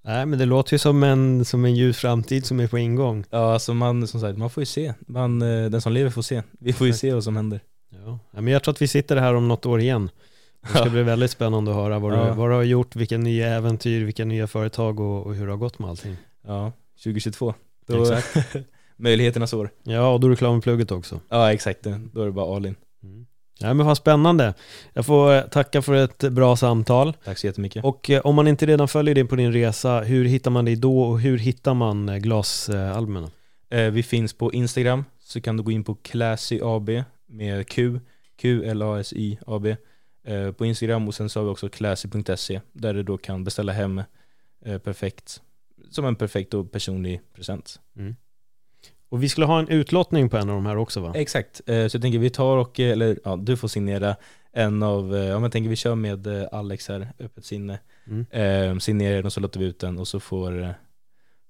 Nej 0.03 0.25
men 0.25 0.39
det 0.39 0.45
låter 0.45 0.73
ju 0.73 0.77
som 0.79 1.03
en, 1.03 1.45
som 1.45 1.65
en 1.65 1.75
ljus 1.75 1.97
framtid 1.97 2.45
som 2.45 2.59
är 2.59 2.67
på 2.67 2.77
ingång. 2.77 3.25
Ja 3.29 3.53
alltså 3.53 3.73
man, 3.73 4.07
som 4.07 4.21
sagt, 4.21 4.37
man 4.37 4.49
får 4.49 4.61
ju 4.61 4.65
se. 4.65 4.93
Man, 4.99 5.41
eh, 5.41 5.69
den 5.69 5.81
som 5.81 5.93
lever 5.93 6.09
får 6.09 6.21
se. 6.21 6.43
Vi 6.51 6.73
får 6.73 6.87
ju 6.87 6.93
se 6.93 7.13
vad 7.13 7.23
som 7.23 7.35
händer. 7.35 7.59
Ja. 7.89 8.19
ja, 8.31 8.41
men 8.41 8.53
jag 8.53 8.63
tror 8.63 8.71
att 8.71 8.81
vi 8.81 8.87
sitter 8.87 9.17
här 9.17 9.33
om 9.33 9.47
något 9.47 9.65
år 9.65 9.79
igen. 9.79 10.09
Det 10.61 10.67
ska 10.69 10.89
bli 10.89 11.03
väldigt 11.03 11.31
spännande 11.31 11.71
att 11.71 11.77
höra 11.77 11.99
vad, 11.99 12.13
Ja. 12.13 12.25
du, 12.25 12.31
vad 12.31 12.49
du 12.49 12.53
har 12.55 12.63
gjort, 12.63 12.95
vilka 12.95 13.17
nya 13.17 13.47
äventyr, 13.55 14.05
vilka 14.05 14.25
nya 14.25 14.47
företag 14.47 14.99
och, 14.99 15.25
och 15.25 15.35
hur 15.35 15.45
det 15.45 15.51
har 15.51 15.57
gått 15.57 15.79
med 15.79 15.89
allting. 15.89 16.17
Ja, 16.47 16.71
2022. 17.03 17.53
Då, 17.87 18.01
Exakt. 18.01 18.55
möjligheternas 18.97 19.53
år. 19.53 19.69
Ja, 19.83 20.09
och 20.13 20.19
då 20.19 20.27
är 20.27 20.29
du 20.29 20.35
klar 20.35 20.53
med 20.53 20.63
plugget 20.63 20.91
också. 20.91 21.19
Ja 21.29 21.53
exakt, 21.53 21.83
då 22.13 22.21
är 22.21 22.25
det 22.25 22.31
bara 22.31 22.55
all 22.55 22.65
in. 22.65 22.75
Mm. 23.03 23.25
Ja 23.59 23.73
men 23.73 23.85
vad 23.85 23.97
spännande. 23.97 24.53
Jag 24.93 25.05
får 25.05 25.33
eh, 25.35 25.41
tacka 25.41 25.81
för 25.81 25.93
ett 25.93 26.19
bra 26.19 26.55
samtal. 26.55 27.13
Tack 27.25 27.37
så 27.37 27.47
jättemycket. 27.47 27.83
Och 27.83 28.09
eh, 28.09 28.21
om 28.21 28.35
man 28.35 28.47
inte 28.47 28.65
redan 28.65 28.87
följer 28.87 29.15
dig 29.15 29.25
på 29.25 29.35
din 29.35 29.53
resa, 29.53 29.99
hur 29.99 30.25
hittar 30.25 30.51
man 30.51 30.65
dig 30.65 30.75
då 30.75 31.01
och 31.01 31.19
hur 31.19 31.37
hittar 31.37 31.73
man 31.73 32.09
eh, 32.09 32.17
glasalbumen? 32.17 33.29
Vi 33.91 34.03
finns 34.03 34.33
på 34.33 34.53
Instagram, 34.53 35.05
så 35.19 35.41
kan 35.41 35.57
du 35.57 35.63
gå 35.63 35.71
in 35.71 35.83
på 35.83 35.95
Classy 35.95 36.59
AB 36.63 36.89
med 37.27 37.67
Q, 37.67 37.99
Q-L-A-S-Y 38.37 39.37
AB 39.47 39.67
på 40.57 40.65
Instagram 40.65 41.07
och 41.07 41.15
sen 41.15 41.29
så 41.29 41.39
har 41.39 41.45
vi 41.45 41.51
också 41.51 41.69
classy.se 41.69 42.61
där 42.73 42.93
du 42.93 43.03
då 43.03 43.17
kan 43.17 43.43
beställa 43.43 43.71
hem 43.71 44.01
eh, 44.65 44.77
perfekt, 44.77 45.41
som 45.89 46.05
en 46.05 46.15
perfekt 46.15 46.53
och 46.53 46.71
personlig 46.71 47.21
present. 47.33 47.79
Och 49.09 49.23
vi 49.23 49.29
skulle 49.29 49.45
ha 49.45 49.59
en 49.59 49.67
utlottning 49.67 50.29
på 50.29 50.37
en 50.37 50.49
av 50.49 50.55
de 50.55 50.65
här 50.65 50.77
också 50.77 50.99
va? 51.01 51.13
Exakt, 51.15 51.61
eh, 51.65 51.87
så 51.87 51.95
jag 51.95 52.01
tänker 52.01 52.19
vi 52.19 52.29
tar 52.29 52.57
och, 52.57 52.79
eh, 52.79 52.91
eller 52.91 53.19
ja, 53.23 53.35
du 53.35 53.57
får 53.57 53.67
signera 53.67 54.15
en 54.51 54.83
av, 54.83 55.15
eh, 55.15 55.33
men 55.33 55.43
jag 55.43 55.51
tänker 55.51 55.69
vi 55.69 55.75
kör 55.75 55.95
med 55.95 56.27
eh, 56.27 56.47
Alex 56.51 56.87
här, 56.87 57.07
öppet 57.19 57.45
sinne, 57.45 57.79
Mm. 58.07 58.25
eh, 58.73 58.79
signerar 58.79 59.15
den 59.15 59.25
och 59.25 59.33
så 59.33 59.39
låter 59.39 59.59
vi 59.59 59.65
ut 59.65 59.79
den 59.79 59.99
och 59.99 60.07
så 60.07 60.19
får, 60.19 60.61
eh, 60.63 60.69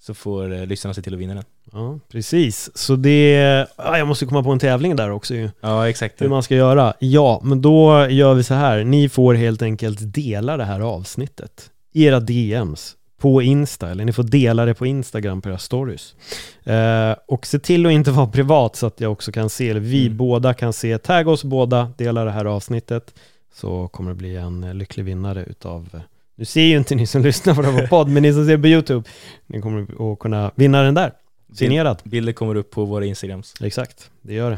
så 0.01 0.13
får 0.13 0.53
eh, 0.53 0.65
lyssnarna 0.65 0.93
se 0.93 1.01
till 1.01 1.13
att 1.13 1.19
vinna 1.19 1.33
den. 1.33 1.43
Ja, 1.71 1.99
precis. 2.11 2.77
Så 2.77 2.95
det, 2.95 3.31
ja, 3.77 3.97
jag 3.97 4.07
måste 4.07 4.25
komma 4.25 4.43
på 4.43 4.51
en 4.51 4.59
tävling 4.59 4.95
där 4.95 5.11
också 5.11 5.35
ju. 5.35 5.49
Ja 5.61 5.89
exakt. 5.89 6.21
Hur 6.21 6.29
man 6.29 6.43
ska 6.43 6.55
göra. 6.55 6.93
Ja, 6.99 7.39
men 7.43 7.61
då 7.61 8.07
gör 8.09 8.33
vi 8.33 8.43
så 8.43 8.53
här. 8.53 8.83
Ni 8.83 9.09
får 9.09 9.33
helt 9.33 9.61
enkelt 9.61 9.97
dela 10.13 10.57
det 10.57 10.63
här 10.65 10.79
avsnittet 10.79 11.71
i 11.93 12.03
era 12.05 12.19
DMs 12.19 12.95
på 13.19 13.41
Insta, 13.41 13.89
eller 13.91 14.05
ni 14.05 14.13
får 14.13 14.23
dela 14.23 14.65
det 14.65 14.73
på 14.73 14.85
Instagram 14.85 15.41
på 15.41 15.49
era 15.49 15.57
stories. 15.57 16.15
Eh, 16.63 17.15
och 17.27 17.45
se 17.47 17.59
till 17.59 17.85
att 17.85 17.91
inte 17.91 18.11
vara 18.11 18.27
privat 18.27 18.75
så 18.75 18.87
att 18.87 19.01
jag 19.01 19.11
också 19.11 19.31
kan 19.31 19.49
se, 19.49 19.69
eller 19.69 19.79
vi 19.79 20.05
Mm. 20.05 20.17
båda 20.17 20.53
kan 20.53 20.73
se, 20.73 20.97
tagga 20.97 21.31
oss 21.31 21.43
båda, 21.43 21.91
dela 21.97 22.25
det 22.25 22.31
här 22.31 22.45
avsnittet, 22.45 23.13
så 23.53 23.87
kommer 23.87 24.11
det 24.11 24.15
bli 24.15 24.35
en 24.35 24.77
lycklig 24.77 25.03
vinnare 25.03 25.43
utav 25.43 25.89
eh, 25.93 25.99
nu 26.41 26.45
ser 26.45 26.61
ju 26.61 26.77
inte 26.77 26.95
ni 26.95 27.07
som 27.07 27.21
lyssnar 27.21 27.55
på 27.55 27.61
det 27.61 27.71
här 27.71 27.81
på 27.87 27.87
podd, 27.87 28.09
men 28.09 28.23
ni 28.23 28.33
som 28.33 28.45
ser 28.45 28.57
på 28.57 28.67
YouTube, 28.67 29.09
ni 29.47 29.61
kommer 29.61 30.11
att 30.11 30.19
kunna 30.19 30.51
vinna 30.55 30.81
den 30.81 30.93
där, 30.93 31.11
signerat. 31.53 32.03
Bilder 32.03 32.33
kommer 32.33 32.55
upp 32.55 32.71
på 32.71 32.85
våra 32.85 33.05
Instagrams. 33.05 33.53
Exakt, 33.61 34.11
det 34.21 34.33
gör 34.33 34.51
det. 34.51 34.57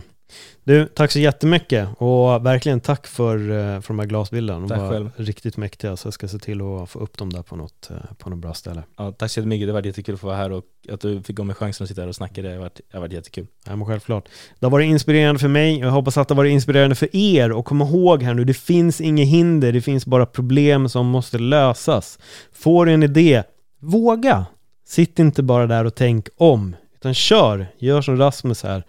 Du, 0.64 0.86
tack 0.86 1.12
så 1.12 1.20
jättemycket 1.20 1.90
och 1.98 2.46
verkligen 2.46 2.80
tack 2.80 3.08
för, 3.08 3.36
eh, 3.36 3.82
för 3.82 3.88
de 3.88 4.00
här 4.00 4.06
glasbilderna. 4.06 4.60
De 4.60 4.70
Tack 4.70 4.80
var 4.80 4.90
själv. 4.90 5.10
riktigt 5.16 5.58
mäktiga 5.58 5.98
så 5.98 6.08
jag 6.08 6.14
ska 6.14 6.28
se 6.28 6.40
till 6.40 6.62
att 6.62 6.90
få 6.90 7.00
upp 7.00 7.18
dem 7.18 7.30
där 7.34 7.42
på 7.42 7.56
något, 7.56 7.90
eh, 7.92 8.16
på 8.18 8.30
något 8.30 8.40
bra 8.40 8.54
ställe. 8.54 8.84
Ja, 8.98 9.12
tack 9.12 9.32
så 9.32 9.40
jättemycket, 9.40 9.68
det 9.68 9.74
var 9.74 9.86
jättekul 9.86 10.16
att 10.16 10.22
få 10.22 10.28
vara 10.28 10.38
här 10.38 10.52
och 10.52 10.64
att 10.92 11.02
du 11.02 11.22
fick 11.24 11.36
gå 11.36 11.44
med 11.44 11.58
chansen 11.58 11.84
att 11.84 11.90
sitta 11.90 12.02
här 12.02 12.08
och 12.08 12.16
snacka, 12.16 12.42
det 12.42 12.50
har 12.50 12.58
varit, 12.58 12.76
det 12.76 12.98
har 12.98 13.02
varit 13.02 13.14
jättekul. 13.14 13.48
Ja, 13.66 13.76
men 13.76 13.88
självklart. 13.88 14.30
Det 14.60 14.66
har 14.66 14.72
varit 14.72 14.86
inspirerande 14.86 15.40
för 15.40 15.48
mig 15.48 15.80
jag 15.80 15.92
hoppas 15.92 16.18
att 16.18 16.28
det 16.28 16.34
har 16.34 16.38
varit 16.38 16.52
inspirerande 16.52 16.96
för 16.96 17.16
er 17.16 17.52
och 17.52 17.66
kom 17.66 17.82
ihåg 17.82 18.24
här 18.24 18.34
nu, 18.34 18.44
det 18.44 18.54
finns 18.54 19.02
inget 19.02 19.28
hinder, 19.28 19.72
det 19.72 19.82
finns 19.82 20.06
bara 20.06 20.26
problem 20.26 20.90
som 20.90 21.06
måste 21.06 21.38
lösas. 21.38 22.20
Får 22.54 22.86
du 22.86 22.94
en 22.94 23.04
idé, 23.04 23.44
våga! 23.80 24.46
Sitt 24.86 25.20
inte 25.20 25.44
bara 25.44 25.68
där 25.68 25.86
och 25.86 25.96
tänk 25.96 26.28
om, 26.38 26.76
utan 26.96 27.14
kör! 27.14 27.68
Gör 27.78 28.02
som 28.02 28.18
Rasmus 28.18 28.64
här 28.64 28.84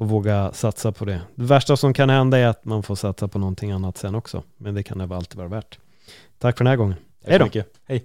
och 0.00 0.08
våga 0.08 0.52
satsa 0.52 0.92
på 0.92 1.04
det. 1.04 1.20
Det 1.34 1.44
värsta 1.44 1.76
som 1.76 1.94
kan 1.94 2.10
hända 2.10 2.38
är 2.38 2.46
att 2.46 2.64
man 2.64 2.82
får 2.82 2.94
satsa 2.94 3.28
på 3.28 3.38
någonting 3.38 3.70
annat 3.70 3.96
sen 3.96 4.14
också, 4.14 4.42
men 4.56 4.74
det 4.74 4.82
kan 4.82 4.98
det 4.98 5.16
alltid 5.16 5.36
vara 5.38 5.48
värt. 5.48 5.78
Tack 6.38 6.58
för 6.58 6.64
den 6.64 6.70
här 6.70 6.76
gången. 6.76 6.96
Tack 7.22 7.30
Hej 7.30 7.38
då. 7.38 7.44
mycket. 7.44 7.66
Hej. 7.84 8.04